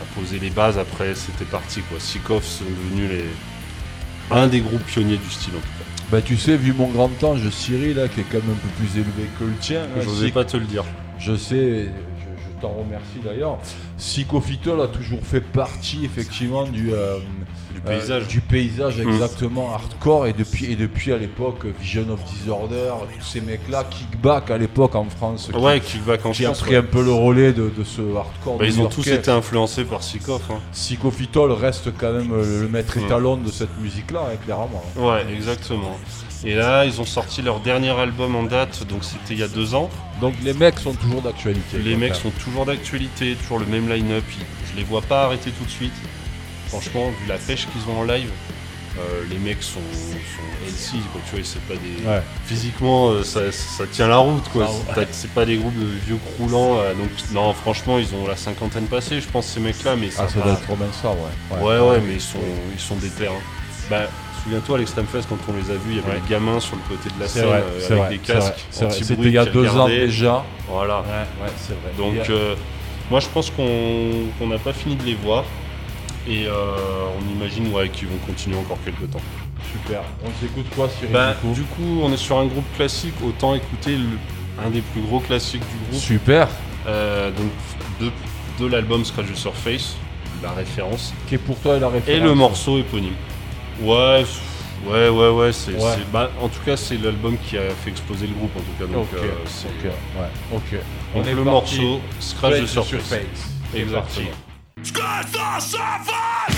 a 0.03 0.21
posé 0.21 0.39
les 0.39 0.51
bases. 0.51 0.79
Après, 0.79 1.15
c'était 1.15 1.47
parti 1.47 1.81
quoi. 1.83 1.99
Sikov 1.99 2.45
sont 2.45 2.65
devenus 2.65 3.11
les 3.11 3.25
un 4.31 4.47
des 4.47 4.61
groupes 4.61 4.85
pionniers 4.85 5.17
du 5.17 5.31
style 5.31 5.55
en 5.55 5.59
tout 5.61 5.63
cas. 5.79 5.85
Bah 6.11 6.23
tu 6.23 6.37
sais, 6.37 6.57
vu 6.57 6.73
mon 6.73 6.89
grand 6.89 7.11
ange 7.23 7.49
Cyril 7.51 7.97
là, 7.97 8.09
qui 8.09 8.21
est 8.21 8.25
quand 8.25 8.39
même 8.39 8.51
un 8.53 8.55
peu 8.55 8.69
plus 8.79 8.95
élevé 8.97 9.29
que 9.39 9.45
le 9.45 9.53
tien, 9.61 9.83
hein, 9.83 10.01
J'osais 10.03 10.27
si- 10.27 10.33
pas 10.33 10.45
te 10.45 10.57
le 10.57 10.65
dire. 10.65 10.85
je 11.19 11.37
sais, 11.37 11.85
je, 11.85 11.89
je 12.18 12.18
t'en 12.61 12.73
remercie 12.73 13.21
d'ailleurs. 13.25 13.59
Psychophytol 13.99 14.81
a 14.81 14.87
toujours 14.89 15.21
fait 15.23 15.41
partie 15.41 16.05
effectivement 16.05 16.65
du, 16.65 16.93
euh, 16.93 17.19
Du 17.75 17.81
euh, 17.87 17.99
paysage. 17.99 18.29
du 18.29 18.41
paysage 18.41 18.99
Mm. 18.99 19.09
exactement 19.11 19.73
hardcore 19.75 20.27
et 20.27 20.33
depuis 20.33 20.67
et 20.73 20.77
depuis 20.77 21.13
à 21.13 21.19
l'époque 21.19 21.67
Vision 21.81 22.07
of 22.11 22.23
Disorder, 22.25 22.91
tous 23.19 23.25
ces 23.25 23.41
mecs 23.41 23.69
là, 23.69 23.85
Kickback 23.85 24.51
à 24.51 24.59
l'époque 24.59 24.95
en 24.95 25.05
France, 25.05 25.51
qui- 25.53 25.59
Ouais, 25.59 25.81
Kickback 25.81 26.25
en 26.27 26.31
qui 26.31 26.47
a 26.47 26.53
pris 26.53 26.71
ouais. 26.71 26.77
un 26.77 26.83
peu 26.83 27.03
le 27.03 27.13
relais 27.13 27.53
de, 27.53 27.69
de 27.77 27.85
ce 27.85 28.01
hardcore. 28.17 28.59
Bah, 28.59 28.65
ils 28.67 28.81
ont 28.81 28.87
tous 28.89 29.07
été 29.09 29.31
influencés 29.31 29.85
par 29.85 30.03
Sikov. 30.03 30.43
Hein. 30.51 30.61
Psychophytol 30.73 31.53
reste 31.53 31.91
quand 31.99 32.13
même 32.13 32.33
euh, 32.33 32.63
le 32.63 32.69
maître 32.69 32.97
étalon 32.97 33.37
de 33.37 33.51
cette 33.51 33.77
musique-là, 33.81 34.21
hein, 34.33 34.37
clairement. 34.45 34.83
Ouais, 34.97 35.25
exactement. 35.37 35.99
Et 36.45 36.55
là, 36.55 36.85
ils 36.85 37.01
ont 37.01 37.05
sorti 37.05 37.43
leur 37.43 37.59
dernier 37.61 37.91
album 37.91 38.37
en 38.37 38.45
date, 38.45 38.87
donc 38.89 39.03
c'était 39.03 39.35
il 39.35 39.41
y 39.41 39.43
a 39.43 39.49
deux 39.49 39.75
ans. 39.75 39.91
Donc 40.21 40.35
les 40.43 40.55
mecs 40.55 40.79
sont 40.79 40.95
toujours 40.95 41.23
d'actualité. 41.23 41.79
Les 41.79 41.97
mecs 41.97 42.13
quand 42.13 42.19
sont 42.19 42.31
toujours 42.31 42.67
d'actualité, 42.67 43.35
toujours 43.37 43.59
le 43.59 43.67
même 43.67 43.89
line-up. 43.89 44.25
Je 44.71 44.77
les 44.77 44.85
vois 44.85 45.03
pas 45.03 45.25
arrêter 45.25 45.51
tout 45.51 45.65
de 45.65 45.71
suite. 45.71 45.93
Franchement, 46.69 47.09
vu 47.11 47.27
la 47.29 47.39
pêche 47.39 47.67
qu'ils 47.73 47.91
ont 47.93 48.01
en 48.01 48.05
live, 48.05 48.29
euh, 48.99 49.23
les 49.31 49.39
mecs 49.39 49.63
sont, 49.63 49.81
sont 49.81 50.67
healthy, 50.67 50.99
quoi. 51.13 51.21
Tu 51.31 51.37
vois, 51.37 51.45
c'est 51.45 51.63
pas 51.63 51.75
des. 51.75 52.07
Ouais. 52.07 52.23
Physiquement, 52.47 53.11
euh, 53.11 53.23
ça, 53.23 53.51
ça 53.53 53.87
tient 53.87 54.09
la 54.09 54.19
route, 54.19 54.47
quoi. 54.51 54.67
Ah 54.69 54.99
ouais. 54.99 55.07
C'est 55.13 55.31
pas- 55.31 55.47
des 55.47 55.57
groupes 55.57 55.79
de 55.79 55.87
vieux 56.07 56.19
croulants. 56.35 56.79
euh, 56.79 56.93
donc, 56.95 57.09
non, 57.33 57.55
franchement, 57.55 57.99
ils 57.99 58.13
ont 58.15 58.27
la 58.27 58.37
cinquantaine 58.37 58.87
passée, 58.87 59.21
je 59.21 59.29
pense, 59.29 59.47
ces 59.47 59.61
mecs-là, 59.61 59.95
mais 59.97 60.11
ça. 60.11 60.25
Ah, 60.27 60.29
ça 60.33 60.41
doit 60.41 60.53
être 60.53 60.77
bien 60.77 60.87
ça, 61.01 61.11
ouais. 61.11 61.63
Ouais, 61.63 61.79
ouais, 61.91 62.01
mais 62.07 62.15
ils 62.15 62.21
sont, 62.21 62.39
ils 62.75 62.81
sont 62.81 62.97
des 62.97 63.09
terrains. 63.11 63.35
Bah, 63.89 64.09
souviens-toi, 64.43 64.77
à 64.77 64.79
l'Extreme 64.79 65.07
Fest, 65.07 65.29
quand 65.29 65.39
on 65.49 65.53
les 65.57 65.71
a 65.71 65.75
vus, 65.75 65.81
il 65.91 65.97
y 65.97 65.99
avait 65.99 66.09
Ouais. 66.11 66.21
les 66.23 66.29
gamins 66.31 66.61
sur 66.61 66.77
le 66.77 66.83
côté 66.97 67.09
de 67.15 67.21
la 67.21 67.29
scène 67.29 67.45
vrai, 67.47 67.63
euh, 67.65 67.87
avec 67.87 67.99
vrai, 67.99 68.09
des 68.11 68.19
casques. 68.19 68.55
C'était 68.71 69.15
il 69.23 69.33
y 69.33 69.39
a 69.39 69.45
deux 69.47 69.69
ans 69.69 69.89
déjà. 69.89 70.45
Voilà. 70.69 71.01
Ouais, 71.01 71.45
ouais, 71.45 71.53
c'est 71.57 71.75
vrai. 71.75 71.93
Donc, 71.97 72.29
a- 72.29 72.33
euh, 72.33 72.55
moi, 73.11 73.21
je 73.21 73.29
pense 73.29 73.51
qu'on 73.51 74.47
n'a 74.47 74.59
pas 74.59 74.73
fini 74.73 74.97
de 74.97 75.05
les 75.05 75.15
voir. 75.15 75.45
Et 76.27 76.47
euh, 76.47 76.53
on 77.19 77.35
imagine 77.37 77.73
ouais, 77.73 77.89
qu'ils 77.89 78.09
vont 78.09 78.19
continuer 78.27 78.59
encore 78.59 78.77
quelques 78.85 79.11
temps. 79.11 79.21
super. 79.73 80.01
On 80.25 80.29
s'écoute 80.43 80.67
quoi, 80.77 80.89
Cyril 80.89 81.13
Bah, 81.13 81.35
du 81.43 81.49
coup 81.49 81.55
du 81.55 81.63
coup, 81.63 82.01
on 82.03 82.13
est 82.13 82.17
sur 82.19 82.37
un 82.39 82.45
groupe 82.47 82.67
classique. 82.77 83.15
Autant 83.27 83.55
écouter 83.55 83.97
le- 83.97 84.19
un 84.65 84.69
des 84.71 84.81
plus 84.83 85.01
gros 85.01 85.21
classiques 85.21 85.61
du 85.63 85.91
groupe. 85.91 86.01
Super. 86.03 86.49
Euh, 86.87 87.31
donc, 87.31 87.51
de, 88.01 88.63
de 88.63 88.71
l'album 88.71 89.05
Scratch 89.07 89.27
the 89.33 89.37
Surface, 89.37 89.97
la 90.43 90.51
référence. 90.53 91.15
Qui 91.29 91.37
est 91.37 91.39
pour 91.39 91.59
toi 91.61 91.79
la 91.79 91.89
référence 91.89 92.09
Et 92.21 92.23
le 92.23 92.35
morceau 92.35 92.79
éponyme. 92.79 93.15
Ouais, 93.81 94.25
ouais, 94.87 95.09
ouais, 95.09 95.29
ouais. 95.31 95.53
c'est 95.53 95.73
Ouais. 95.73 95.81
c'est- 95.97 96.11
bah, 96.13 96.31
en 96.41 96.49
tout 96.49 96.61
cas, 96.65 96.77
c'est 96.77 96.97
l'album 96.97 97.37
qui 97.39 97.57
a 97.57 97.71
fait 97.71 97.91
exploser 97.91 98.27
le 98.27 98.35
groupe. 98.35 98.51
En 98.57 98.61
tout 98.61 98.73
cas, 98.79 98.87
donc 98.93 99.07
Ok, 99.13 99.19
euh, 99.23 99.31
c'est- 99.47 99.69
ok, 99.69 99.85
ouais, 99.85 100.57
ok. 100.57 100.81
donc 101.15 101.27
est 101.27 101.35
le 101.35 101.45
morceau 101.45 102.01
Scratch 102.21 102.61
the 102.63 102.67
Surface. 102.67 103.21
Exactement. 103.75 104.01
parti. 104.01 104.23
Scratch 104.83 105.27
the 105.33 105.61
surface! 105.61 106.57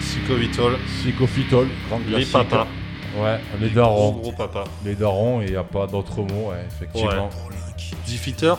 Psychovitol, 0.00 0.78
Psychophytol, 1.00 1.68
grand 1.88 1.98
les 1.98 2.24
classique. 2.24 2.32
papas. 2.32 2.66
Ouais, 3.18 3.38
les 3.60 3.68
Gros 3.70 3.76
darons. 3.76 4.12
gros 4.12 4.32
papas. 4.32 4.64
Les 4.84 4.94
darons, 4.94 5.40
et 5.40 5.46
il 5.46 5.50
n'y 5.52 5.56
a 5.56 5.64
pas 5.64 5.86
d'autre 5.86 6.16
mot, 6.20 6.50
ouais, 6.50 6.64
effectivement. 6.66 7.30
Diffuter 8.06 8.54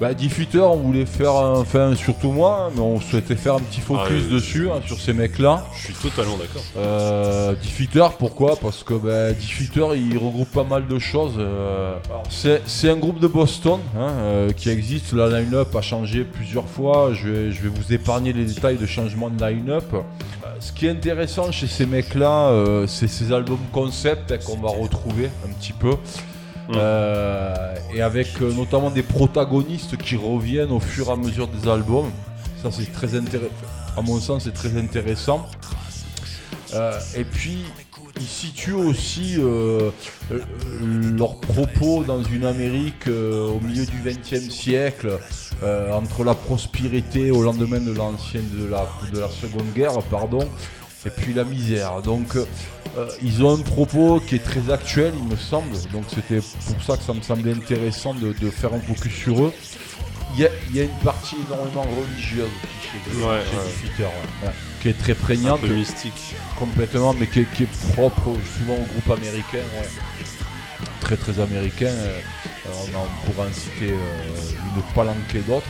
Bah, 0.00 0.14
Diffuter, 0.14 0.58
on 0.58 0.76
voulait 0.76 1.06
faire, 1.06 1.32
un- 1.36 1.60
enfin, 1.60 1.94
surtout 1.94 2.32
moi, 2.32 2.70
mais 2.74 2.80
on 2.80 3.00
souhaitait 3.00 3.36
faire 3.36 3.54
un 3.56 3.60
petit 3.60 3.80
focus 3.80 4.02
Ah, 4.10 4.24
oui. 4.26 4.32
dessus, 4.34 4.68
hein, 4.68 4.80
sur 4.84 4.98
ces 4.98 5.12
mecs-là. 5.12 5.64
Je 5.76 5.84
suis 5.84 5.94
totalement 5.94 6.36
d'accord. 6.36 6.62
Euh, 6.76 7.54
Diffuter, 7.54 8.06
pourquoi? 8.18 8.56
Parce 8.56 8.82
que 8.82 8.94
bah, 8.94 9.32
Diffuter, 9.32 9.86
il 9.94 10.18
regroupe 10.18 10.50
pas 10.50 10.64
mal 10.64 10.88
de 10.88 10.98
choses. 10.98 11.34
euh. 11.38 11.94
Alors, 12.10 12.24
c'est, 12.30 12.62
c'est 12.66 12.90
un 12.90 12.96
groupe 12.96 13.20
de 13.20 13.28
Boston 13.28 13.78
hein, 13.96 14.08
euh, 14.10 14.50
qui 14.50 14.70
existe. 14.70 15.12
La 15.12 15.28
line-up 15.40 15.74
a 15.76 15.82
changé 15.82 16.24
plusieurs 16.24 16.66
fois. 16.66 17.10
Je 17.12 17.28
vais, 17.28 17.52
je 17.52 17.62
vais 17.62 17.68
vous 17.68 17.92
épargner 17.92 18.32
les 18.32 18.44
détails 18.46 18.78
de 18.78 18.86
changement 18.86 19.30
de 19.30 19.40
line-up. 19.44 19.84
Euh, 19.94 19.98
Ce 20.58 20.72
qui 20.72 20.86
est 20.86 20.90
intéressant 20.90 21.52
chez 21.52 21.68
ces 21.68 21.86
mecs-là, 21.86 22.48
euh, 22.48 22.86
c'est 22.88 23.08
ces 23.08 23.32
albums 23.32 23.58
concept 23.72 24.32
hein, 24.32 24.38
qu'on 24.44 24.58
va 24.58 24.70
retrouver 24.70 25.26
un 25.46 25.52
petit 25.52 25.72
peu. 25.74 25.94
Euh, 26.76 27.74
et 27.94 28.02
avec 28.02 28.40
euh, 28.40 28.52
notamment 28.52 28.90
des 28.90 29.02
protagonistes 29.02 29.96
qui 29.96 30.16
reviennent 30.16 30.70
au 30.70 30.80
fur 30.80 31.08
et 31.08 31.12
à 31.12 31.16
mesure 31.16 31.48
des 31.48 31.68
albums. 31.68 32.10
Ça, 32.62 32.70
c'est 32.70 32.92
très 32.92 33.14
intéressant. 33.16 33.52
À 33.96 34.02
mon 34.02 34.18
sens, 34.20 34.44
c'est 34.44 34.54
très 34.54 34.76
intéressant. 34.78 35.46
Euh, 36.74 36.98
et 37.16 37.24
puis, 37.24 37.58
ils 38.16 38.26
situent 38.26 38.72
aussi 38.72 39.36
leurs 41.18 41.36
propos 41.36 42.04
dans 42.04 42.22
une 42.22 42.44
Amérique 42.44 43.08
au 43.08 43.60
milieu 43.60 43.84
du 43.84 44.00
XXe 44.04 44.48
siècle, 44.48 45.18
entre 45.92 46.24
la 46.24 46.34
prospérité 46.34 47.30
au 47.30 47.42
lendemain 47.42 47.80
de 47.80 47.92
de 47.92 48.68
la, 48.70 48.88
de 49.12 49.20
la 49.20 49.28
Seconde 49.28 49.72
Guerre, 49.74 49.98
pardon, 50.10 50.48
et 51.06 51.10
puis 51.10 51.32
la 51.34 51.44
misère. 51.44 52.00
Donc, 52.02 52.36
euh, 52.36 52.46
euh, 52.98 53.08
ils 53.22 53.42
ont 53.44 53.54
un 53.58 53.62
propos 53.62 54.20
qui 54.20 54.36
est 54.36 54.44
très 54.44 54.70
actuel, 54.72 55.12
il 55.16 55.24
me 55.28 55.36
semble. 55.36 55.72
Donc, 55.92 56.04
c'était 56.14 56.40
pour 56.40 56.82
ça 56.82 56.96
que 56.96 57.02
ça 57.02 57.14
me 57.14 57.22
semblait 57.22 57.52
intéressant 57.54 58.14
de, 58.14 58.32
de 58.32 58.50
faire 58.50 58.72
un 58.74 58.80
focus 58.80 59.12
sur 59.14 59.44
eux. 59.44 59.52
Il 60.34 60.40
y 60.40 60.46
a, 60.46 60.50
il 60.70 60.76
y 60.76 60.80
a 60.80 60.84
une 60.84 60.98
partie 61.04 61.36
énormément 61.46 61.82
religieuse 61.82 62.48
chez 62.80 63.16
Ouais, 63.18 63.24
ouais. 63.26 64.04
Ouais, 64.44 64.50
qui 64.80 64.88
est 64.88 64.98
très 64.98 65.12
Un 65.12 65.16
prégnante 65.16 65.60
peu 65.60 65.68
mystique. 65.68 66.34
complètement, 66.58 67.12
mais 67.18 67.26
qui 67.26 67.40
est, 67.40 67.46
qui 67.54 67.64
est 67.64 67.92
propre 67.94 68.30
souvent 68.56 68.74
au 68.74 68.86
groupe 68.92 69.18
américain, 69.18 69.58
très 71.00 71.16
très 71.16 71.38
américain. 71.40 71.86
euh, 71.86 72.18
on 72.66 72.96
en 72.98 73.06
pourra 73.32 73.46
en 73.48 73.52
citer 73.52 73.90
euh, 73.92 74.76
une 74.76 74.82
palanquée 74.94 75.40
d'autres. 75.46 75.66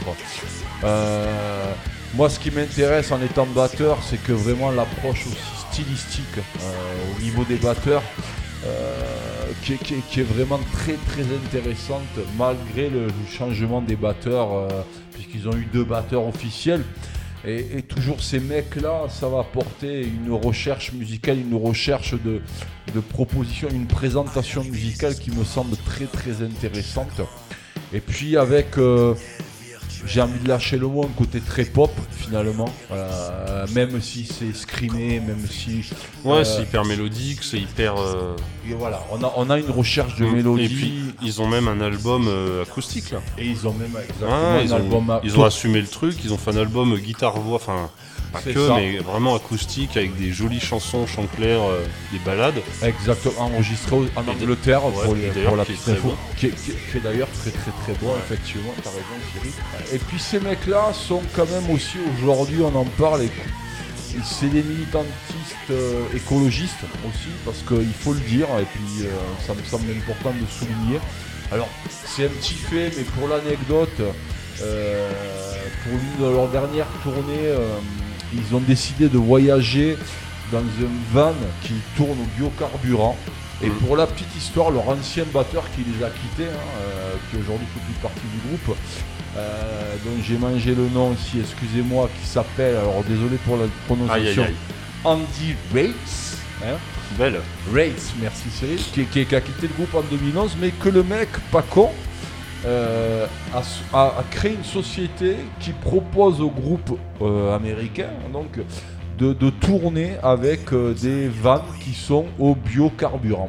Moi, 2.15 2.29
ce 2.29 2.39
qui 2.39 2.51
m'intéresse 2.51 3.11
en 3.11 3.23
étant 3.23 3.47
batteur, 3.47 3.99
c'est 4.03 4.23
que 4.23 4.33
vraiment 4.33 4.71
l'approche 4.71 5.27
aussi 5.27 5.39
stylistique 5.71 6.37
euh, 6.37 7.17
au 7.17 7.23
niveau 7.23 7.43
des 7.45 7.57
batteurs, 7.57 8.03
euh, 8.67 9.03
qui, 9.65 9.79
qui 9.79 10.21
est 10.21 10.23
vraiment 10.23 10.61
très 10.75 10.99
très 11.09 11.23
intéressante 11.23 12.03
malgré 12.37 12.91
le 12.91 13.09
changement 13.31 13.81
des 13.81 13.97
batteurs, 13.97 14.53
euh, 14.53 14.69
puisqu'ils 15.15 15.49
ont 15.49 15.57
eu 15.57 15.67
deux 15.73 15.85
batteurs 15.85 16.27
officiels. 16.27 16.85
Et, 17.47 17.79
et 17.79 17.83
toujours 17.83 18.23
ces 18.23 18.41
mecs-là, 18.41 19.07
ça 19.09 19.29
va 19.29 19.41
apporter 19.41 20.03
une 20.03 20.33
recherche 20.33 20.93
musicale, 20.93 21.39
une 21.39 21.57
recherche 21.57 22.13
de, 22.13 22.43
de 22.95 23.01
propositions, 23.01 23.69
une 23.71 23.87
présentation 23.87 24.63
musicale 24.65 25.15
qui 25.15 25.31
me 25.31 25.45
semble 25.45 25.77
très 25.79 26.05
très 26.05 26.45
intéressante. 26.45 27.23
Et 27.95 28.01
puis 28.01 28.37
avec, 28.37 28.77
euh, 28.79 29.15
j'ai 30.05 30.21
envie 30.21 30.39
de 30.41 30.49
lâcher 30.49 30.77
le 30.79 30.87
mot, 30.89 31.05
un 31.05 31.17
côté 31.17 31.41
très 31.41 31.65
pop 31.65 31.91
finalement, 32.13 32.69
Euh, 32.91 33.67
même 33.75 34.01
si 34.01 34.27
c'est 34.27 34.55
screamé, 34.55 35.21
même 35.21 35.47
si... 35.49 35.85
Ouais, 36.25 36.39
euh, 36.39 36.45
c'est 36.45 36.63
hyper 36.63 36.85
mélodique, 36.85 37.41
c'est 37.43 37.59
hyper. 37.59 37.95
euh, 37.99 38.35
et 38.69 38.75
voilà, 38.75 39.01
on 39.13 39.23
a, 39.23 39.33
on 39.37 39.49
a 39.51 39.59
une 39.59 39.71
recherche 39.71 40.17
de 40.17 40.25
Mm. 40.25 40.33
mélodie. 40.33 40.65
Et 40.65 40.69
puis, 40.69 41.15
ils 41.23 41.41
ont 41.41 41.47
même 41.49 41.69
un 41.69 41.81
album 41.81 42.29
acoustique 42.63 43.11
là. 43.13 43.19
et 43.39 43.47
ils 43.47 43.67
ont 43.67 43.75
même 43.75 43.93
exactement 43.97 44.33
un 44.33 44.61
ils, 44.63 44.73
album 44.73 45.11
ont, 45.11 45.13
à- 45.13 45.21
ils 45.25 45.39
ont 45.39 45.45
assumé 45.45 45.81
le 45.81 45.87
truc, 45.89 46.17
ils 46.25 46.33
ont 46.33 46.39
fait 46.39 46.51
un 46.53 46.57
album 46.57 46.97
guitare-voix, 46.97 47.57
enfin 47.57 47.91
pas 48.33 48.41
que, 48.41 48.67
ça. 48.69 48.75
mais 48.77 48.99
vraiment 48.99 49.37
acoustique 49.37 49.97
avec 49.97 50.17
des 50.17 50.33
jolies 50.33 50.61
chansons, 50.61 51.07
chant 51.07 51.27
clair, 51.37 51.61
euh, 51.63 51.85
des 52.13 52.19
balades. 52.21 52.61
Exactement, 52.83 53.43
enregistré 53.47 53.97
en 54.17 54.27
Angleterre 54.29 54.85
ouais, 54.87 55.05
pour, 55.05 55.15
les- 55.15 55.57
la 55.57 55.65
petite 55.65 55.89
info, 55.89 56.09
bon. 56.09 56.17
qui 56.37 56.47
est, 56.47 56.51
qui 56.51 56.71
est- 56.73 56.91
qui 56.91 56.97
est 56.97 57.01
d'ailleurs 57.01 57.29
très 57.41 57.51
très 57.51 57.71
très 57.85 57.93
bon, 58.01 58.15
effectivement, 58.25 58.73
t'as 58.83 58.91
raison 58.91 59.03
Thierry. 59.33 59.51
Et 59.95 59.99
puis 59.99 60.19
ces 60.19 60.41
mecs-là 60.41 60.93
sont 60.93 61.23
quand 61.37 61.49
même 61.51 61.71
aussi, 61.71 61.99
aujourd'hui 62.19 62.61
on 62.63 62.75
en 62.77 62.85
parle, 62.85 63.23
et 63.23 63.31
c'est 64.25 64.51
des 64.51 64.63
militantistes 64.63 65.71
euh, 65.71 66.03
écologistes 66.15 66.85
aussi, 67.09 67.31
parce 67.45 67.59
qu'il 67.67 67.93
faut 67.99 68.13
le 68.13 68.21
dire, 68.21 68.47
et 68.61 68.65
puis 68.65 69.07
euh, 69.07 69.11
ça 69.47 69.55
me 69.55 69.63
semble 69.65 69.91
important 69.91 70.31
de 70.39 70.47
souligner. 70.51 70.99
Alors 71.51 71.69
c'est 72.07 72.25
un 72.27 72.29
petit 72.29 72.55
fait, 72.55 72.91
mais 72.97 73.05
pour 73.05 73.29
l'anecdote, 73.29 74.01
euh, 74.63 75.11
pour 75.85 75.93
l'une 75.93 76.27
de 76.29 76.33
leurs 76.35 76.49
dernières 76.49 76.87
tournées, 77.03 77.47
ils 78.35 78.55
ont 78.55 78.61
décidé 78.61 79.09
de 79.09 79.19
voyager 79.19 79.97
dans 80.51 80.59
un 80.59 80.91
van 81.13 81.33
qui 81.63 81.75
tourne 81.97 82.11
au 82.21 82.29
biocarburant. 82.39 83.17
Et 83.63 83.67
Mhm. 83.69 83.75
pour 83.77 83.97
la 83.97 84.07
petite 84.07 84.35
histoire, 84.37 84.71
leur 84.71 84.89
ancien 84.89 85.25
batteur 85.33 85.65
qui 85.77 85.83
les 85.85 86.05
a 86.05 86.11
quittés, 86.11 86.49
hein, 86.51 86.81
euh, 86.83 87.15
qui 87.31 87.37
aujourd'hui 87.39 87.67
fait 87.73 87.81
plus 87.81 88.01
partie 88.03 88.27
du 88.33 88.49
groupe, 88.49 88.77
euh, 89.37 89.95
dont 90.05 90.23
j'ai 90.27 90.37
mangé 90.37 90.75
le 90.75 90.89
nom 90.89 91.13
aussi, 91.13 91.39
excusez-moi, 91.41 92.11
qui 92.21 92.27
s'appelle, 92.29 92.77
alors 92.77 93.03
désolé 93.09 93.37
pour 93.47 93.57
la 93.57 93.65
Aïe 93.65 93.71
prononciation, 93.87 94.43
aïe 94.43 94.49
aïe. 94.49 94.55
Andy 95.05 95.55
Rates. 95.75 96.39
hein. 96.65 96.77
Belle. 97.19 97.41
Rates, 97.73 98.13
merci 98.21 98.45
Cyril, 98.59 98.79
qui, 98.93 99.05
qui- 99.05 99.27
qui 99.27 99.35
a 99.37 99.41
quitté 99.41 99.63
le 99.69 99.75
groupe 99.75 99.95
en 99.95 100.03
2011, 100.11 100.57
mais 100.61 100.71
que 100.71 100.89
le 100.89 101.03
mec, 101.03 101.29
pas 101.51 101.63
con, 101.63 101.91
euh, 102.65 103.27
a- 103.93 103.99
a 104.07 104.25
créé 104.31 104.55
une 104.55 104.65
société 104.65 105.37
qui 105.61 105.71
propose 105.73 106.41
aux 106.41 106.51
groupes 106.51 106.99
euh, 107.21 107.55
américains 107.57 108.11
donc, 108.33 108.59
de, 109.19 109.33
de 109.33 109.51
tourner 109.51 110.13
avec 110.23 110.73
euh, 110.73 110.95
des 110.95 111.29
vannes 111.29 111.63
qui 111.85 111.93
sont 111.95 112.27
au 112.39 112.55
biocarburant. 112.55 113.49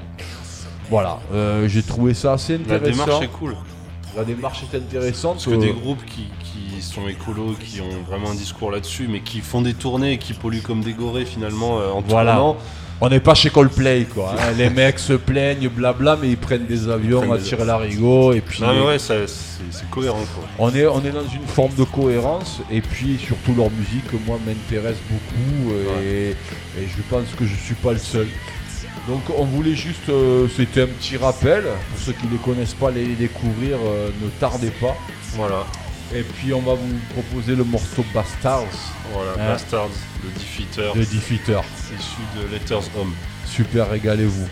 Voilà, 0.90 1.20
euh, 1.34 1.68
j'ai 1.68 1.84
trouvé 1.84 2.14
ça 2.14 2.34
assez 2.34 2.58
La 2.58 2.76
intéressant. 2.76 3.06
démarche 3.06 3.24
est 3.24 3.28
cool. 3.40 3.56
La 4.16 4.24
démarche 4.24 4.64
est 4.72 4.78
intéressante. 4.78 5.34
Parce 5.36 5.46
que 5.46 5.52
euh, 5.52 5.58
des 5.58 5.72
groupes 5.74 6.04
qui, 6.06 6.28
qui 6.44 6.82
sont 6.82 7.08
écolos, 7.08 7.56
qui 7.60 7.82
ont 7.82 8.04
vraiment 8.08 8.30
un 8.32 8.36
discours 8.36 8.70
là-dessus, 8.70 9.08
mais 9.10 9.22
qui 9.22 9.40
font 9.40 9.62
des 9.62 9.74
tournées 9.74 10.14
et 10.14 10.18
qui 10.20 10.34
polluent 10.34 10.62
comme 10.62 10.82
des 10.82 10.94
gorées 10.94 11.26
finalement 11.26 11.80
euh, 11.80 11.92
en 11.92 12.02
Voilà. 12.02 12.34
tournant. 12.36 12.58
On 13.02 13.10
n'est 13.10 13.20
pas 13.20 13.34
chez 13.36 13.50
Coldplay 13.50 14.06
quoi. 14.14 14.34
hein. 14.40 14.52
Les 14.58 14.70
mecs 14.70 15.00
se 15.00 15.14
plaignent, 15.14 15.68
blabla, 15.68 16.18
mais 16.22 16.30
ils 16.30 16.38
prennent 16.38 16.66
des 16.66 16.88
avions 16.88 17.20
prennent 17.20 17.34
à 17.34 17.38
des- 17.38 17.44
tirer 17.44 17.66
l'arigot 17.66 18.32
et 18.34 18.40
puis. 18.42 18.62
Non 18.62 18.74
mais 18.74 18.82
ouais, 18.86 18.98
c'est 19.00 19.90
cohérent 19.90 20.24
quoi. 20.36 20.46
On 20.60 20.74
est, 20.74 20.86
on 20.86 21.04
est 21.04 21.12
dans 21.12 21.28
une 21.28 21.46
forme 21.48 21.74
de 21.76 21.84
cohérence 21.84 22.62
et 22.72 22.80
puis 22.82 23.18
surtout 23.18 23.54
leur 23.56 23.70
musique 23.72 24.06
moi 24.26 24.40
m'intéresse 24.46 24.98
beaucoup 25.10 25.74
et, 26.02 26.30
et 26.30 26.88
je 26.88 27.02
pense 27.10 27.26
que 27.38 27.46
je 27.46 27.56
suis 27.56 27.76
pas 27.76 27.92
le 27.94 27.98
seul. 28.00 28.28
Donc 29.08 29.22
on 29.38 29.44
voulait 29.44 29.76
juste, 29.76 30.08
euh, 30.08 30.48
c'était 30.56 30.84
un 30.84 30.88
petit 30.88 31.18
rappel, 31.18 31.64
pour 31.64 32.00
ceux 32.00 32.14
qui 32.14 32.26
ne 32.26 32.32
les 32.32 32.38
connaissent 32.38 32.74
pas, 32.74 32.90
les, 32.90 33.04
les 33.06 33.16
découvrir, 33.16 33.76
euh, 33.86 34.10
ne 34.22 34.30
tardez 34.40 34.70
pas. 34.70 34.96
Voilà, 35.36 35.66
Et 36.16 36.22
puis 36.22 36.54
on 36.54 36.62
va 36.62 36.76
vous 36.76 37.00
proposer 37.14 37.56
le 37.56 37.64
morceau 37.64 38.06
Bastards 38.14 38.68
voilà, 39.12 39.32
Hein. 39.34 39.54
Bastards, 39.54 39.90
le 40.24 40.30
defeater, 40.40 40.94
de 40.94 41.00
Defeater. 41.00 41.62
issu 41.98 42.22
de 42.40 42.52
Letters 42.54 42.90
Home. 42.98 43.14
Super, 43.46 43.90
régalez-vous. 43.90 44.48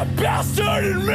That 0.00 0.16
bastard 0.16 0.84
in 0.84 0.98
me. 1.04 1.12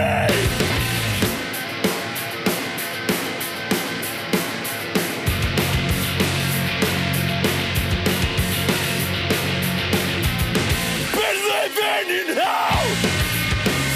Been 11.13 11.39
living 11.49 12.09
in 12.13 12.27
hell! 12.37 12.85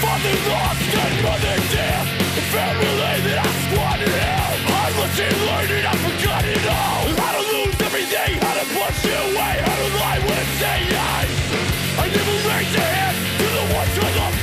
Father 0.02 0.36
lost 0.50 0.90
and 0.90 1.16
mother 1.22 1.56
dead! 1.70 2.06
The 2.34 2.44
family 2.50 3.18
that 3.26 3.38
I 3.38 3.50
squandered 3.62 4.16
hell! 4.26 4.54
I'm 4.74 4.92
looking, 4.98 5.38
learning, 5.46 5.84
I 5.86 5.94
forgot 6.02 6.44
it 6.50 6.66
all! 6.66 7.02
How 7.14 7.32
to 7.38 7.42
lose 7.46 7.78
everything, 7.78 8.42
how 8.42 8.54
to 8.58 8.66
push 8.74 9.04
it 9.06 9.20
away 9.30 9.54
How 9.62 9.76
to 9.76 9.88
lie 10.02 10.18
when 10.18 10.38
it's 10.38 10.58
say 10.58 10.80
I 12.00 12.06
never 12.08 12.36
raised 12.48 12.74
a 12.74 12.80
hand 12.80 13.16
to 13.38 13.44
the 13.44 13.74
ones 13.74 13.94
who 13.94 14.18
love 14.18 14.39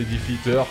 C'est 0.00 0.06
fait 0.06 0.32
Fitter. 0.32 0.62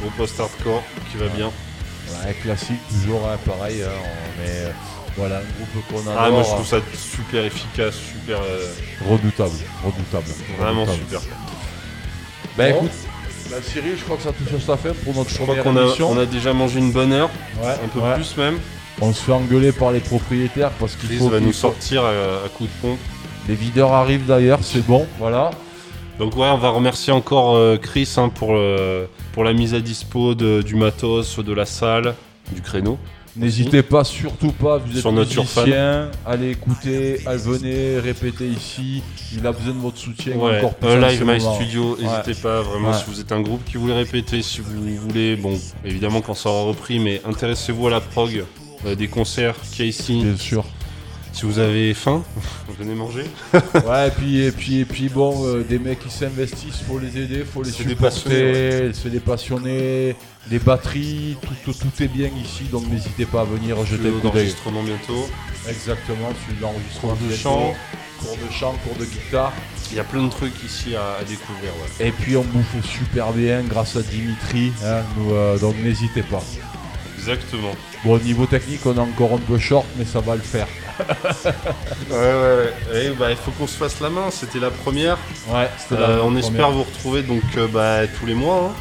Gros 0.00 0.10
post-hardcore 0.16 0.82
qui 1.10 1.16
va 1.16 1.28
bien. 1.28 1.46
Ouais, 1.46 2.34
classique, 2.42 2.80
toujours 2.90 3.26
hein, 3.26 3.38
pareil. 3.46 3.82
hein, 3.82 3.88
on 3.88 4.42
est, 4.46 4.64
euh, 4.66 4.70
voilà, 5.16 5.36
un 5.38 5.40
groupe 5.40 5.86
qu'on 5.88 6.00
adore. 6.10 6.14
Ah, 6.22 6.30
moi 6.30 6.42
je 6.42 6.48
trouve 6.50 6.66
ça 6.66 6.76
super 6.94 7.44
efficace, 7.46 7.94
super. 7.94 8.38
euh, 8.42 8.66
Redoutable, 9.08 9.50
redoutable. 9.82 10.26
vraiment 10.58 10.84
redoutable. 10.84 11.08
super. 11.08 11.20
Bah 12.58 12.70
Bon. 12.70 12.76
écoute, 12.76 12.90
bah, 13.50 13.56
Cyril, 13.62 13.94
je 13.98 14.04
crois 14.04 14.16
que 14.18 14.22
ça 14.22 14.32
touche 14.32 14.60
à 14.62 14.66
sa 14.66 14.76
fin 14.76 14.90
pour 15.02 15.14
notre 15.14 15.30
Je 15.30 15.38
crois 15.38 15.54
a, 15.56 16.02
on 16.02 16.18
a 16.18 16.26
déjà 16.26 16.52
mangé 16.52 16.78
une 16.78 16.92
bonne 16.92 17.12
heure, 17.12 17.30
Ouais, 17.62 17.70
un 17.84 17.88
peu 17.88 18.00
ouais. 18.00 18.14
plus 18.16 18.36
même. 18.36 18.58
On 19.00 19.12
se 19.14 19.22
fait 19.22 19.32
engueuler 19.32 19.72
par 19.72 19.92
les 19.92 20.00
propriétaires 20.00 20.70
parce 20.72 20.94
qu'il 20.96 21.08
Chris 21.08 21.18
faut 21.18 21.30
va 21.30 21.40
nous 21.40 21.52
sortir 21.54 22.04
à, 22.04 22.10
à 22.44 22.48
coup 22.54 22.64
de 22.64 22.72
pompe. 22.82 22.98
Les 23.48 23.54
videurs 23.54 23.92
arrivent 23.92 24.26
d'ailleurs, 24.26 24.60
c'est 24.62 24.84
bon, 24.86 25.06
voilà. 25.18 25.50
Donc 26.18 26.36
ouais, 26.36 26.46
on 26.48 26.58
va 26.58 26.70
remercier 26.70 27.12
encore 27.12 27.56
euh, 27.56 27.76
Chris 27.76 28.08
hein, 28.16 28.28
pour, 28.28 28.54
le- 28.54 29.08
pour 29.32 29.42
la 29.44 29.52
mise 29.52 29.74
à 29.74 29.80
dispo 29.80 30.34
de- 30.34 30.62
du 30.62 30.76
matos, 30.76 31.38
de 31.38 31.52
la 31.52 31.66
salle, 31.66 32.14
du 32.52 32.60
créneau. 32.60 32.98
N'hésitez 33.36 33.82
pas, 33.82 34.04
surtout 34.04 34.52
pas, 34.52 34.78
vous 34.78 34.92
êtes 34.92 35.00
Sur 35.00 35.10
notre 35.10 35.36
musicien, 35.36 36.08
allez 36.24 36.50
écouter, 36.52 37.18
allez, 37.26 37.38
venez 37.38 37.98
répéter 37.98 38.46
ici. 38.46 39.02
Il 39.36 39.44
a 39.44 39.50
besoin 39.50 39.72
de 39.74 39.78
votre 39.80 39.98
soutien 39.98 40.36
Ouais, 40.36 40.58
encore 40.58 40.74
plus. 40.76 40.88
euh, 40.88 41.02
en 41.02 41.08
Live 41.08 41.20
My 41.26 41.38
moment. 41.40 41.54
Studio, 41.56 41.98
n'hésitez 42.00 42.40
pas 42.40 42.62
vraiment 42.62 42.90
Ouais. 42.90 42.96
si 42.96 43.04
vous 43.08 43.18
êtes 43.20 43.32
un 43.32 43.40
groupe 43.40 43.64
qui 43.64 43.76
voulait 43.76 43.94
répéter, 43.96 44.40
si 44.40 44.60
vous 44.60 44.70
voulez, 45.00 45.34
bon, 45.34 45.58
évidemment 45.84 46.20
quand 46.20 46.34
ça 46.34 46.48
aura 46.48 46.68
repris, 46.68 47.00
mais 47.00 47.20
intéressez-vous 47.24 47.88
à 47.88 47.90
la 47.90 48.00
prog, 48.00 48.44
euh, 48.86 48.94
des 48.94 49.08
concerts 49.08 49.56
qu'il 49.72 49.84
y 49.84 49.88
a 49.88 49.90
ici. 49.90 50.22
Bien 50.22 50.36
sûr. 50.36 50.64
Si 51.34 51.44
vous 51.46 51.58
avez 51.58 51.92
faim, 51.94 52.22
venez 52.78 52.94
manger. 52.94 53.24
Ouais, 53.86 54.08
et 54.08 54.10
puis, 54.12 54.40
et 54.40 54.52
puis, 54.52 54.78
et 54.80 54.84
puis 54.84 55.08
bon, 55.08 55.44
euh, 55.46 55.64
des 55.68 55.78
mecs 55.80 55.98
qui 55.98 56.10
s'investissent, 56.10 56.80
faut 56.88 56.98
les 57.00 57.18
aider, 57.18 57.44
faut 57.44 57.62
les 57.62 57.70
C'est 57.72 57.82
supporter, 57.88 58.92
c'est 58.94 59.10
des 59.10 59.18
passionnés, 59.20 60.14
les 60.50 60.58
batteries, 60.60 61.36
tout, 61.42 61.72
tout, 61.72 61.72
tout 61.78 62.02
est 62.02 62.08
bien 62.08 62.28
ici, 62.42 62.64
donc 62.70 62.86
n'hésitez 62.88 63.26
pas 63.26 63.40
à 63.40 63.44
venir 63.44 63.84
jeter 63.84 64.08
un 64.08 64.12
coup 64.12 64.20
d'enregistrement 64.20 64.82
bientôt. 64.84 65.28
Exactement, 65.68 66.28
celui 66.46 66.56
de 66.58 66.62
l'enregistrement 66.62 67.14
Cours 67.16 67.28
de 67.28 67.34
chant. 67.34 67.74
cours 68.20 68.36
de 68.36 68.52
chant, 68.52 68.74
cours 68.86 68.96
de 68.96 69.04
guitare. 69.04 69.52
Il 69.90 69.96
y 69.96 70.00
a 70.00 70.04
plein 70.04 70.22
de 70.22 70.30
trucs 70.30 70.62
ici 70.64 70.94
à, 70.94 71.16
à 71.20 71.24
découvrir. 71.24 71.70
ouais. 72.00 72.08
Et 72.08 72.12
puis 72.12 72.36
on 72.36 72.42
bouffe 72.44 72.76
super 72.86 73.32
bien 73.32 73.62
grâce 73.62 73.96
à 73.96 74.02
Dimitri, 74.02 74.72
hein, 74.84 75.02
nous, 75.18 75.34
euh, 75.34 75.58
donc 75.58 75.74
n'hésitez 75.82 76.22
pas. 76.22 76.42
Exactement. 77.18 77.74
Bon, 78.04 78.14
au 78.14 78.18
niveau 78.18 78.44
technique, 78.46 78.80
on 78.84 78.94
est 78.94 78.98
encore 78.98 79.32
un 79.34 79.38
peu 79.38 79.58
short, 79.58 79.86
mais 79.96 80.04
ça 80.04 80.20
va 80.20 80.34
le 80.36 80.42
faire. 80.42 80.66
Ouais, 82.10 82.16
ouais, 82.16 82.56
ouais. 82.92 83.06
Et 83.06 83.10
bah, 83.10 83.30
il 83.30 83.36
faut 83.36 83.50
qu'on 83.52 83.66
se 83.66 83.76
fasse 83.76 84.00
la 84.00 84.10
main, 84.10 84.30
c'était 84.30 84.60
la 84.60 84.70
première. 84.70 85.16
Ouais, 85.48 85.68
c'était 85.78 86.00
Euh, 86.00 86.18
on 86.20 86.26
première. 86.26 86.38
espère 86.44 86.70
vous 86.70 86.82
retrouver 86.84 87.22
donc 87.22 87.42
euh, 87.56 87.66
bah, 87.66 88.06
tous 88.18 88.26
les 88.26 88.34
mois. 88.34 88.70
hein. 88.70 88.72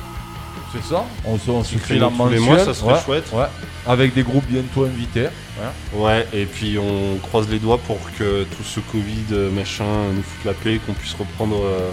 C'est 0.74 0.84
ça 0.84 1.06
On, 1.26 1.38
se- 1.38 1.50
on 1.52 1.64
se 1.64 1.76
fait 1.76 1.80
créneau 1.80 2.10
la 2.12 2.18
tous 2.18 2.30
les 2.30 2.40
mensuelle. 2.40 2.56
mois, 2.66 2.66
ça 2.66 2.74
serait 2.74 2.94
ouais, 2.94 3.00
chouette. 3.06 3.26
Ouais. 3.32 3.46
Avec 3.88 4.14
des 4.14 4.24
groupes 4.24 4.46
bientôt 4.48 4.86
invités. 4.86 5.28
hein. 5.28 5.72
Ouais, 5.96 6.28
et 6.34 6.46
puis 6.46 6.78
on 6.78 7.18
croise 7.20 7.48
les 7.50 7.60
doigts 7.60 7.78
pour 7.80 8.00
que 8.20 8.44
tout 8.44 8.64
ce 8.64 8.80
Covid 8.80 9.26
euh, 9.32 9.50
machin 9.52 9.86
nous 10.16 10.24
foute 10.24 10.46
la 10.46 10.54
paix, 10.54 10.80
qu'on 10.86 10.94
puisse 10.94 11.14
reprendre, 11.16 11.58
euh, 11.64 11.90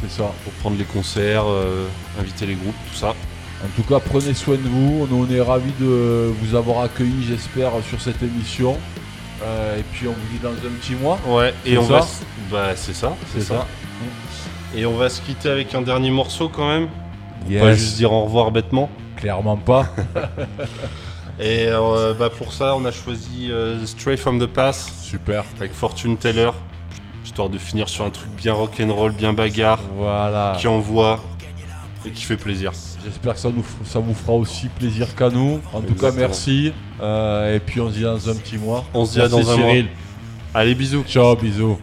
C'est 0.00 0.10
ça. 0.10 0.30
reprendre 0.46 0.76
les 0.78 0.84
concerts, 0.84 1.44
inviter 2.20 2.46
les 2.46 2.54
groupes, 2.54 2.74
tout 2.92 2.98
ça. 2.98 3.14
En 3.64 3.68
tout 3.76 3.82
cas, 3.86 4.00
prenez 4.00 4.32
soin 4.34 4.54
de 4.56 4.68
vous. 4.68 5.06
On 5.12 5.30
est 5.30 5.40
ravis 5.40 5.72
de 5.78 6.32
vous 6.40 6.54
avoir 6.54 6.80
accueillis, 6.80 7.24
j'espère, 7.28 7.72
sur 7.88 8.00
cette 8.00 8.22
émission. 8.22 8.76
Euh, 9.42 9.78
et 9.78 9.82
puis, 9.92 10.08
on 10.08 10.12
vous 10.12 10.28
dit 10.32 10.38
dans 10.42 10.50
un 10.50 10.72
petit 10.80 10.94
mois. 10.94 11.18
Ouais, 11.26 11.52
et 11.66 11.76
on 11.78 11.86
ça 11.86 11.92
va. 11.92 12.06
Bah, 12.50 12.66
c'est 12.76 12.94
ça, 12.94 13.14
C'est 13.34 13.42
ça. 13.42 13.66
Et 14.74 14.86
on 14.86 14.96
va 14.96 15.08
se 15.08 15.20
quitter 15.20 15.50
avec 15.50 15.74
un 15.74 15.82
dernier 15.82 16.10
morceau 16.10 16.48
quand 16.48 16.68
même. 16.68 16.88
Yes. 17.48 17.60
Pas 17.62 17.74
juste 17.74 17.96
dire 17.96 18.12
au 18.12 18.24
revoir 18.24 18.50
bêtement. 18.50 18.88
Clairement 19.16 19.56
pas. 19.56 19.86
Et 21.40 21.66
euh, 21.68 22.12
bah, 22.14 22.28
pour 22.30 22.52
ça, 22.52 22.76
on 22.76 22.84
a 22.84 22.92
choisi 22.92 23.50
euh, 23.50 23.84
Stray 23.86 24.16
from 24.18 24.38
the 24.38 24.46
Pass 24.46 24.92
Super. 25.02 25.44
avec 25.58 25.72
Fortune 25.72 26.18
Teller, 26.18 26.50
histoire 27.24 27.48
de 27.48 27.56
finir 27.56 27.88
sur 27.88 28.04
un 28.04 28.10
truc 28.10 28.28
bien 28.36 28.52
rock'n'roll, 28.52 29.12
bien 29.12 29.32
bagarre, 29.32 29.80
Voilà. 29.96 30.54
qui 30.58 30.68
envoie 30.68 31.20
et 32.06 32.10
qui 32.10 32.24
fait 32.24 32.36
plaisir. 32.36 32.72
J'espère 33.04 33.34
que 33.34 33.40
ça, 33.40 33.48
nous, 33.48 33.62
f- 33.62 33.86
ça 33.86 33.98
vous 33.98 34.14
fera 34.14 34.34
aussi 34.34 34.68
plaisir 34.68 35.14
qu'à 35.14 35.30
nous. 35.30 35.60
En 35.72 35.80
tout 35.80 35.94
cas, 35.94 36.10
merci. 36.12 36.72
Euh, 37.00 37.56
et 37.56 37.60
puis, 37.60 37.80
on 37.80 37.88
se 37.88 37.94
dit 37.94 38.02
dans 38.02 38.28
un 38.28 38.34
petit 38.34 38.58
mois. 38.58 38.84
On 38.92 39.04
se 39.04 39.12
dit 39.20 39.28
dans 39.28 39.38
un 39.38 39.42
Cyril. 39.56 39.84
mois. 39.84 39.92
Allez, 40.54 40.74
bisous. 40.74 41.04
Ciao, 41.08 41.34
bisous. 41.36 41.78